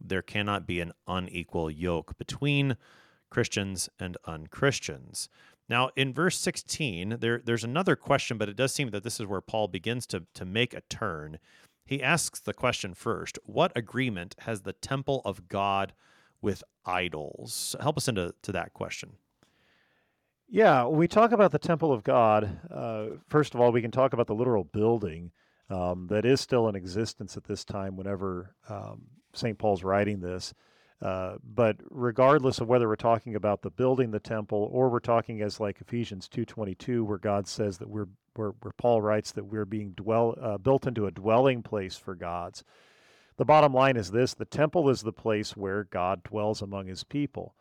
there 0.01 0.23
cannot 0.23 0.67
be 0.67 0.81
an 0.81 0.93
unequal 1.07 1.71
yoke 1.71 2.19
between 2.19 2.77
Christians 3.31 3.89
and 3.99 4.17
unchristians. 4.25 5.29
Now, 5.69 5.91
in 5.97 6.15
verse 6.15 6.39
16, 6.39 7.19
there, 7.21 7.43
there's 7.45 7.65
another 7.65 7.95
question, 7.95 8.39
but 8.39 8.49
it 8.49 8.57
does 8.57 8.73
seem 8.73 8.91
that 8.91 9.05
this 9.05 9.21
is 9.21 9.27
where 9.27 9.41
Paul 9.41 9.69
begins 9.69 10.07
to, 10.09 10.25
to 10.35 10.45
make 10.45 10.73
a 10.73 10.81
turn. 10.89 11.39
He 11.85 12.03
asks 12.03 12.41
the 12.41 12.55
question 12.55 12.95
first 12.95 13.39
What 13.45 13.73
agreement 13.77 14.35
has 14.41 14.63
the 14.63 14.73
temple 14.73 15.21
of 15.25 15.49
God 15.49 15.93
with 16.41 16.65
idols? 16.87 17.77
Help 17.81 17.99
us 17.99 18.09
into 18.09 18.35
to 18.43 18.53
that 18.53 18.73
question. 18.73 19.13
Yeah, 20.51 20.85
when 20.85 20.99
we 20.99 21.09
talk 21.09 21.33
about 21.33 21.53
the 21.53 21.59
temple 21.59 21.93
of 21.93 22.03
God, 22.03 22.59
uh, 22.71 23.07
first 23.29 23.55
of 23.55 23.61
all, 23.61 23.71
we 23.71 23.83
can 23.83 23.91
talk 23.91 24.15
about 24.15 24.27
the 24.27 24.35
literal 24.35 24.65
building 24.65 25.31
um, 25.69 26.07
that 26.07 26.25
is 26.25 26.41
still 26.41 26.69
in 26.69 26.75
existence 26.75 27.37
at 27.37 27.45
this 27.45 27.67
time 27.67 27.97
whenever 27.97 28.55
um, 28.71 29.03
St. 29.35 29.59
Paul's 29.59 29.85
writing 29.85 30.21
this. 30.21 30.55
Uh, 31.01 31.37
but 31.45 31.77
regardless 31.91 32.61
of 32.61 32.67
whether 32.67 32.89
we're 32.89 32.97
talking 32.97 33.37
about 33.37 33.63
the 33.63 33.71
building 33.71 34.11
the 34.11 34.19
temple 34.19 34.69
or 34.73 34.89
we're 34.89 34.99
talking 34.99 35.41
as 35.43 35.61
like 35.61 35.81
Ephesians 35.81 36.29
2:22 36.29 37.05
where 37.05 37.19
God 37.19 37.47
says 37.47 37.79
that 37.79 37.89
we're 37.89 38.09
where, 38.39 38.53
Paul 38.77 39.03
writes 39.03 39.33
that 39.33 39.47
we're 39.47 39.65
being 39.65 39.91
dwell, 39.91 40.37
uh, 40.41 40.59
built 40.59 40.87
into 40.87 41.07
a 41.07 41.11
dwelling 41.11 41.63
place 41.63 41.97
for 41.97 42.15
God's. 42.15 42.65
The 43.37 43.45
bottom 43.45 43.73
line 43.73 43.97
is 43.97 44.11
this 44.11 44.35
the 44.35 44.45
temple 44.45 44.89
is 44.89 45.03
the 45.03 45.13
place 45.13 45.57
where 45.57 45.85
God 45.85 46.23
dwells 46.23 46.63
among 46.63 46.87
his 46.87 47.05
people. 47.05 47.55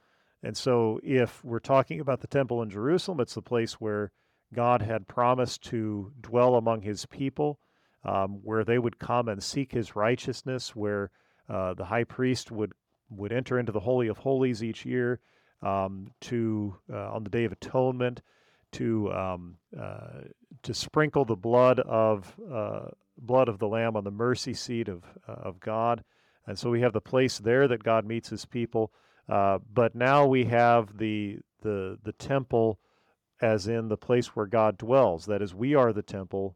And 0.44 0.56
so, 0.56 1.00
if 1.04 1.44
we're 1.44 1.60
talking 1.60 2.00
about 2.00 2.22
the 2.22 2.28
temple 2.28 2.62
in 2.62 2.70
Jerusalem, 2.70 3.20
it's 3.20 3.34
the 3.34 3.42
place 3.42 3.74
where 3.74 4.12
God 4.54 4.82
had 4.82 5.08
promised 5.08 5.64
to 5.66 6.12
dwell 6.22 6.56
among 6.56 6.84
his 6.84 7.06
people, 7.08 7.60
um, 8.04 8.40
where 8.44 8.64
they 8.64 8.80
would 8.80 9.00
come 9.00 9.28
and 9.28 9.42
seek 9.44 9.72
his 9.72 9.96
righteousness, 9.96 10.76
where 10.76 11.10
uh, 11.50 11.74
the 11.74 11.86
high 11.86 12.04
priest 12.04 12.52
would, 12.52 12.74
would 13.10 13.32
enter 13.32 13.60
into 13.60 13.72
the 13.72 13.80
Holy 13.80 14.08
of 14.08 14.18
Holies 14.18 14.64
each 14.64 14.86
year 14.86 15.20
um, 15.62 16.12
to 16.22 16.76
uh, 16.92 17.12
on 17.12 17.24
the 17.24 17.30
Day 17.30 17.46
of 17.46 17.52
Atonement 17.52 18.22
to 18.74 19.12
um, 19.12 19.58
uh, 19.80 20.22
to 20.64 20.74
sprinkle 20.74 21.26
the 21.26 21.36
blood 21.36 21.80
of 21.80 22.34
uh, 22.52 22.88
blood 23.18 23.48
of 23.48 23.60
the 23.60 23.68
lamb 23.68 23.96
on 23.96 24.04
the 24.04 24.12
mercy 24.12 24.54
seat 24.54 24.88
of 24.88 25.04
uh, 25.28 25.34
of 25.34 25.60
God, 25.60 26.04
and 26.46 26.58
so 26.58 26.70
we 26.70 26.82
have 26.82 26.94
the 26.94 27.02
place 27.02 27.38
there 27.40 27.68
that 27.68 27.84
God 27.84 28.06
meets 28.06 28.30
His 28.30 28.46
people. 28.46 28.92
Uh, 29.30 29.60
but 29.74 29.96
now 29.96 30.26
we 30.26 30.46
have 30.46 30.98
the 30.98 31.40
the 31.62 31.98
the 32.04 32.14
temple, 32.14 32.80
as 33.42 33.68
in 33.68 33.88
the 33.88 33.98
place 33.98 34.36
where 34.36 34.46
God 34.46 34.78
dwells. 34.78 35.26
That 35.26 35.42
is, 35.42 35.56
we 35.56 35.76
are 35.76 35.94
the 35.94 36.02
temple 36.02 36.56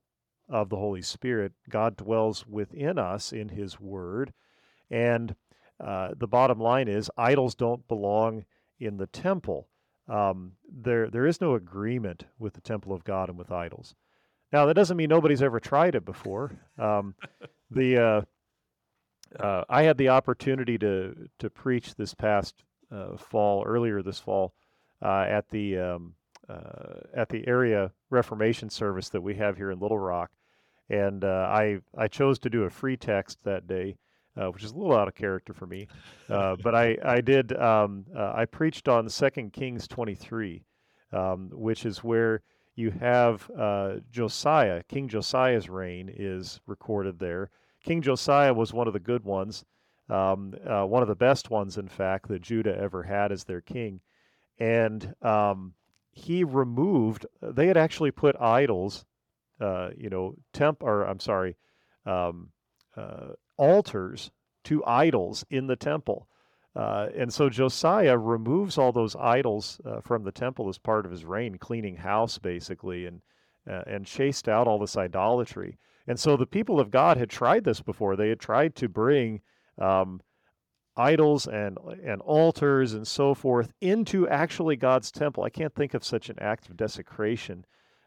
of 0.49 0.69
the 0.69 0.77
Holy 0.77 1.01
Spirit. 1.01 1.53
God 1.69 1.95
dwells 1.95 2.45
within 2.45 2.99
us 2.99 3.31
in 3.31 3.49
His 3.49 3.79
Word, 3.79 4.33
and 4.89 5.35
uh, 5.83 6.09
the 6.17 6.27
bottom 6.27 6.59
line 6.59 6.87
is 6.87 7.09
idols 7.17 7.55
don't 7.55 7.87
belong 7.87 8.45
in 8.79 8.97
the 8.97 9.07
temple 9.07 9.67
um, 10.11 10.53
there 10.69 11.09
there 11.09 11.25
is 11.25 11.39
no 11.39 11.55
agreement 11.55 12.25
with 12.37 12.53
the 12.53 12.61
temple 12.61 12.93
of 12.93 13.03
God 13.03 13.29
and 13.29 13.37
with 13.37 13.51
idols. 13.51 13.95
Now 14.51 14.65
that 14.65 14.73
doesn't 14.73 14.97
mean 14.97 15.09
nobody's 15.09 15.41
ever 15.41 15.59
tried 15.59 15.95
it 15.95 16.03
before. 16.03 16.59
Um, 16.77 17.15
the 17.71 17.97
uh, 17.97 18.21
uh, 19.41 19.63
I 19.69 19.83
had 19.83 19.97
the 19.97 20.09
opportunity 20.09 20.77
to 20.79 21.29
to 21.39 21.49
preach 21.49 21.95
this 21.95 22.13
past 22.13 22.63
uh, 22.91 23.15
fall, 23.15 23.63
earlier 23.65 24.01
this 24.01 24.19
fall, 24.19 24.53
uh, 25.01 25.25
at 25.29 25.49
the 25.49 25.77
um, 25.77 26.15
uh, 26.49 26.99
at 27.13 27.29
the 27.29 27.47
area 27.47 27.91
Reformation 28.09 28.69
service 28.69 29.07
that 29.09 29.21
we 29.21 29.35
have 29.35 29.55
here 29.55 29.71
in 29.71 29.79
Little 29.79 29.99
Rock, 29.99 30.31
and 30.89 31.23
uh, 31.23 31.47
I 31.49 31.79
I 31.97 32.09
chose 32.09 32.37
to 32.39 32.49
do 32.49 32.63
a 32.63 32.69
free 32.69 32.97
text 32.97 33.45
that 33.45 33.67
day 33.67 33.95
uh, 34.39 34.47
which 34.47 34.63
is 34.63 34.71
a 34.71 34.75
little 34.75 34.95
out 34.95 35.07
of 35.07 35.15
character 35.15 35.53
for 35.53 35.67
me. 35.67 35.87
Uh, 36.29 36.55
but 36.63 36.75
I, 36.75 36.97
I 37.03 37.21
did, 37.21 37.55
um, 37.57 38.05
uh, 38.15 38.33
I 38.35 38.45
preached 38.45 38.87
on 38.87 39.09
Second 39.09 39.53
Kings 39.53 39.87
23, 39.87 40.63
um, 41.11 41.49
which 41.53 41.85
is 41.85 42.03
where 42.03 42.41
you 42.75 42.91
have 42.91 43.49
uh, 43.57 43.95
Josiah, 44.09 44.83
King 44.87 45.07
Josiah's 45.07 45.69
reign 45.69 46.11
is 46.13 46.61
recorded 46.67 47.19
there. 47.19 47.49
King 47.83 48.01
Josiah 48.01 48.53
was 48.53 48.73
one 48.73 48.87
of 48.87 48.93
the 48.93 48.99
good 48.99 49.23
ones, 49.23 49.65
um, 50.09 50.53
uh, 50.65 50.85
one 50.85 51.01
of 51.01 51.07
the 51.07 51.15
best 51.15 51.49
ones, 51.49 51.77
in 51.77 51.87
fact, 51.87 52.27
that 52.29 52.41
Judah 52.41 52.77
ever 52.77 53.03
had 53.03 53.31
as 53.31 53.43
their 53.43 53.61
king. 53.61 53.99
And 54.59 55.13
um, 55.21 55.73
he 56.11 56.43
removed, 56.43 57.25
they 57.41 57.67
had 57.67 57.77
actually 57.77 58.11
put 58.11 58.39
idols, 58.39 59.05
uh, 59.59 59.89
you 59.97 60.09
know, 60.09 60.35
temp, 60.53 60.83
or 60.83 61.03
I'm 61.03 61.19
sorry, 61.19 61.57
um, 62.05 62.49
altars 63.61 64.31
to 64.63 64.83
idols 64.85 65.45
in 65.51 65.67
the 65.67 65.75
temple. 65.75 66.27
Uh, 66.75 67.09
and 67.15 67.31
so 67.31 67.49
Josiah 67.49 68.17
removes 68.17 68.77
all 68.77 68.91
those 68.91 69.15
idols 69.15 69.79
uh, 69.85 70.01
from 70.01 70.23
the 70.23 70.31
temple 70.31 70.67
as 70.67 70.77
part 70.77 71.05
of 71.05 71.11
his 71.11 71.25
reign, 71.25 71.57
cleaning 71.57 71.97
house 71.97 72.39
basically, 72.39 73.05
and 73.05 73.21
uh, 73.69 73.83
and 73.85 74.05
chased 74.05 74.47
out 74.49 74.67
all 74.67 74.79
this 74.79 74.97
idolatry. 74.97 75.77
And 76.07 76.19
so 76.19 76.35
the 76.35 76.47
people 76.47 76.79
of 76.79 76.89
God 76.89 77.17
had 77.17 77.29
tried 77.29 77.63
this 77.63 77.81
before. 77.81 78.15
They 78.15 78.29
had 78.29 78.39
tried 78.39 78.75
to 78.77 78.89
bring 78.89 79.41
um, 79.77 80.21
idols 80.97 81.45
and 81.45 81.77
and 82.03 82.21
altars 82.21 82.93
and 82.93 83.07
so 83.07 83.35
forth 83.35 83.71
into 83.81 84.27
actually 84.27 84.77
God's 84.77 85.11
temple. 85.11 85.43
I 85.43 85.49
can't 85.49 85.75
think 85.75 85.93
of 85.93 86.03
such 86.03 86.29
an 86.29 86.39
act 86.39 86.69
of 86.69 86.77
desecration. 86.77 87.65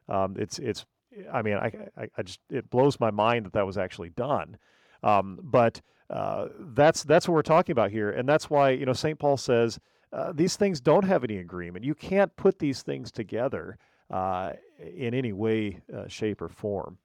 Um, 0.08 0.36
it's 0.38 0.58
it's. 0.58 0.86
I 1.32 1.42
mean, 1.42 1.54
I, 1.54 1.70
I, 1.96 2.08
I 2.18 2.22
just 2.22 2.40
it 2.50 2.70
blows 2.70 2.98
my 2.98 3.12
mind 3.12 3.46
that 3.46 3.52
that 3.52 3.66
was 3.66 3.78
actually 3.78 4.10
done. 4.10 4.56
Um, 5.04 5.38
but 5.42 5.80
uh, 6.10 6.48
that's 6.58 7.04
that's 7.04 7.28
what 7.28 7.34
we're 7.34 7.42
talking 7.42 7.72
about 7.72 7.90
here, 7.90 8.10
and 8.10 8.28
that's 8.28 8.48
why 8.50 8.70
you 8.70 8.86
know 8.86 8.92
St. 8.92 9.18
Paul 9.18 9.36
says 9.36 9.78
uh, 10.12 10.32
these 10.32 10.56
things 10.56 10.80
don't 10.80 11.04
have 11.04 11.22
any 11.22 11.36
agreement. 11.36 11.84
You 11.84 11.94
can't 11.94 12.34
put 12.36 12.58
these 12.58 12.82
things 12.82 13.12
together 13.12 13.78
uh, 14.10 14.52
in 14.78 15.14
any 15.14 15.32
way, 15.32 15.80
uh, 15.94 16.08
shape, 16.08 16.40
or 16.40 16.48
form. 16.48 16.98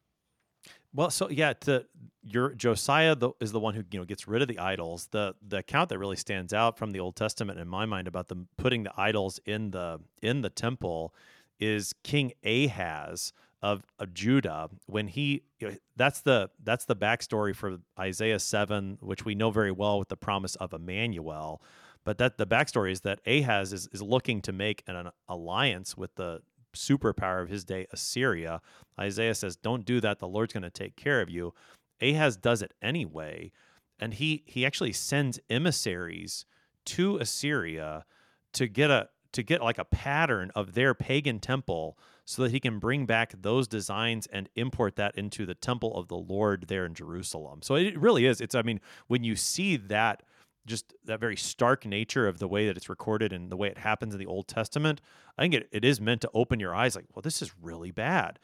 Well, 0.94 1.10
so 1.10 1.30
yeah, 1.30 1.54
to 1.62 1.86
your 2.24 2.54
Josiah 2.54 3.16
the, 3.16 3.32
is 3.40 3.52
the 3.52 3.60
one 3.60 3.76
who 3.76 3.84
you 3.92 4.00
know 4.00 4.06
gets 4.06 4.28
rid 4.28 4.42
of 4.42 4.48
the 4.48 4.60
idols. 4.60 5.10
The 5.12 5.36
the 5.46 5.58
account 5.58 5.90
that 5.90 6.00
really 6.00 6.16
stands 6.16 6.54
out 6.54 6.78
from 6.78 6.92
the 6.92 7.00
Old 7.02 7.16
Testament 7.16 7.60
in 7.60 7.68
my 7.68 7.86
mind 7.86 8.08
about 8.08 8.30
them 8.30 8.48
putting 8.58 8.84
the 8.84 8.94
idols 8.96 9.40
in 9.46 9.72
the 9.72 10.00
in 10.22 10.42
the 10.42 10.50
temple 10.50 11.14
is 11.60 11.94
King 12.04 12.32
Ahaz 12.46 13.34
of, 13.62 13.84
of 14.00 14.14
Judah 14.14 14.70
when 14.86 15.08
he 15.08 15.44
you 15.60 15.70
know, 15.70 15.76
that's 15.96 16.22
the 16.22 16.50
that's 16.64 16.86
the 16.86 16.96
backstory 16.96 17.56
for 17.56 17.78
Isaiah 18.00 18.40
seven, 18.40 18.98
which 19.02 19.26
we 19.26 19.36
know 19.36 19.52
very 19.52 19.72
well 19.72 20.00
with 20.00 20.10
the 20.10 20.18
promise 20.18 20.56
of 20.56 20.74
Emmanuel. 20.74 21.62
But 22.06 22.18
that 22.20 22.38
the 22.38 22.48
backstory 22.48 22.92
is 22.92 23.02
that 23.02 23.20
Ahaz 23.28 23.74
is, 23.74 23.90
is 23.92 24.02
looking 24.02 24.42
to 24.44 24.54
make 24.54 24.84
an, 24.88 24.96
an 24.96 25.10
alliance 25.28 25.98
with 25.98 26.16
the 26.16 26.42
superpower 26.74 27.42
of 27.42 27.50
his 27.50 27.66
day, 27.66 27.88
Assyria. 27.92 28.62
Isaiah 29.00 29.36
says, 29.36 29.58
"Don't 29.58 29.86
do 29.86 30.00
that. 30.00 30.20
The 30.20 30.28
Lord's 30.28 30.54
going 30.54 30.64
to 30.64 30.70
take 30.70 30.96
care 30.96 31.22
of 31.22 31.30
you." 31.30 31.54
Ahaz 32.02 32.38
does 32.38 32.62
it 32.62 32.74
anyway, 32.82 33.52
and 34.00 34.14
he 34.14 34.44
he 34.46 34.66
actually 34.66 34.94
sends 34.94 35.40
emissaries 35.50 36.46
to 36.86 37.18
Assyria 37.18 38.06
to 38.54 38.68
get 38.68 38.90
a 38.90 39.10
to 39.34 39.44
get 39.44 39.62
like 39.62 39.78
a 39.78 39.86
pattern 39.86 40.52
of 40.56 40.74
their 40.74 40.94
pagan 40.94 41.40
temple 41.40 41.98
so 42.30 42.44
that 42.44 42.52
he 42.52 42.60
can 42.60 42.78
bring 42.78 43.08
back 43.08 43.34
those 43.42 43.68
designs 43.68 44.28
and 44.28 44.50
import 44.56 44.96
that 44.98 45.16
into 45.16 45.48
the 45.48 45.56
temple 45.56 45.98
of 45.98 46.10
the 46.10 46.16
Lord 46.16 46.66
there 46.68 46.86
in 46.86 46.94
Jerusalem. 46.94 47.64
So 47.64 47.74
it 47.74 48.00
really 48.00 48.28
is. 48.28 48.40
It's 48.40 48.54
I 48.54 48.62
mean, 48.62 48.82
when 49.08 49.24
you 49.24 49.36
see 49.36 49.78
that 49.78 50.22
just 50.68 50.94
that 51.06 51.20
very 51.20 51.36
stark 51.36 51.88
nature 51.88 52.28
of 52.28 52.38
the 52.38 52.48
way 52.48 52.68
that 52.68 52.78
it's 52.78 52.88
recorded 52.88 53.34
and 53.34 53.52
the 53.52 53.58
way 53.58 53.68
it 53.68 53.80
happens 53.80 54.14
in 54.14 54.20
the 54.20 54.28
Old 54.28 54.48
Testament, 54.48 55.02
I 55.40 55.42
think 55.42 55.56
it, 55.56 55.70
it 55.72 55.84
is 55.84 56.00
meant 56.00 56.22
to 56.22 56.30
open 56.36 56.60
your 56.60 56.76
eyes 56.76 56.96
like, 56.96 57.06
well, 57.16 57.24
this 57.24 57.42
is 57.42 57.52
really 57.60 57.90
bad. 57.90 58.38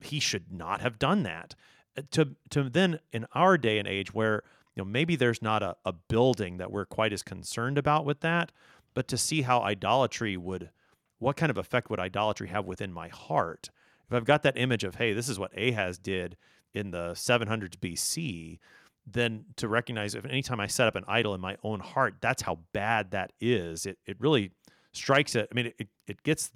He 0.00 0.18
should 0.18 0.50
not 0.50 0.80
have 0.80 0.98
done 0.98 1.22
that. 1.22 1.54
Uh, 1.96 2.02
to 2.10 2.30
to 2.50 2.68
then 2.68 2.98
in 3.12 3.24
our 3.36 3.56
day 3.56 3.78
and 3.78 3.86
age 3.86 4.12
where 4.12 4.42
you 4.74 4.82
know 4.82 4.84
maybe 4.84 5.14
there's 5.14 5.42
not 5.42 5.62
a, 5.62 5.76
a 5.84 5.92
building 5.92 6.56
that 6.56 6.72
we're 6.72 6.86
quite 6.86 7.12
as 7.12 7.22
concerned 7.22 7.78
about 7.78 8.04
with 8.04 8.18
that, 8.18 8.50
but 8.94 9.06
to 9.06 9.16
see 9.16 9.42
how 9.42 9.60
idolatry 9.60 10.36
would 10.36 10.70
what 11.18 11.36
kind 11.36 11.50
of 11.50 11.58
effect 11.58 11.90
would 11.90 12.00
idolatry 12.00 12.48
have 12.48 12.66
within 12.66 12.92
my 12.92 13.08
heart? 13.08 13.70
If 14.08 14.14
I've 14.14 14.24
got 14.24 14.42
that 14.44 14.56
image 14.56 14.84
of, 14.84 14.96
hey, 14.96 15.12
this 15.12 15.28
is 15.28 15.38
what 15.38 15.56
Ahaz 15.56 15.98
did 15.98 16.36
in 16.72 16.90
the 16.90 17.10
700s 17.12 17.76
BC, 17.76 18.58
then 19.06 19.44
to 19.56 19.68
recognize 19.68 20.14
if 20.14 20.24
anytime 20.24 20.60
I 20.60 20.66
set 20.66 20.86
up 20.86 20.94
an 20.94 21.04
idol 21.08 21.34
in 21.34 21.40
my 21.40 21.56
own 21.62 21.80
heart, 21.80 22.16
that's 22.20 22.42
how 22.42 22.60
bad 22.72 23.10
that 23.12 23.32
is. 23.40 23.86
It 23.86 23.98
it 24.06 24.16
really 24.20 24.52
strikes 24.92 25.34
it. 25.34 25.48
I 25.50 25.54
mean, 25.54 25.72
it 25.78 25.88
it 26.06 26.22
gets 26.22 26.52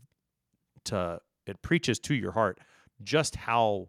to 0.84 1.20
it 1.46 1.62
preaches 1.62 1.98
to 2.00 2.14
your 2.14 2.32
heart 2.32 2.58
just 3.02 3.36
how 3.36 3.88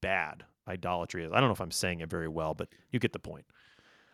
bad 0.00 0.44
idolatry 0.68 1.24
is. 1.24 1.32
I 1.32 1.40
don't 1.40 1.48
know 1.48 1.54
if 1.54 1.60
I'm 1.60 1.70
saying 1.70 2.00
it 2.00 2.10
very 2.10 2.28
well, 2.28 2.54
but 2.54 2.68
you 2.90 2.98
get 2.98 3.12
the 3.12 3.18
point. 3.18 3.44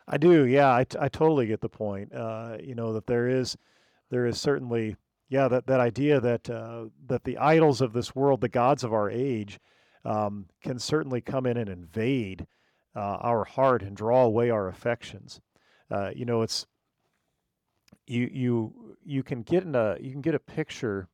I 0.09 0.19
do. 0.19 0.45
Yeah, 0.47 0.75
I, 0.75 0.85
t- 0.85 0.99
I 1.01 1.09
totally 1.09 1.47
get 1.47 1.61
the 1.61 1.69
point. 1.69 2.13
Uh, 2.13 2.57
you 2.61 2.75
know 2.75 2.93
that 2.95 3.07
there 3.07 3.29
is 3.29 3.57
there 4.11 4.27
is 4.27 4.41
certainly 4.41 4.97
yeah 5.33 5.49
that 5.49 5.67
that 5.67 5.81
idea 5.81 6.21
that 6.21 6.51
uh, 6.51 6.85
that 7.07 7.25
the 7.25 7.39
idols 7.39 7.81
of 7.81 7.95
this 7.95 8.15
world, 8.15 8.43
the 8.43 8.51
gods 8.51 8.85
of 8.85 8.93
our 8.93 9.11
age, 9.11 9.59
um, 10.05 10.47
can 10.63 10.79
certainly 10.79 11.23
come 11.23 11.47
in 11.47 11.57
and 11.57 11.71
invade 11.71 12.47
uh, 12.95 13.17
our 13.23 13.45
heart 13.45 13.83
and 13.83 13.97
draw 13.97 14.25
away 14.25 14.51
our 14.51 14.69
affections. 14.69 15.41
Uh, 15.91 16.11
you 16.15 16.27
know, 16.27 16.43
it's 16.43 16.67
you 18.07 18.29
you 18.31 18.97
you 19.03 19.23
can 19.23 19.43
get 19.43 19.63
in 19.63 19.75
a 19.75 19.97
you 19.99 20.13
can 20.13 20.21
get 20.21 20.35
a 20.35 20.39
picture. 20.39 21.09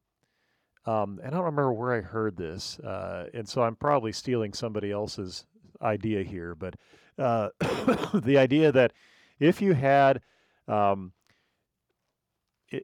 Um, 0.85 1.21
and 1.23 1.35
I 1.35 1.37
don't 1.37 1.45
remember 1.45 1.73
where 1.73 1.93
I 1.93 2.01
heard 2.01 2.37
this, 2.37 2.79
uh, 2.81 3.27
and 3.35 3.47
so 3.47 3.63
I'm 3.63 3.77
probably 3.77 4.11
stealing 4.11 4.55
somebody 4.55 4.91
else's 4.91 5.45
idea 5.83 6.25
here, 6.25 6.55
but 6.55 6.75
uh, 7.19 7.51
the 8.15 8.39
idea 8.39 8.73
that 8.73 8.95
if 9.39 9.61
you 9.61 9.75
had, 9.75 10.23
um, 10.67 11.13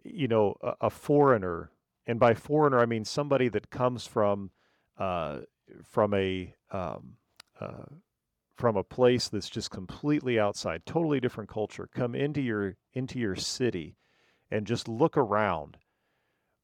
you 0.05 0.28
know, 0.28 0.57
a, 0.62 0.74
a, 0.82 0.91
foreigner, 0.91 1.70
and 2.07 2.18
by 2.18 2.35
foreigner 2.35 2.80
I 2.80 2.87
mean 2.87 3.05
somebody 3.05 3.49
that 3.49 3.70
comes 3.70 4.07
from 4.07 4.51
uh, 4.99 5.41
from 5.82 6.14
a 6.14 6.55
um, 6.70 7.16
uh, 7.61 7.85
from 8.57 8.76
a 8.76 8.85
place 8.85 9.28
that's 9.28 9.51
just 9.51 9.70
completely 9.70 10.39
outside, 10.39 10.87
totally 10.87 11.20
different 11.20 11.51
culture, 11.51 11.89
come 11.95 12.14
into 12.14 12.41
your 12.41 12.76
into 12.93 13.18
your 13.18 13.37
city 13.37 13.97
and 14.51 14.66
just 14.66 14.89
look 14.89 15.16
around, 15.16 15.76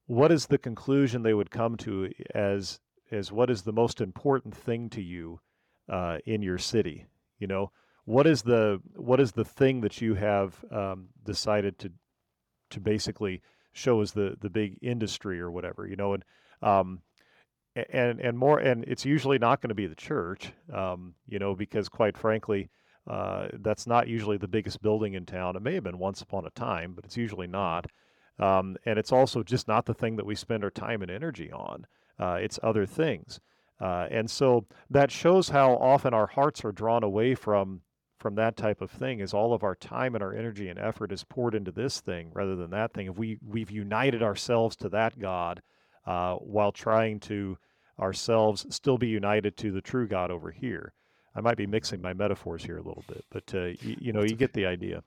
what 0.07 0.31
is 0.31 0.47
the 0.47 0.59
conclusion 0.59 1.23
they 1.23 1.35
would 1.35 1.51
come 1.51 1.77
to 1.77 2.11
as 2.35 2.81
as 3.11 3.33
what 3.33 3.51
is 3.51 3.63
the 3.63 3.73
most 3.73 4.01
important 4.01 4.57
thing 4.57 4.89
to 4.91 5.03
you 5.03 5.41
uh, 5.89 6.19
in 6.25 6.43
your 6.43 6.59
city? 6.59 7.07
You 7.39 7.49
know, 7.49 7.73
what 8.05 8.27
is 8.27 8.43
the 8.43 8.81
what 8.95 9.21
is 9.21 9.33
the 9.33 9.45
thing 9.45 9.81
that 9.81 10.01
you 10.01 10.15
have 10.15 10.65
um, 10.71 11.09
decided 11.25 11.79
to 11.81 11.93
to 12.71 12.81
basically 12.81 13.43
show 13.73 14.01
as 14.01 14.13
the 14.13 14.37
the 14.41 14.51
big 14.51 14.79
industry 14.83 15.41
or 15.41 15.51
whatever? 15.51 15.87
You 15.87 15.97
know, 15.97 16.15
and 16.15 16.25
um, 16.63 17.03
and 17.75 18.21
and 18.21 18.39
more 18.39 18.59
and 18.59 18.85
it's 18.85 19.05
usually 19.05 19.39
not 19.39 19.61
going 19.61 19.69
to 19.69 19.75
be 19.75 19.87
the 19.87 19.95
church 19.95 20.53
um, 20.73 21.15
you 21.29 21.39
know 21.39 21.55
because 21.55 21.89
quite 21.89 22.17
frankly 22.17 22.69
uh, 23.09 23.49
that's 23.61 23.87
not 23.87 24.09
usually 24.09 24.37
the 24.37 24.49
biggest 24.49 24.83
building 24.83 25.15
in 25.15 25.25
town. 25.27 25.57
It 25.57 25.63
may 25.63 25.75
have 25.75 25.85
been 25.85 25.99
once 25.99 26.21
upon 26.21 26.47
a 26.47 26.51
time 26.51 26.93
but 26.95 27.05
it's 27.05 27.17
usually 27.17 27.47
not. 27.47 27.87
Um, 28.39 28.77
and 28.87 28.99
it's 28.99 29.13
also 29.13 29.43
just 29.43 29.69
not 29.69 29.85
the 29.85 29.95
thing 29.95 30.17
that 30.17 30.27
we 30.27 30.35
spend 30.35 30.65
our 30.65 30.71
time 30.71 31.03
and 31.03 31.11
energy 31.11 31.53
on. 31.53 31.87
Uh, 32.19 32.39
it's 32.41 32.59
other 32.63 32.87
things. 32.87 33.41
Uh, 33.81 34.07
and 34.11 34.31
so 34.31 34.67
that 34.91 35.11
shows 35.11 35.49
how 35.49 35.73
often 35.77 36.15
our 36.15 36.27
hearts 36.27 36.65
are 36.65 36.73
drawn 36.73 37.03
away 37.03 37.35
from 37.35 37.81
from 38.21 38.37
that 38.37 38.57
type 38.57 38.81
of 38.81 38.91
thing 38.91 39.19
is 39.19 39.35
all 39.35 39.53
of 39.53 39.65
our 39.65 39.75
time 39.75 40.15
and 40.15 40.23
our 40.23 40.35
energy 40.35 40.69
and 40.69 40.79
effort 40.79 41.11
is 41.11 41.25
poured 41.25 41.55
into 41.55 41.73
this 41.73 42.01
thing 42.01 42.31
rather 42.35 42.55
than 42.55 42.71
that 42.71 42.93
thing 42.93 43.09
if 43.09 43.17
we 43.17 43.39
we've 43.45 43.71
united 43.71 44.23
ourselves 44.23 44.77
to 44.77 44.89
that 44.89 45.19
god 45.19 45.61
uh, 46.07 46.35
while 46.37 46.73
trying 46.73 47.19
to 47.19 47.57
ourselves 48.01 48.67
still 48.71 48.99
be 48.99 49.09
united 49.09 49.57
to 49.59 49.71
the 49.71 49.81
true 49.81 50.09
God 50.09 50.31
over 50.31 50.51
here. 50.51 50.93
I 51.35 51.41
might 51.41 51.57
be 51.57 51.67
mixing 51.67 52.01
my 52.01 52.13
metaphors 52.13 52.65
here 52.65 52.79
a 52.79 52.83
little 52.83 53.05
bit, 53.07 53.25
but 53.31 53.55
uh, 53.55 53.67
you, 53.81 53.97
you 54.01 54.13
know, 54.13 54.23
you 54.23 54.35
get 54.35 54.53
the 54.53 54.67
idea. 54.67 55.03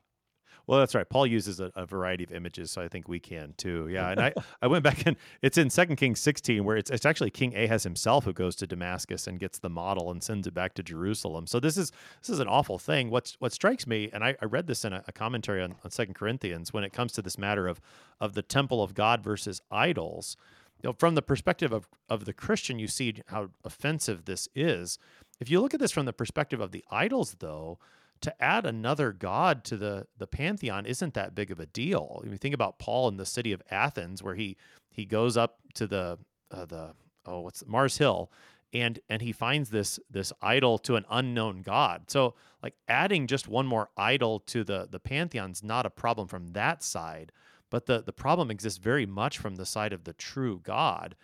Well, 0.66 0.80
that's 0.80 0.96
right. 0.96 1.08
Paul 1.08 1.28
uses 1.28 1.60
a, 1.60 1.72
a, 1.76 1.86
variety 1.86 2.24
of 2.24 2.32
images, 2.32 2.72
so 2.72 2.82
I 2.82 2.88
think 2.88 3.10
we 3.10 3.20
can 3.20 3.54
too. 3.58 3.90
Yeah, 3.90 4.12
and 4.12 4.20
I, 4.20 4.34
I 4.62 4.68
went 4.68 4.84
back 4.84 5.06
and 5.06 5.18
it's 5.42 5.58
in 5.58 5.70
Second 5.70 5.98
Kings 5.98 6.22
16 6.22 6.64
where 6.64 6.78
it's 6.78 6.90
it's 6.90 7.06
actually 7.06 7.32
King 7.32 7.56
Ahaz 7.56 7.84
himself 7.84 8.24
who 8.24 8.34
goes 8.34 8.56
to 8.58 8.68
Damascus 8.68 9.28
and 9.28 9.40
gets 9.40 9.60
the 9.60 9.70
model 9.70 10.10
and 10.10 10.24
sends 10.24 10.48
it 10.48 10.54
back 10.54 10.74
to 10.76 10.84
Jerusalem. 10.84 11.48
So 11.48 11.60
this 11.60 11.78
is 11.78 11.92
this 12.22 12.30
is 12.30 12.40
an 12.40 12.48
awful 12.48 12.80
thing. 12.80 13.10
What's 13.10 13.36
what 13.40 13.52
strikes 13.52 13.86
me, 13.86 14.10
and 14.14 14.24
I, 14.24 14.36
I 14.42 14.46
read 14.46 14.68
this 14.68 14.86
in 14.86 14.94
a, 14.94 15.04
a 15.08 15.12
commentary 15.12 15.62
on, 15.62 15.76
on 15.84 15.92
Second 15.92 16.14
Corinthians 16.14 16.72
when 16.72 16.84
it 16.84 16.94
comes 16.94 17.12
to 17.14 17.22
this 17.22 17.38
matter 17.38 17.68
of 17.68 17.82
of 18.22 18.34
the 18.34 18.42
temple 18.42 18.82
of 18.82 18.94
God 18.94 19.22
versus 19.22 19.62
idols 19.70 20.38
you 20.84 20.90
know, 20.90 20.96
from 21.00 21.16
the 21.16 21.22
perspective 21.22 21.72
of, 21.72 21.88
of 22.10 22.26
the 22.26 22.34
Christian, 22.34 22.78
you 22.78 22.88
see 22.88 23.16
how 23.28 23.50
offensive 23.64 24.26
this 24.26 24.50
is. 24.54 25.00
If 25.40 25.50
you 25.50 25.62
look 25.62 25.74
at 25.74 25.80
this 25.80 25.92
from 25.92 26.06
the 26.06 26.14
perspective 26.14 26.60
of 26.60 26.72
the 26.72 26.84
idols, 26.92 27.38
though, 27.40 27.80
to 28.24 28.44
add 28.44 28.66
another 28.66 29.12
god 29.12 29.64
to 29.66 29.78
the 29.78 30.08
the 30.18 30.28
pantheon 30.28 30.86
isn't 30.86 31.14
that 31.14 31.36
big 31.36 31.52
of 31.52 31.60
a 31.60 31.66
deal. 31.66 32.24
You 32.26 32.38
think 32.38 32.56
about 32.56 32.80
Paul 32.80 33.08
in 33.10 33.18
the 33.18 33.26
city 33.26 33.52
of 33.52 33.62
Athens, 33.70 34.24
where 34.24 34.36
he 34.36 34.58
he 34.90 35.06
goes 35.06 35.38
up 35.38 35.60
to 35.76 35.88
the 35.88 36.18
uh, 36.52 36.66
the 36.66 36.94
oh 37.26 37.42
what's 37.42 37.66
Mars 37.66 37.98
Hill, 37.98 38.32
and 38.74 39.00
and 39.10 39.22
he 39.22 39.32
finds 39.32 39.70
this 39.70 40.00
this 40.10 40.34
idol 40.42 40.78
to 40.80 40.96
an 40.96 41.06
unknown 41.10 41.62
god. 41.62 42.10
So 42.10 42.36
like 42.62 42.76
adding 42.88 43.28
just 43.28 43.48
one 43.48 43.68
more 43.68 43.90
idol 43.98 44.40
to 44.48 44.64
the 44.64 44.88
the 44.90 45.00
pantheon's 45.00 45.64
not 45.64 45.86
a 45.86 45.90
problem 45.90 46.28
from 46.28 46.48
that 46.48 46.82
side. 46.84 47.32
But 47.70 47.88
the, 47.88 48.04
the 48.04 48.14
problem 48.14 48.52
exists 48.52 48.78
very 48.78 49.08
much 49.08 49.40
from 49.40 49.56
the 49.56 49.66
side 49.66 49.94
of 49.94 50.04
the 50.04 50.14
true 50.14 50.60
God. 50.62 51.16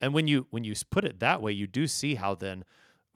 And 0.00 0.14
when 0.14 0.26
you 0.26 0.46
when 0.50 0.64
you 0.64 0.74
put 0.90 1.04
it 1.04 1.20
that 1.20 1.42
way, 1.42 1.52
you 1.52 1.66
do 1.66 1.86
see 1.86 2.14
how 2.14 2.34
then 2.34 2.64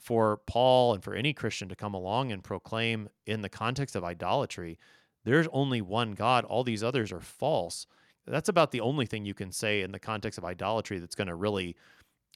for 0.02 0.38
Paul 0.46 0.94
and 0.94 1.02
for 1.02 1.14
any 1.14 1.32
Christian 1.32 1.68
to 1.68 1.76
come 1.76 1.94
along 1.94 2.32
and 2.32 2.42
proclaim 2.42 3.08
in 3.24 3.40
the 3.42 3.48
context 3.48 3.94
of 3.94 4.02
idolatry, 4.02 4.78
there's 5.24 5.46
only 5.52 5.80
one 5.80 6.12
God, 6.12 6.44
all 6.44 6.64
these 6.64 6.82
others 6.82 7.12
are 7.12 7.20
false. 7.20 7.86
That's 8.26 8.48
about 8.48 8.72
the 8.72 8.80
only 8.80 9.06
thing 9.06 9.24
you 9.24 9.34
can 9.34 9.52
say 9.52 9.82
in 9.82 9.92
the 9.92 10.00
context 10.00 10.38
of 10.38 10.44
idolatry 10.44 10.98
that's 10.98 11.14
going 11.14 11.28
to 11.28 11.34
really 11.34 11.76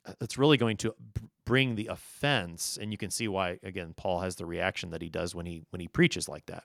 uh, 0.06 0.12
that's 0.20 0.38
really 0.38 0.56
going 0.56 0.76
to 0.78 0.94
bring 1.44 1.74
the 1.74 1.88
offense 1.88 2.78
and 2.80 2.92
you 2.92 2.98
can 2.98 3.10
see 3.10 3.28
why 3.28 3.58
again 3.62 3.94
Paul 3.96 4.20
has 4.20 4.36
the 4.36 4.46
reaction 4.46 4.90
that 4.90 5.02
he 5.02 5.08
does 5.08 5.34
when 5.34 5.46
he 5.46 5.64
when 5.70 5.80
he 5.80 5.88
preaches 5.88 6.28
like 6.28 6.46
that. 6.46 6.64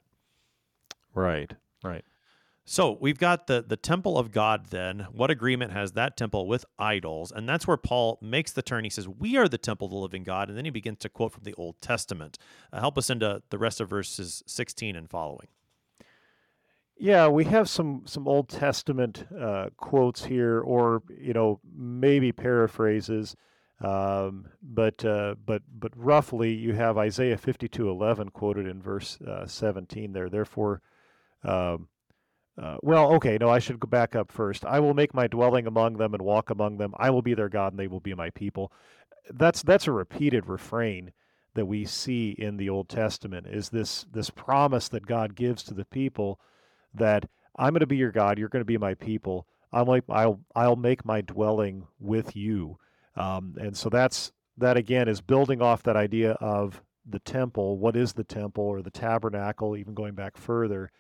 Right. 1.13 1.51
Right. 1.83 2.05
So 2.71 2.97
we've 3.01 3.19
got 3.19 3.47
the 3.47 3.61
the 3.61 3.75
temple 3.75 4.17
of 4.17 4.31
God. 4.31 4.67
Then 4.67 5.07
what 5.11 5.29
agreement 5.29 5.73
has 5.73 5.91
that 5.91 6.15
temple 6.15 6.47
with 6.47 6.63
idols? 6.79 7.29
And 7.29 7.47
that's 7.47 7.67
where 7.67 7.75
Paul 7.75 8.17
makes 8.21 8.53
the 8.53 8.61
turn. 8.61 8.85
He 8.85 8.89
says, 8.89 9.09
"We 9.09 9.35
are 9.35 9.49
the 9.49 9.57
temple 9.57 9.87
of 9.87 9.91
the 9.91 9.97
living 9.97 10.23
God," 10.23 10.47
and 10.47 10.57
then 10.57 10.63
he 10.63 10.71
begins 10.71 10.99
to 10.99 11.09
quote 11.09 11.33
from 11.33 11.43
the 11.43 11.53
Old 11.55 11.81
Testament. 11.81 12.37
Uh, 12.71 12.79
help 12.79 12.97
us 12.97 13.09
into 13.09 13.43
the 13.49 13.57
rest 13.57 13.81
of 13.81 13.89
verses 13.89 14.41
sixteen 14.47 14.95
and 14.95 15.09
following. 15.09 15.49
Yeah, 16.95 17.27
we 17.27 17.43
have 17.43 17.67
some 17.67 18.03
some 18.05 18.25
Old 18.25 18.47
Testament 18.47 19.25
uh, 19.37 19.71
quotes 19.75 20.23
here, 20.23 20.61
or 20.61 21.03
you 21.09 21.33
know 21.33 21.59
maybe 21.75 22.31
paraphrases, 22.31 23.35
um, 23.81 24.47
but 24.61 25.03
uh, 25.03 25.35
but 25.45 25.63
but 25.77 25.91
roughly 25.93 26.53
you 26.53 26.71
have 26.71 26.97
Isaiah 26.97 27.37
fifty 27.37 27.67
two 27.67 27.89
eleven 27.89 28.29
quoted 28.29 28.65
in 28.65 28.81
verse 28.81 29.19
uh, 29.19 29.45
seventeen 29.45 30.13
there. 30.13 30.29
Therefore, 30.29 30.81
um, 31.43 31.89
uh, 32.57 32.77
well, 32.81 33.13
okay, 33.13 33.37
no, 33.39 33.49
I 33.49 33.59
should 33.59 33.79
go 33.79 33.87
back 33.87 34.15
up 34.15 34.31
first. 34.31 34.65
I 34.65 34.79
will 34.79 34.93
make 34.93 35.13
my 35.13 35.27
dwelling 35.27 35.67
among 35.67 35.97
them 35.97 36.13
and 36.13 36.21
walk 36.21 36.49
among 36.49 36.77
them. 36.77 36.93
I 36.97 37.09
will 37.09 37.21
be 37.21 37.33
their 37.33 37.49
God, 37.49 37.73
and 37.73 37.79
they 37.79 37.87
will 37.87 37.99
be 37.99 38.13
my 38.13 38.29
people. 38.31 38.71
That's 39.29 39.63
that's 39.63 39.87
a 39.87 39.91
repeated 39.91 40.47
refrain 40.47 41.13
that 41.53 41.65
we 41.65 41.85
see 41.85 42.31
in 42.31 42.57
the 42.57 42.69
Old 42.69 42.89
Testament. 42.89 43.47
Is 43.47 43.69
this 43.69 44.05
this 44.11 44.29
promise 44.29 44.89
that 44.89 45.05
God 45.05 45.35
gives 45.35 45.63
to 45.63 45.73
the 45.73 45.85
people 45.85 46.39
that 46.93 47.29
I'm 47.57 47.71
going 47.73 47.81
to 47.81 47.87
be 47.87 47.97
your 47.97 48.11
God, 48.11 48.37
you're 48.37 48.49
going 48.49 48.61
to 48.61 48.65
be 48.65 48.77
my 48.77 48.95
people. 48.95 49.47
I'm 49.71 49.87
like 49.87 50.03
I'll 50.09 50.41
I'll 50.55 50.75
make 50.75 51.05
my 51.05 51.21
dwelling 51.21 51.87
with 51.99 52.35
you, 52.35 52.77
um, 53.15 53.55
and 53.59 53.75
so 53.77 53.89
that's 53.89 54.33
that 54.57 54.75
again 54.75 55.07
is 55.07 55.21
building 55.21 55.61
off 55.61 55.83
that 55.83 55.95
idea 55.95 56.31
of 56.33 56.81
the 57.05 57.19
temple. 57.19 57.77
What 57.77 57.95
is 57.95 58.13
the 58.13 58.25
temple 58.25 58.65
or 58.65 58.81
the 58.81 58.91
tabernacle? 58.91 59.77
Even 59.77 59.93
going 59.93 60.15
back 60.15 60.35
further. 60.35 60.91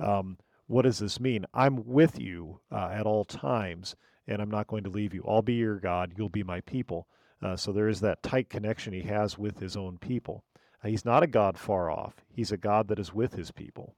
Um, 0.00 0.38
what 0.68 0.82
does 0.82 0.98
this 0.98 1.18
mean? 1.18 1.46
I'm 1.52 1.84
with 1.86 2.20
you 2.20 2.60
uh, 2.70 2.90
at 2.92 3.06
all 3.06 3.24
times, 3.24 3.96
and 4.26 4.40
I'm 4.40 4.50
not 4.50 4.68
going 4.68 4.84
to 4.84 4.90
leave 4.90 5.14
you. 5.14 5.24
I'll 5.26 5.42
be 5.42 5.54
your 5.54 5.80
God. 5.80 6.12
You'll 6.16 6.28
be 6.28 6.44
my 6.44 6.60
people. 6.60 7.08
Uh, 7.42 7.56
so 7.56 7.72
there 7.72 7.88
is 7.88 8.00
that 8.00 8.22
tight 8.22 8.50
connection 8.50 8.92
he 8.92 9.02
has 9.02 9.38
with 9.38 9.58
his 9.58 9.76
own 9.76 9.98
people. 9.98 10.44
Uh, 10.84 10.88
he's 10.88 11.04
not 11.04 11.22
a 11.22 11.26
God 11.26 11.58
far 11.58 11.90
off, 11.90 12.16
he's 12.30 12.52
a 12.52 12.56
God 12.56 12.88
that 12.88 12.98
is 12.98 13.12
with 13.12 13.34
his 13.34 13.50
people. 13.50 13.96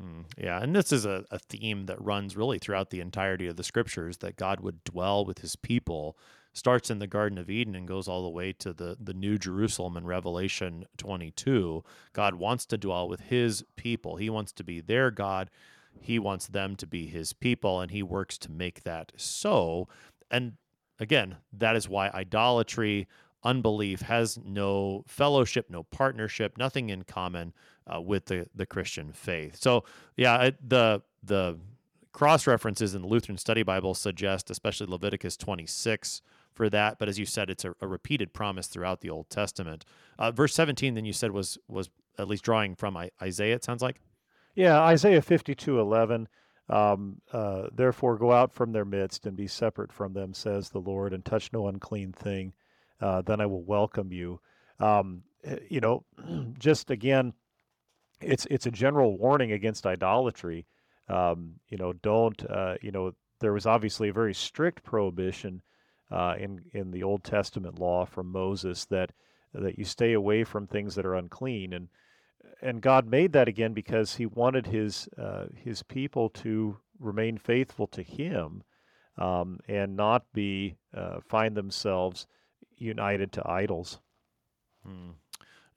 Mm, 0.00 0.24
yeah, 0.38 0.62
and 0.62 0.74
this 0.74 0.92
is 0.92 1.04
a, 1.04 1.24
a 1.30 1.38
theme 1.38 1.86
that 1.86 2.02
runs 2.02 2.36
really 2.36 2.58
throughout 2.58 2.90
the 2.90 3.00
entirety 3.00 3.46
of 3.46 3.56
the 3.56 3.64
scriptures 3.64 4.18
that 4.18 4.36
God 4.36 4.60
would 4.60 4.84
dwell 4.84 5.24
with 5.24 5.38
his 5.38 5.56
people. 5.56 6.16
Starts 6.54 6.90
in 6.90 6.98
the 6.98 7.06
Garden 7.06 7.38
of 7.38 7.48
Eden 7.48 7.74
and 7.74 7.88
goes 7.88 8.08
all 8.08 8.22
the 8.22 8.28
way 8.28 8.52
to 8.54 8.74
the, 8.74 8.96
the 9.00 9.14
New 9.14 9.38
Jerusalem 9.38 9.96
in 9.96 10.04
Revelation 10.04 10.84
22. 10.98 11.82
God 12.12 12.34
wants 12.34 12.66
to 12.66 12.76
dwell 12.76 13.08
with 13.08 13.20
his 13.20 13.64
people. 13.76 14.16
He 14.16 14.28
wants 14.28 14.52
to 14.52 14.64
be 14.64 14.80
their 14.80 15.10
God. 15.10 15.50
He 16.00 16.18
wants 16.18 16.46
them 16.48 16.76
to 16.76 16.86
be 16.86 17.06
his 17.06 17.32
people, 17.32 17.80
and 17.80 17.90
he 17.90 18.02
works 18.02 18.38
to 18.38 18.50
make 18.50 18.82
that 18.82 19.12
so. 19.16 19.88
And 20.30 20.54
again, 20.98 21.36
that 21.52 21.76
is 21.76 21.88
why 21.88 22.08
idolatry, 22.08 23.06
unbelief 23.44 24.02
has 24.02 24.38
no 24.44 25.04
fellowship, 25.06 25.66
no 25.68 25.82
partnership, 25.84 26.56
nothing 26.56 26.90
in 26.90 27.02
common 27.02 27.52
uh, 27.92 28.00
with 28.00 28.26
the, 28.26 28.46
the 28.54 28.66
Christian 28.66 29.12
faith. 29.12 29.56
So, 29.60 29.84
yeah, 30.16 30.50
the 30.66 31.02
the 31.22 31.58
cross 32.12 32.46
references 32.46 32.94
in 32.94 33.02
the 33.02 33.08
Lutheran 33.08 33.38
Study 33.38 33.62
Bible 33.62 33.94
suggest, 33.94 34.50
especially 34.50 34.86
Leviticus 34.86 35.36
26 35.36 36.20
for 36.52 36.68
that. 36.68 36.98
But 36.98 37.08
as 37.08 37.18
you 37.18 37.24
said, 37.24 37.48
it's 37.48 37.64
a, 37.64 37.74
a 37.80 37.86
repeated 37.86 38.32
promise 38.32 38.66
throughout 38.66 39.00
the 39.00 39.10
Old 39.10 39.30
Testament. 39.30 39.84
Uh, 40.18 40.30
verse 40.30 40.54
17, 40.54 40.94
then 40.94 41.04
you 41.04 41.12
said 41.12 41.30
was 41.30 41.58
was 41.68 41.90
at 42.18 42.28
least 42.28 42.44
drawing 42.44 42.74
from 42.74 42.96
Isaiah. 43.20 43.54
It 43.54 43.64
sounds 43.64 43.82
like. 43.82 44.00
Yeah, 44.54 44.80
Isaiah 44.82 45.22
52, 45.22 45.80
11. 45.80 46.28
Um, 46.68 47.20
uh, 47.32 47.64
Therefore, 47.74 48.16
go 48.16 48.32
out 48.32 48.52
from 48.52 48.72
their 48.72 48.84
midst 48.84 49.26
and 49.26 49.36
be 49.36 49.46
separate 49.46 49.92
from 49.92 50.12
them, 50.12 50.34
says 50.34 50.70
the 50.70 50.78
Lord, 50.78 51.12
and 51.12 51.24
touch 51.24 51.52
no 51.52 51.68
unclean 51.68 52.12
thing. 52.12 52.52
Uh, 53.00 53.22
then 53.22 53.40
I 53.40 53.46
will 53.46 53.64
welcome 53.64 54.12
you. 54.12 54.40
Um, 54.78 55.22
eh, 55.44 55.58
you 55.68 55.80
know, 55.80 56.04
just 56.58 56.90
again, 56.90 57.32
it's 58.20 58.46
it's 58.50 58.66
a 58.66 58.70
general 58.70 59.18
warning 59.18 59.52
against 59.52 59.86
idolatry. 59.86 60.66
Um, 61.08 61.54
you 61.68 61.78
know, 61.78 61.92
don't 61.92 62.48
uh, 62.48 62.76
you 62.80 62.92
know? 62.92 63.12
There 63.40 63.52
was 63.52 63.66
obviously 63.66 64.08
a 64.08 64.12
very 64.12 64.34
strict 64.34 64.84
prohibition 64.84 65.62
uh, 66.12 66.36
in 66.38 66.64
in 66.72 66.92
the 66.92 67.02
Old 67.02 67.24
Testament 67.24 67.78
law 67.80 68.04
from 68.04 68.30
Moses 68.30 68.84
that 68.86 69.10
that 69.52 69.78
you 69.78 69.84
stay 69.84 70.12
away 70.12 70.44
from 70.44 70.66
things 70.66 70.94
that 70.94 71.04
are 71.04 71.16
unclean, 71.16 71.72
and 71.72 71.88
and 72.60 72.80
God 72.80 73.06
made 73.06 73.32
that 73.32 73.48
again 73.48 73.72
because 73.72 74.16
He 74.16 74.26
wanted 74.26 74.66
His 74.66 75.08
uh, 75.18 75.46
His 75.54 75.82
people 75.82 76.28
to 76.30 76.78
remain 76.98 77.38
faithful 77.38 77.86
to 77.88 78.02
Him, 78.02 78.62
um, 79.18 79.58
and 79.68 79.96
not 79.96 80.32
be 80.32 80.76
uh, 80.96 81.20
find 81.20 81.56
themselves 81.56 82.26
united 82.76 83.32
to 83.32 83.48
idols. 83.48 84.00
Hmm. 84.86 85.10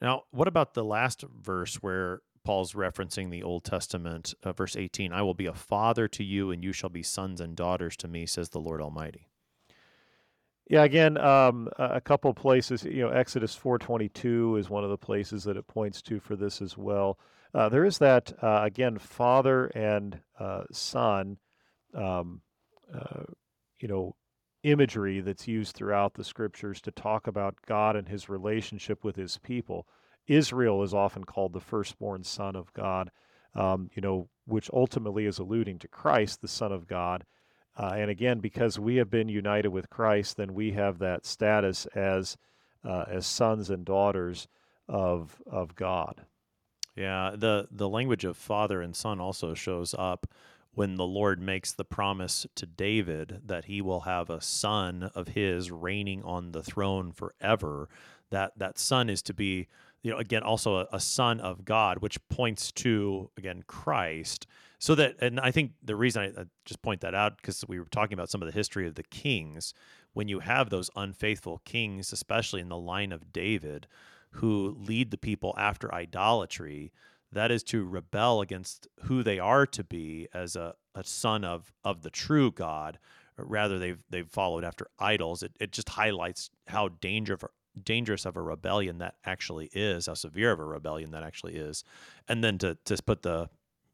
Now, 0.01 0.24
what 0.32 0.47
about 0.47 0.74
the 0.74 0.84
last 0.84 1.24
verse 1.41 1.76
where 1.76 2.22
Paul's 2.43 2.74
referencing 2.74 3.32
the 3.32 3.43
Old 3.43 3.63
Testament, 3.63 4.34
uh, 4.43 4.53
verse 4.53 4.76
18? 4.76 5.13
I 5.13 5.22
will 5.22 5.34
be 5.34 5.45
a 5.45 5.53
father 5.53 6.07
to 6.09 6.24
you, 6.24 6.51
and 6.51 6.63
you 6.63 6.74
shall 6.74 6.89
be 6.89 7.03
sons 7.03 7.41
and 7.41 7.55
daughters 7.55 7.95
to 7.97 8.07
me, 8.07 8.26
says 8.26 8.49
the 8.49 8.59
Lord 8.59 8.82
Almighty. 8.82 9.30
Yeah, 10.68 10.84
again, 10.84 11.18
um, 11.18 11.70
a 11.78 12.01
couple 12.01 12.34
places. 12.34 12.84
You 12.84 13.03
know, 13.03 13.09
Exodus 13.09 13.55
four 13.55 13.78
twenty 13.78 14.09
two 14.09 14.55
is 14.57 14.70
one 14.70 14.84
of 14.84 14.89
the 14.89 14.97
places 14.97 15.43
that 15.43 15.57
it 15.57 15.68
points 15.68 16.01
to 16.03 16.20
for 16.20 16.36
this 16.36 16.61
as 16.61 16.78
well. 16.78 17.20
Uh, 17.53 17.70
there 17.70 17.86
is 17.86 17.99
that 17.99 18.34
uh, 18.41 18.61
again, 18.63 18.97
father 18.97 19.68
and 19.68 20.20
uh, 20.39 20.63
son. 20.72 21.38
Um, 21.93 22.41
uh, 22.93 23.24
you 23.80 23.88
know, 23.88 24.16
imagery 24.63 25.22
that's 25.22 25.47
used 25.47 25.76
throughout 25.76 26.16
the 26.16 26.24
scriptures 26.24 26.82
to 26.82 26.91
talk 26.91 27.28
about 27.28 27.55
God 27.68 27.95
and 27.95 28.07
His 28.07 28.28
relationship 28.28 29.03
with 29.03 29.16
His 29.16 29.38
people. 29.38 29.88
Israel 30.28 30.82
is 30.84 30.93
often 30.93 31.24
called 31.24 31.53
the 31.53 31.59
firstborn 31.59 32.24
son 32.24 32.55
of 32.55 32.74
God. 32.74 33.11
Um, 33.53 33.89
you 33.93 34.01
know, 34.01 34.28
which 34.45 34.70
ultimately 34.74 35.26
is 35.28 35.39
alluding 35.39 35.80
to 35.80 35.88
Christ, 35.88 36.41
the 36.41 36.47
Son 36.47 36.74
of 36.74 36.88
God. 36.88 37.24
Uh, 37.78 37.93
and 37.95 38.09
again, 38.09 38.39
because 38.39 38.80
we 38.80 38.95
have 38.97 39.09
been 39.09 39.28
united 39.28 39.69
with 39.69 39.89
Christ, 39.89 40.38
then 40.38 40.53
we 40.53 40.71
have 40.71 40.99
that 40.99 41.26
status 41.26 41.86
as 41.88 42.38
uh, 42.84 43.05
as 43.07 43.26
sons 43.26 43.69
and 43.69 43.84
daughters 43.84 44.47
of 44.88 45.41
of 45.45 45.76
God. 45.76 46.26
Yeah, 46.95 47.32
the 47.36 47.67
the 47.71 47.89
language 47.89 48.23
of 48.23 48.38
father 48.38 48.82
and 48.82 48.95
son 48.95 49.19
also 49.19 49.53
shows 49.53 49.93
up 49.97 50.28
when 50.73 50.95
the 50.95 51.05
Lord 51.05 51.41
makes 51.41 51.71
the 51.73 51.86
promise 51.86 52.45
to 52.55 52.65
David 52.65 53.41
that 53.45 53.65
he 53.65 53.82
will 53.82 54.01
have 54.01 54.30
a 54.30 54.41
son 54.41 55.09
of 55.15 55.30
his 55.30 55.71
reigning 55.71 56.21
on 56.23 56.51
the 56.51 56.63
throne 56.63 57.11
forever. 57.11 57.89
That 58.30 58.53
that 58.57 58.80
son 58.80 59.09
is 59.09 59.21
to 59.23 59.34
be, 59.34 59.67
you 60.01 60.11
know, 60.11 60.17
again 60.17 60.43
also 60.43 60.78
a, 60.78 60.88
a 60.93 60.99
son 61.01 61.41
of 61.41 61.65
God, 61.65 61.99
which 61.99 62.26
points 62.30 62.71
to 62.73 63.30
again 63.38 63.63
Christ 63.67 64.47
so 64.86 64.96
that 64.96 65.16
and 65.20 65.40
i 65.40 65.52
think 65.52 65.72
the 65.84 65.96
reason 65.96 66.22
I, 66.22 66.42
I 66.42 66.46
just 66.66 66.82
point 66.82 67.02
that 67.02 67.16
out 67.16 67.38
because 67.38 67.64
we 67.68 67.80
were 67.80 67.86
talking 67.86 68.14
about 68.14 68.30
some 68.30 68.42
of 68.42 68.46
the 68.46 68.54
history 68.54 68.88
of 68.88 68.96
the 68.96 69.04
kings 69.04 69.74
when 70.14 70.28
you 70.28 70.40
have 70.40 70.70
those 70.70 70.90
unfaithful 70.96 71.62
kings 71.66 72.14
especially 72.14 72.62
in 72.62 72.70
the 72.70 72.78
line 72.78 73.12
of 73.12 73.34
david 73.34 73.88
who 74.32 74.78
lead 74.80 75.12
the 75.12 75.18
people 75.18 75.56
after 75.58 75.94
idolatry 75.94 76.92
that 77.32 77.52
is 77.52 77.64
to 77.64 77.84
rebel 77.84 78.42
against 78.42 78.88
who 79.04 79.24
they 79.24 79.40
are 79.40 79.66
to 79.66 79.84
be 79.84 80.28
as 80.34 80.56
a, 80.56 80.76
a 80.94 81.04
son 81.04 81.44
of 81.44 81.74
of 81.84 82.04
the 82.04 82.12
true 82.12 82.52
god 82.52 83.00
rather 83.38 83.80
they've 83.80 84.04
they've 84.10 84.30
followed 84.30 84.64
after 84.64 84.88
idols. 85.00 85.44
It, 85.44 85.54
it 85.60 85.72
just 85.72 85.90
highlights 85.90 86.50
how 86.68 86.90
dangerous 86.90 87.44
dangerous 87.84 88.26
of 88.26 88.38
a 88.38 88.42
rebellion 88.42 89.00
that 89.00 89.16
actually 89.26 89.70
is 89.74 90.06
how 90.06 90.14
severe 90.14 90.52
of 90.52 90.60
a 90.60 90.66
rebellion 90.66 91.12
that 91.12 91.24
actually 91.24 91.56
is. 91.56 91.84
And 92.28 92.44
then 92.44 92.58
to 92.60 92.78
to 92.86 92.98
put 93.04 93.24
the 93.24 93.50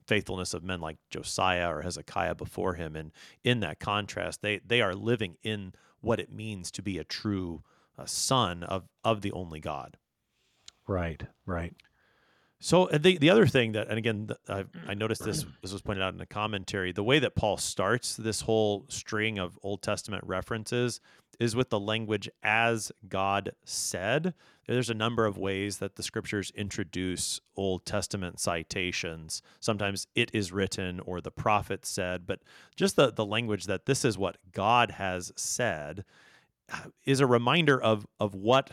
faithfulness 0.08 0.54
of 0.54 0.64
men 0.64 0.82
like 0.82 0.98
Josiah 1.10 1.70
or 1.70 1.82
Hezekiah 1.82 2.36
before 2.36 2.74
him. 2.74 2.96
And 2.96 3.12
in 3.44 3.60
that 3.62 3.80
contrast, 3.80 4.42
they, 4.42 4.60
they 4.66 4.82
are 4.82 4.96
living 4.96 5.38
in 5.44 5.74
what 6.02 6.20
it 6.20 6.32
means 6.32 6.72
to 6.72 6.82
be 6.82 6.98
a 6.98 7.04
true 7.04 7.64
uh, 7.98 8.06
son 8.06 8.64
of, 8.64 8.88
of 9.04 9.22
the 9.22 9.32
only 9.32 9.60
God. 9.60 9.98
Right, 10.88 11.24
right. 11.46 11.74
So 12.60 12.86
uh, 12.86 13.00
the 13.00 13.18
the 13.18 13.32
other 13.32 13.48
thing 13.48 13.72
that, 13.74 13.88
and 13.88 13.98
again, 13.98 14.30
I, 14.48 14.66
I 14.88 14.94
noticed 14.94 15.24
this 15.24 15.46
this 15.62 15.74
was 15.74 15.82
pointed 15.82 16.04
out 16.04 16.14
in 16.14 16.20
the 16.20 16.26
commentary. 16.26 16.92
The 16.92 17.04
way 17.04 17.20
that 17.20 17.36
Paul 17.36 17.58
starts 17.58 18.16
this 18.16 18.42
whole 18.42 18.86
string 18.88 19.40
of 19.40 19.58
Old 19.64 19.82
Testament 19.82 20.24
references 20.26 21.02
is 21.42 21.56
with 21.56 21.70
the 21.70 21.80
language 21.80 22.30
"as 22.44 22.92
God 23.10 23.52
said." 23.66 24.34
There's 24.68 24.90
a 24.90 24.94
number 24.94 25.26
of 25.26 25.38
ways 25.38 25.80
that 25.80 25.96
the 25.96 26.04
scriptures 26.04 26.52
introduce 26.56 27.42
Old 27.58 27.86
Testament 27.86 28.40
citations. 28.40 29.42
Sometimes 29.60 30.08
it 30.16 30.30
is 30.34 30.54
written 30.54 31.00
or 31.02 31.20
the 31.20 31.32
prophet 31.32 31.86
said, 31.86 32.26
but 32.26 32.42
just 32.76 32.96
the 32.96 33.12
the 33.12 33.26
language 33.26 33.66
that 33.66 33.86
this 33.86 34.06
is 34.06 34.18
what 34.18 34.38
God 34.52 34.92
has 34.92 35.34
said 35.36 36.06
uh, 36.72 36.84
is 37.06 37.20
a 37.20 37.28
reminder 37.28 37.82
of 37.82 38.08
of 38.20 38.36
what 38.36 38.72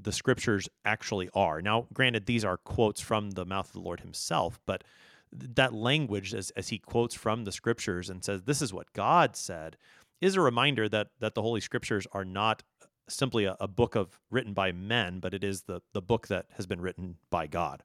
the 0.00 0.12
scriptures 0.12 0.68
actually 0.84 1.28
are. 1.34 1.60
Now, 1.60 1.86
granted, 1.92 2.26
these 2.26 2.44
are 2.44 2.56
quotes 2.58 3.00
from 3.00 3.30
the 3.30 3.44
mouth 3.44 3.66
of 3.66 3.72
the 3.72 3.80
Lord 3.80 4.00
himself, 4.00 4.60
but 4.66 4.84
that 5.32 5.74
language 5.74 6.34
as, 6.34 6.50
as 6.50 6.68
he 6.68 6.78
quotes 6.78 7.14
from 7.14 7.44
the 7.44 7.52
scriptures 7.52 8.10
and 8.10 8.24
says, 8.24 8.42
This 8.42 8.62
is 8.62 8.72
what 8.72 8.92
God 8.92 9.36
said, 9.36 9.76
is 10.20 10.36
a 10.36 10.40
reminder 10.40 10.88
that 10.88 11.08
that 11.20 11.34
the 11.34 11.42
Holy 11.42 11.60
Scriptures 11.60 12.06
are 12.12 12.24
not 12.24 12.62
simply 13.08 13.44
a, 13.44 13.56
a 13.60 13.68
book 13.68 13.94
of 13.94 14.18
written 14.30 14.52
by 14.52 14.72
men, 14.72 15.20
but 15.20 15.32
it 15.32 15.44
is 15.44 15.62
the, 15.62 15.80
the 15.92 16.02
book 16.02 16.26
that 16.26 16.46
has 16.56 16.66
been 16.66 16.80
written 16.80 17.16
by 17.30 17.46
God. 17.46 17.82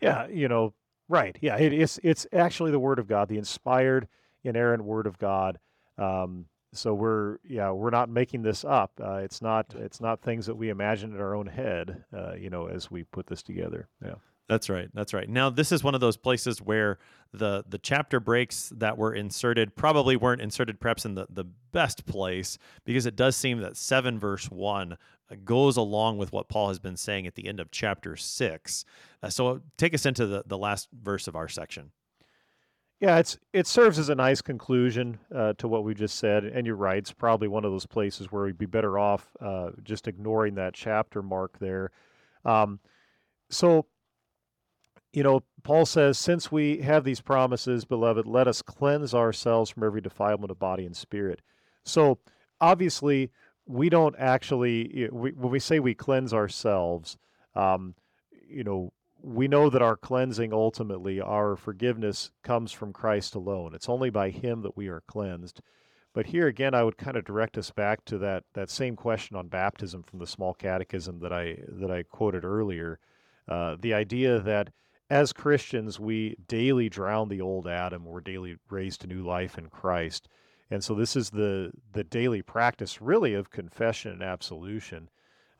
Yeah, 0.00 0.26
you 0.26 0.48
know, 0.48 0.74
Right. 1.08 1.36
Yeah. 1.40 1.56
It, 1.56 1.72
it's 1.72 1.98
it's 2.02 2.26
actually 2.32 2.70
the 2.70 2.78
Word 2.78 2.98
of 2.98 3.06
God, 3.06 3.28
the 3.28 3.38
inspired, 3.38 4.08
inerrant 4.42 4.84
Word 4.84 5.06
of 5.06 5.18
God. 5.18 5.58
Um, 5.98 6.46
so 6.72 6.92
we're 6.92 7.38
yeah 7.44 7.70
we're 7.70 7.90
not 7.90 8.08
making 8.08 8.42
this 8.42 8.64
up. 8.64 8.92
Uh, 9.02 9.16
it's 9.16 9.42
not 9.42 9.74
it's 9.76 10.00
not 10.00 10.22
things 10.22 10.46
that 10.46 10.56
we 10.56 10.70
imagine 10.70 11.14
in 11.14 11.20
our 11.20 11.34
own 11.34 11.46
head. 11.46 12.04
Uh, 12.12 12.34
you 12.34 12.50
know, 12.50 12.66
as 12.66 12.90
we 12.90 13.04
put 13.04 13.26
this 13.26 13.42
together. 13.42 13.88
Yeah. 14.04 14.14
That's 14.48 14.68
right. 14.68 14.88
That's 14.92 15.14
right. 15.14 15.28
Now 15.28 15.48
this 15.48 15.72
is 15.72 15.82
one 15.82 15.94
of 15.94 16.00
those 16.00 16.16
places 16.16 16.60
where 16.60 16.98
the 17.32 17.64
the 17.66 17.78
chapter 17.78 18.20
breaks 18.20 18.70
that 18.76 18.98
were 18.98 19.14
inserted 19.14 19.74
probably 19.74 20.16
weren't 20.16 20.42
inserted 20.42 20.80
perhaps 20.80 21.04
in 21.04 21.14
the, 21.14 21.26
the 21.30 21.44
best 21.72 22.04
place 22.06 22.58
because 22.84 23.06
it 23.06 23.16
does 23.16 23.36
seem 23.36 23.60
that 23.60 23.76
seven 23.76 24.18
verse 24.18 24.50
one 24.50 24.98
uh, 25.30 25.36
goes 25.44 25.76
along 25.76 26.18
with 26.18 26.32
what 26.32 26.48
Paul 26.48 26.68
has 26.68 26.78
been 26.78 26.96
saying 26.96 27.26
at 27.26 27.34
the 27.34 27.46
end 27.48 27.58
of 27.58 27.70
chapter 27.70 28.16
six. 28.16 28.84
Uh, 29.22 29.30
so 29.30 29.62
take 29.78 29.94
us 29.94 30.04
into 30.04 30.26
the, 30.26 30.44
the 30.46 30.58
last 30.58 30.88
verse 30.92 31.26
of 31.26 31.34
our 31.34 31.48
section. 31.48 31.90
Yeah, 33.00 33.18
it's 33.18 33.38
it 33.52 33.66
serves 33.66 33.98
as 33.98 34.10
a 34.10 34.14
nice 34.14 34.42
conclusion 34.42 35.18
uh, 35.34 35.54
to 35.54 35.68
what 35.68 35.84
we 35.84 35.94
just 35.94 36.18
said, 36.18 36.44
and 36.44 36.66
you're 36.66 36.76
right. 36.76 36.98
It's 36.98 37.12
probably 37.12 37.48
one 37.48 37.64
of 37.64 37.72
those 37.72 37.86
places 37.86 38.30
where 38.30 38.44
we'd 38.44 38.58
be 38.58 38.66
better 38.66 38.98
off 38.98 39.28
uh, 39.40 39.70
just 39.82 40.06
ignoring 40.06 40.54
that 40.56 40.74
chapter 40.74 41.22
mark 41.22 41.58
there. 41.58 41.90
Um, 42.44 42.78
so 43.50 43.86
you 45.14 45.22
know, 45.22 45.44
Paul 45.62 45.86
says, 45.86 46.18
since 46.18 46.50
we 46.50 46.78
have 46.78 47.04
these 47.04 47.20
promises, 47.20 47.84
beloved, 47.84 48.26
let 48.26 48.48
us 48.48 48.62
cleanse 48.62 49.14
ourselves 49.14 49.70
from 49.70 49.84
every 49.84 50.00
defilement 50.00 50.50
of 50.50 50.58
body 50.58 50.84
and 50.84 50.96
spirit. 50.96 51.40
So 51.84 52.18
obviously, 52.60 53.30
we 53.64 53.88
don't 53.88 54.16
actually, 54.18 55.08
we, 55.12 55.30
when 55.30 55.52
we 55.52 55.60
say 55.60 55.78
we 55.78 55.94
cleanse 55.94 56.34
ourselves, 56.34 57.16
um, 57.54 57.94
you 58.48 58.64
know, 58.64 58.92
we 59.22 59.46
know 59.46 59.70
that 59.70 59.82
our 59.82 59.96
cleansing 59.96 60.52
ultimately, 60.52 61.20
our 61.20 61.54
forgiveness 61.54 62.32
comes 62.42 62.72
from 62.72 62.92
Christ 62.92 63.36
alone. 63.36 63.72
It's 63.72 63.88
only 63.88 64.10
by 64.10 64.30
Him 64.30 64.62
that 64.62 64.76
we 64.76 64.88
are 64.88 65.02
cleansed. 65.06 65.60
But 66.12 66.26
here 66.26 66.48
again, 66.48 66.74
I 66.74 66.82
would 66.82 66.98
kind 66.98 67.16
of 67.16 67.24
direct 67.24 67.56
us 67.56 67.70
back 67.70 68.04
to 68.06 68.18
that 68.18 68.44
that 68.52 68.68
same 68.68 68.96
question 68.96 69.36
on 69.36 69.48
baptism 69.48 70.02
from 70.02 70.18
the 70.18 70.26
small 70.26 70.54
catechism 70.54 71.20
that 71.20 71.32
I 71.32 71.56
that 71.66 71.90
I 71.90 72.02
quoted 72.02 72.44
earlier. 72.44 72.98
Uh, 73.48 73.76
the 73.80 73.94
idea 73.94 74.38
that 74.40 74.70
as 75.10 75.32
Christians, 75.32 76.00
we 76.00 76.36
daily 76.48 76.88
drown 76.88 77.28
the 77.28 77.40
old 77.40 77.68
Adam. 77.68 78.04
We're 78.04 78.20
daily 78.20 78.56
raised 78.70 79.02
to 79.02 79.06
new 79.06 79.22
life 79.22 79.58
in 79.58 79.68
Christ. 79.68 80.28
And 80.70 80.82
so 80.82 80.94
this 80.94 81.14
is 81.14 81.30
the, 81.30 81.72
the 81.92 82.04
daily 82.04 82.42
practice, 82.42 83.02
really, 83.02 83.34
of 83.34 83.50
confession 83.50 84.12
and 84.12 84.22
absolution 84.22 85.10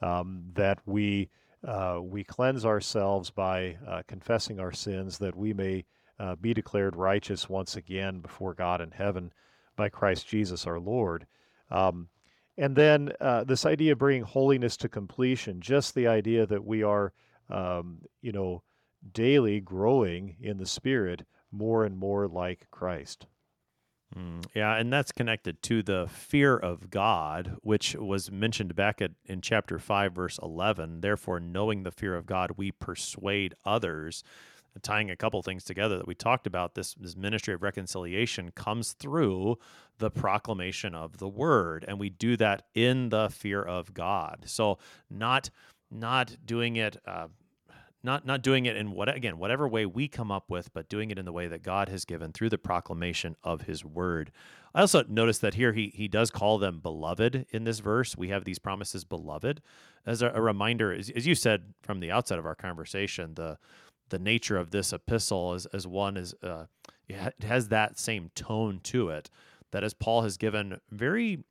um, 0.01 0.45
that 0.55 0.80
we, 0.86 1.28
uh, 1.66 2.01
we 2.03 2.24
cleanse 2.24 2.64
ourselves 2.64 3.30
by 3.30 3.76
uh, 3.86 4.03
confessing 4.09 4.59
our 4.61 4.72
sins, 4.72 5.18
that 5.18 5.36
we 5.36 5.53
may 5.53 5.84
uh, 6.18 6.36
be 6.36 6.55
declared 6.55 6.97
righteous 6.97 7.49
once 7.49 7.76
again 7.76 8.20
before 8.20 8.55
God 8.55 8.80
in 8.80 8.90
heaven 8.90 9.32
by 9.76 9.88
Christ 9.88 10.26
Jesus 10.26 10.66
our 10.66 10.80
Lord. 10.80 11.26
Um, 11.70 12.09
and 12.57 12.76
then 12.76 13.12
uh, 13.20 13.45
this 13.45 13.66
idea 13.66 13.92
of 13.92 13.99
bringing 13.99 14.22
holiness 14.22 14.76
to 14.78 14.88
completion, 14.88 15.61
just 15.61 15.95
the 15.95 16.07
idea 16.07 16.47
that 16.47 16.64
we 16.64 16.82
are, 16.82 17.12
um, 17.51 17.99
you 18.22 18.32
know, 18.32 18.62
daily 19.12 19.61
growing 19.61 20.36
in 20.40 20.59
the 20.59 20.66
Spirit 20.66 21.24
more 21.50 21.84
and 21.84 21.96
more 21.96 22.26
like 22.26 22.66
Christ. 22.70 23.26
Mm, 24.16 24.44
yeah, 24.55 24.76
and 24.76 24.92
that's 24.92 25.11
connected 25.11 25.61
to 25.62 25.82
the 25.82 26.07
fear 26.09 26.57
of 26.57 26.90
God, 26.90 27.57
which 27.62 27.94
was 27.96 28.30
mentioned 28.30 28.76
back 28.76 29.02
at, 29.02 29.12
in 29.24 29.40
chapter 29.40 29.78
5, 29.78 30.12
verse 30.12 30.38
11. 30.42 31.00
Therefore, 31.00 31.40
knowing 31.40 31.82
the 31.82 31.90
fear 31.90 32.14
of 32.14 32.26
God, 32.26 32.52
we 32.57 32.70
persuade 32.70 33.55
others. 33.64 34.22
Tying 34.82 35.09
a 35.09 35.16
couple 35.16 35.40
things 35.40 35.62
together 35.62 35.96
that 35.98 36.07
we 36.07 36.16
talked 36.16 36.48
about, 36.48 36.74
this, 36.74 36.94
this 36.94 37.16
ministry 37.16 37.55
of 37.55 37.62
reconciliation 37.62 38.50
comes 38.50 38.92
through 38.92 39.57
the 39.98 40.11
proclamation 40.11 40.96
of 40.96 41.18
the 41.18 41.28
word, 41.28 41.84
and 41.86 42.00
we 42.00 42.11
do 42.11 42.36
that 42.36 42.62
in 42.74 43.09
the 43.11 43.30
fear 43.30 43.62
of 43.62 43.94
God. 43.94 44.42
So, 44.46 44.78
not 45.09 45.50
not 45.92 46.36
doing 46.44 46.74
it 46.74 46.96
uh, 47.07 47.28
not 48.05 48.26
not 48.26 48.42
doing 48.42 48.66
it 48.66 48.76
in 48.76 48.90
what 48.92 49.14
again 49.14 49.38
whatever 49.38 49.66
way 49.66 49.86
we 49.86 50.07
come 50.07 50.30
up 50.30 50.50
with 50.50 50.72
but 50.72 50.88
doing 50.88 51.11
it 51.11 51.18
in 51.18 51.24
the 51.24 51.32
way 51.32 51.48
that 51.48 51.62
god 51.62 51.88
has 51.88 52.05
given 52.05 52.32
through 52.32 52.50
the 52.50 52.59
proclamation 52.59 53.34
of 53.42 53.62
his 53.62 53.84
word. 53.84 54.30
I 54.74 54.80
also 54.80 55.05
notice 55.09 55.38
that 55.38 55.55
here 55.55 55.72
he 55.72 55.92
he 55.94 56.09
does 56.09 56.30
call 56.30 56.59
them 56.59 56.80
beloved 56.80 57.46
in 57.50 57.64
this 57.64 57.78
verse. 57.78 58.16
We 58.16 58.28
have 58.28 58.44
these 58.44 58.59
promises 58.59 59.05
beloved. 59.05 59.62
As 60.07 60.20
a, 60.20 60.30
a 60.30 60.40
reminder 60.40 60.92
as, 60.92 61.09
as, 61.11 61.26
you 61.26 61.34
said 61.34 61.72
from 61.82 62.00
the 62.00 62.11
outset 62.11 62.38
of 62.38 62.46
our 62.46 62.55
conversation 62.55 63.34
the 63.34 63.59
the 64.11 64.18
nature 64.18 64.59
of 64.59 64.70
this 64.70 64.92
epistle 64.92 65.55
as, 65.55 65.66
as 65.66 65.86
one 65.86 66.16
is 66.16 66.34
uh, 66.42 66.66
it 67.09 67.42
has 67.42 67.68
that 67.68 67.98
same 67.98 68.30
tone 68.34 68.80
to 68.82 69.09
it 69.09 69.30
that 69.70 69.82
as 69.82 69.94
paul 69.94 70.22
has 70.22 70.36
given 70.36 70.78
very 70.90 71.42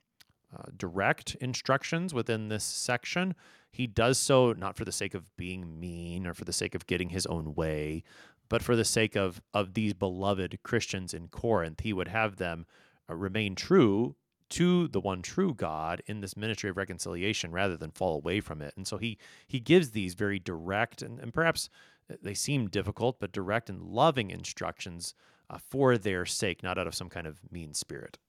uh, 0.56 0.64
direct 0.78 1.36
instructions 1.36 2.14
within 2.14 2.50
this 2.50 2.64
section 2.64 3.34
he 3.74 3.88
does 3.88 4.20
so 4.20 4.54
not 4.54 4.78
for 4.78 4.86
the 4.86 4.92
sake 4.92 5.16
of 5.16 5.36
being 5.36 5.80
mean 5.80 6.28
or 6.28 6.36
for 6.36 6.46
the 6.46 6.54
sake 6.54 6.76
of 6.76 6.86
getting 6.86 7.10
his 7.10 7.26
own 7.26 7.56
way, 7.56 8.04
but 8.48 8.62
for 8.62 8.76
the 8.76 8.86
sake 8.86 9.16
of 9.16 9.42
of 9.54 9.74
these 9.74 9.94
beloved 9.94 10.60
Christians 10.64 11.14
in 11.14 11.28
Corinth. 11.28 11.82
He 11.82 11.92
would 11.92 12.08
have 12.08 12.38
them 12.38 12.68
uh, 13.10 13.16
remain 13.16 13.56
true 13.56 14.16
to 14.50 14.88
the 14.90 15.00
one 15.00 15.24
true 15.24 15.56
God 15.56 16.04
in 16.06 16.22
this 16.22 16.38
ministry 16.38 16.70
of 16.70 16.78
reconciliation 16.78 17.52
rather 17.52 17.76
than 17.76 17.90
fall 17.90 18.16
away 18.16 18.40
from 18.40 18.62
it. 18.62 18.76
And 18.78 18.88
so 18.88 18.98
he 18.98 19.18
he 19.48 19.60
gives 19.60 19.90
these 19.92 20.14
very 20.14 20.38
direct 20.38 21.02
and, 21.02 21.20
and 21.20 21.34
perhaps 21.34 21.68
uh, 22.12 22.16
they 22.22 22.36
seem 22.36 22.70
difficult, 22.70 23.20
but 23.20 23.32
direct 23.32 23.72
and 23.72 23.82
loving 23.82 24.30
instructions 24.30 25.16
uh, 25.50 25.58
for 25.58 25.98
their 25.98 26.26
sake, 26.28 26.62
not 26.62 26.78
out 26.78 26.86
of 26.86 26.94
some 26.94 27.10
kind 27.10 27.26
of 27.26 27.40
mean 27.52 27.74
spirit. 27.74 28.20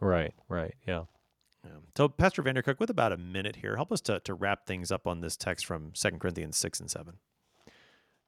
Right, 0.00 0.34
right, 0.48 0.74
yeah. 0.86 1.04
Yeah. 1.66 1.80
So, 1.96 2.08
Pastor 2.08 2.42
Vandercook, 2.42 2.78
with 2.78 2.90
about 2.90 3.12
a 3.12 3.16
minute 3.16 3.56
here, 3.56 3.76
help 3.76 3.90
us 3.90 4.00
to, 4.02 4.20
to 4.20 4.34
wrap 4.34 4.66
things 4.66 4.92
up 4.92 5.06
on 5.06 5.20
this 5.20 5.36
text 5.36 5.66
from 5.66 5.92
Second 5.94 6.20
Corinthians 6.20 6.56
6 6.56 6.80
and 6.80 6.90
7. 6.90 7.14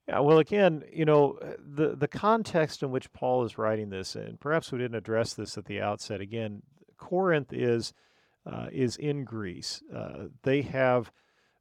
Yeah, 0.08 0.20
well, 0.20 0.38
again, 0.38 0.84
you 0.90 1.04
know, 1.04 1.38
the, 1.58 1.94
the 1.94 2.08
context 2.08 2.82
in 2.82 2.90
which 2.90 3.12
Paul 3.12 3.44
is 3.44 3.58
writing 3.58 3.90
this, 3.90 4.16
and 4.16 4.40
perhaps 4.40 4.72
we 4.72 4.78
didn't 4.78 4.96
address 4.96 5.34
this 5.34 5.58
at 5.58 5.66
the 5.66 5.82
outset. 5.82 6.20
Again, 6.22 6.62
Corinth 6.96 7.52
is, 7.52 7.92
uh, 8.50 8.68
is 8.72 8.96
in 8.96 9.24
Greece. 9.24 9.82
Uh, 9.94 10.28
they 10.42 10.62
have 10.62 11.12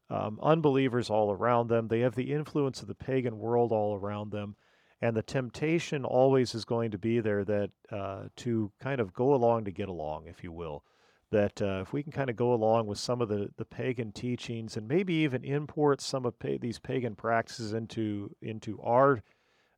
um, 0.09 0.39
unbelievers 0.41 1.09
all 1.09 1.31
around 1.31 1.67
them, 1.67 1.89
they 1.89 1.99
have 1.99 2.15
the 2.15 2.31
influence 2.31 2.81
of 2.81 2.87
the 2.87 2.95
pagan 2.95 3.37
world 3.37 3.73
all 3.73 3.95
around 3.95 4.31
them. 4.31 4.55
And 4.99 5.15
the 5.15 5.21
temptation 5.21 6.05
always 6.05 6.55
is 6.55 6.65
going 6.65 6.89
to 6.91 6.97
be 6.97 7.19
there 7.19 7.43
that 7.43 7.69
uh, 7.91 8.23
to 8.37 8.71
kind 8.79 8.99
of 8.99 9.13
go 9.13 9.35
along 9.35 9.65
to 9.65 9.71
get 9.71 9.89
along, 9.89 10.25
if 10.25 10.43
you 10.43 10.51
will 10.51 10.83
that 11.31 11.61
uh, 11.61 11.81
if 11.81 11.91
we 11.91 12.03
can 12.03 12.11
kind 12.11 12.29
of 12.29 12.35
go 12.35 12.53
along 12.53 12.87
with 12.87 12.97
some 12.97 13.21
of 13.21 13.27
the, 13.29 13.49
the 13.57 13.65
pagan 13.65 14.11
teachings 14.11 14.77
and 14.77 14.87
maybe 14.87 15.13
even 15.13 15.43
import 15.43 16.01
some 16.01 16.25
of 16.25 16.39
pa- 16.39 16.57
these 16.59 16.79
pagan 16.79 17.15
practices 17.15 17.73
into 17.73 18.35
into 18.41 18.79
our 18.81 19.21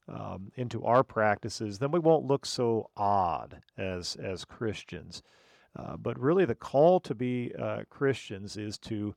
um, 0.07 0.51
into 0.55 0.83
our 0.83 1.03
practices, 1.03 1.79
then 1.79 1.91
we 1.91 1.99
won't 1.99 2.25
look 2.25 2.45
so 2.45 2.89
odd 2.97 3.61
as 3.77 4.15
as 4.15 4.45
Christians. 4.45 5.23
Uh, 5.75 5.97
but 5.97 6.19
really, 6.19 6.45
the 6.45 6.55
call 6.55 6.99
to 6.99 7.15
be 7.15 7.53
uh, 7.59 7.83
Christians 7.89 8.57
is 8.57 8.77
to 8.79 9.15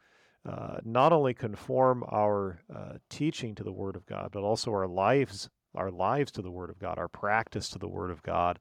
uh, 0.49 0.79
not 0.85 1.13
only 1.13 1.35
conform 1.35 2.05
our 2.11 2.61
uh, 2.75 2.95
teaching 3.09 3.55
to 3.55 3.65
the 3.65 3.73
Word 3.73 3.97
of 3.97 4.07
God, 4.07 4.31
but 4.33 4.43
also 4.43 4.71
our 4.73 4.89
lives 4.89 5.49
our 5.75 5.91
lives 5.91 6.31
to 6.33 6.43
the 6.43 6.51
Word 6.51 6.69
of 6.69 6.79
God, 6.79 6.99
our 6.99 7.09
practice 7.09 7.69
to 7.71 7.79
the 7.79 7.89
Word 7.89 8.11
of 8.11 8.23
God, 8.23 8.59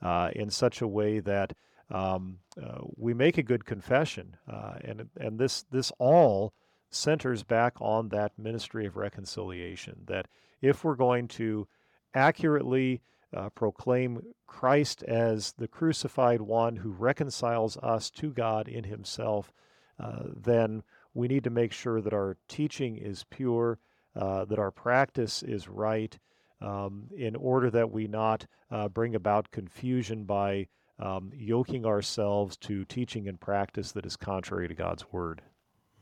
uh, 0.00 0.30
in 0.34 0.50
such 0.50 0.80
a 0.80 0.86
way 0.86 1.18
that 1.18 1.52
um, 1.92 2.38
uh, 2.60 2.78
we 2.96 3.12
make 3.12 3.38
a 3.38 3.42
good 3.42 3.64
confession, 3.64 4.36
uh, 4.50 4.74
and 4.82 5.08
and 5.20 5.38
this 5.38 5.64
this 5.70 5.92
all 5.98 6.54
centers 6.90 7.42
back 7.42 7.74
on 7.80 8.08
that 8.08 8.38
ministry 8.38 8.86
of 8.86 8.96
reconciliation. 8.96 10.00
That 10.06 10.26
if 10.62 10.84
we're 10.84 10.96
going 10.96 11.28
to 11.28 11.68
accurately 12.14 13.02
uh, 13.34 13.50
proclaim 13.50 14.22
Christ 14.46 15.02
as 15.04 15.52
the 15.58 15.68
crucified 15.68 16.40
one 16.40 16.76
who 16.76 16.90
reconciles 16.90 17.76
us 17.78 18.10
to 18.12 18.30
God 18.30 18.68
in 18.68 18.84
Himself, 18.84 19.52
uh, 20.00 20.24
then 20.34 20.82
we 21.14 21.28
need 21.28 21.44
to 21.44 21.50
make 21.50 21.72
sure 21.72 22.00
that 22.00 22.14
our 22.14 22.38
teaching 22.48 22.96
is 22.96 23.24
pure, 23.28 23.78
uh, 24.16 24.46
that 24.46 24.58
our 24.58 24.70
practice 24.70 25.42
is 25.42 25.68
right, 25.68 26.18
um, 26.62 27.08
in 27.16 27.36
order 27.36 27.70
that 27.70 27.90
we 27.90 28.06
not 28.06 28.46
uh, 28.70 28.88
bring 28.88 29.14
about 29.14 29.50
confusion 29.50 30.24
by 30.24 30.68
um, 31.02 31.32
yoking 31.34 31.84
ourselves 31.84 32.56
to 32.56 32.84
teaching 32.84 33.26
and 33.26 33.40
practice 33.40 33.92
that 33.92 34.06
is 34.06 34.16
contrary 34.16 34.68
to 34.68 34.74
God's 34.74 35.04
word. 35.12 35.42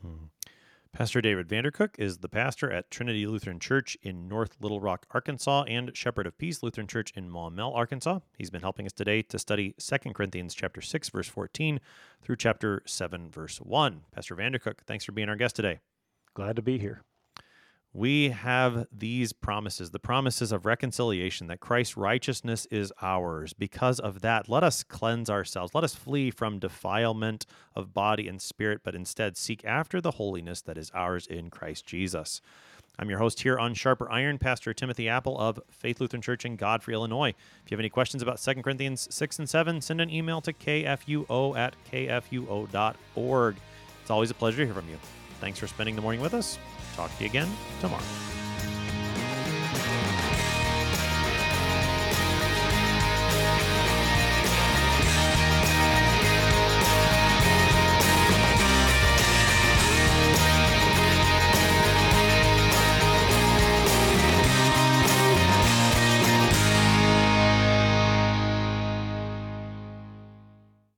Hmm. 0.03 0.27
Pastor 0.93 1.21
David 1.21 1.49
Vandercook 1.49 1.99
is 1.99 2.19
the 2.19 2.29
pastor 2.29 2.71
at 2.71 2.91
Trinity 2.91 3.25
Lutheran 3.27 3.61
Church 3.61 3.97
in 4.03 4.29
North 4.29 4.57
Little 4.61 4.81
Rock, 4.81 5.07
Arkansas, 5.13 5.63
and 5.69 5.97
Shepherd 5.97 6.27
of 6.27 6.37
Peace 6.37 6.63
Lutheran 6.63 6.89
Church 6.89 7.13
in 7.15 7.31
Maumelle, 7.31 7.75
Arkansas. 7.75 8.19
He's 8.37 8.51
been 8.51 8.61
helping 8.61 8.87
us 8.87 8.93
today 8.93 9.23
to 9.23 9.39
study 9.39 9.75
2 9.79 10.13
Corinthians 10.13 10.53
chapter 10.53 10.81
6, 10.81 11.09
verse 11.09 11.29
14 11.29 11.81
through 12.23 12.37
chapter 12.37 12.83
7, 12.87 13.31
verse 13.31 13.59
1. 13.59 14.03
Pastor 14.13 14.35
Vandercook, 14.35 14.81
thanks 14.87 15.05
for 15.05 15.13
being 15.13 15.29
our 15.29 15.37
guest 15.37 15.57
today. 15.57 15.79
Glad 16.35 16.57
to 16.57 16.63
be 16.63 16.77
here. 16.77 17.03
We 17.93 18.29
have 18.29 18.87
these 18.97 19.33
promises 19.33 19.91
the 19.91 19.99
promises 19.99 20.53
of 20.53 20.65
reconciliation, 20.65 21.49
that 21.49 21.59
Christ's 21.59 21.97
righteousness 21.97 22.67
is 22.71 22.93
ours. 23.03 23.53
Because 23.53 23.99
of 23.99 24.21
that, 24.21 24.49
let 24.49 24.63
us 24.63 24.85
cleanse 24.85 25.29
ourselves. 25.29 25.75
Let 25.75 25.83
us 25.83 25.97
flee 25.97 26.31
from 26.31 26.61
defilement 26.61 27.47
of 27.75 27.93
body 27.93 28.29
and 28.29 28.41
spirit, 28.41 28.83
but 28.85 28.95
instead 28.95 29.37
seek 29.37 29.65
after 29.65 30.01
the 30.01 30.13
holiness 30.13 30.63
that 30.63 30.79
is 30.79 30.93
ours 30.95 31.27
in 31.27 31.51
Christ 31.51 31.85
Jesus. 31.85 32.41
I'm 32.97 33.11
your 33.11 33.19
host 33.19 33.41
here 33.41 33.59
on 33.59 33.75
Sharper 33.75 34.09
Iron, 34.11 34.39
Pastor 34.39 34.73
Timothy 34.73 35.09
Appel 35.09 35.37
of 35.39 35.59
Faith 35.71 36.01
Lutheran 36.01 36.23
Church 36.23 36.45
in 36.45 36.55
Godfrey, 36.55 36.95
Illinois. 36.95 37.31
If 37.31 37.71
you 37.71 37.75
have 37.75 37.81
any 37.81 37.89
questions 37.89 38.23
about 38.23 38.39
2 38.39 38.63
Corinthians 38.63 39.09
6 39.11 39.41
and 39.41 39.49
7, 39.49 39.81
send 39.81 40.01
an 40.01 40.11
email 40.11 40.41
to 40.43 40.53
kfuo 40.53 41.57
at 41.57 41.75
kfuo.org. 41.91 43.57
It's 44.03 44.11
always 44.11 44.31
a 44.31 44.35
pleasure 44.35 44.59
to 44.59 44.67
hear 44.67 44.75
from 44.75 44.89
you. 44.89 44.99
Thanks 45.41 45.59
for 45.59 45.67
spending 45.67 45.97
the 45.97 46.03
morning 46.03 46.21
with 46.21 46.35
us. 46.35 46.59
Talk 47.01 47.17
to 47.17 47.25
you 47.25 47.31
again 47.31 47.49
tomorrow. 47.81 48.50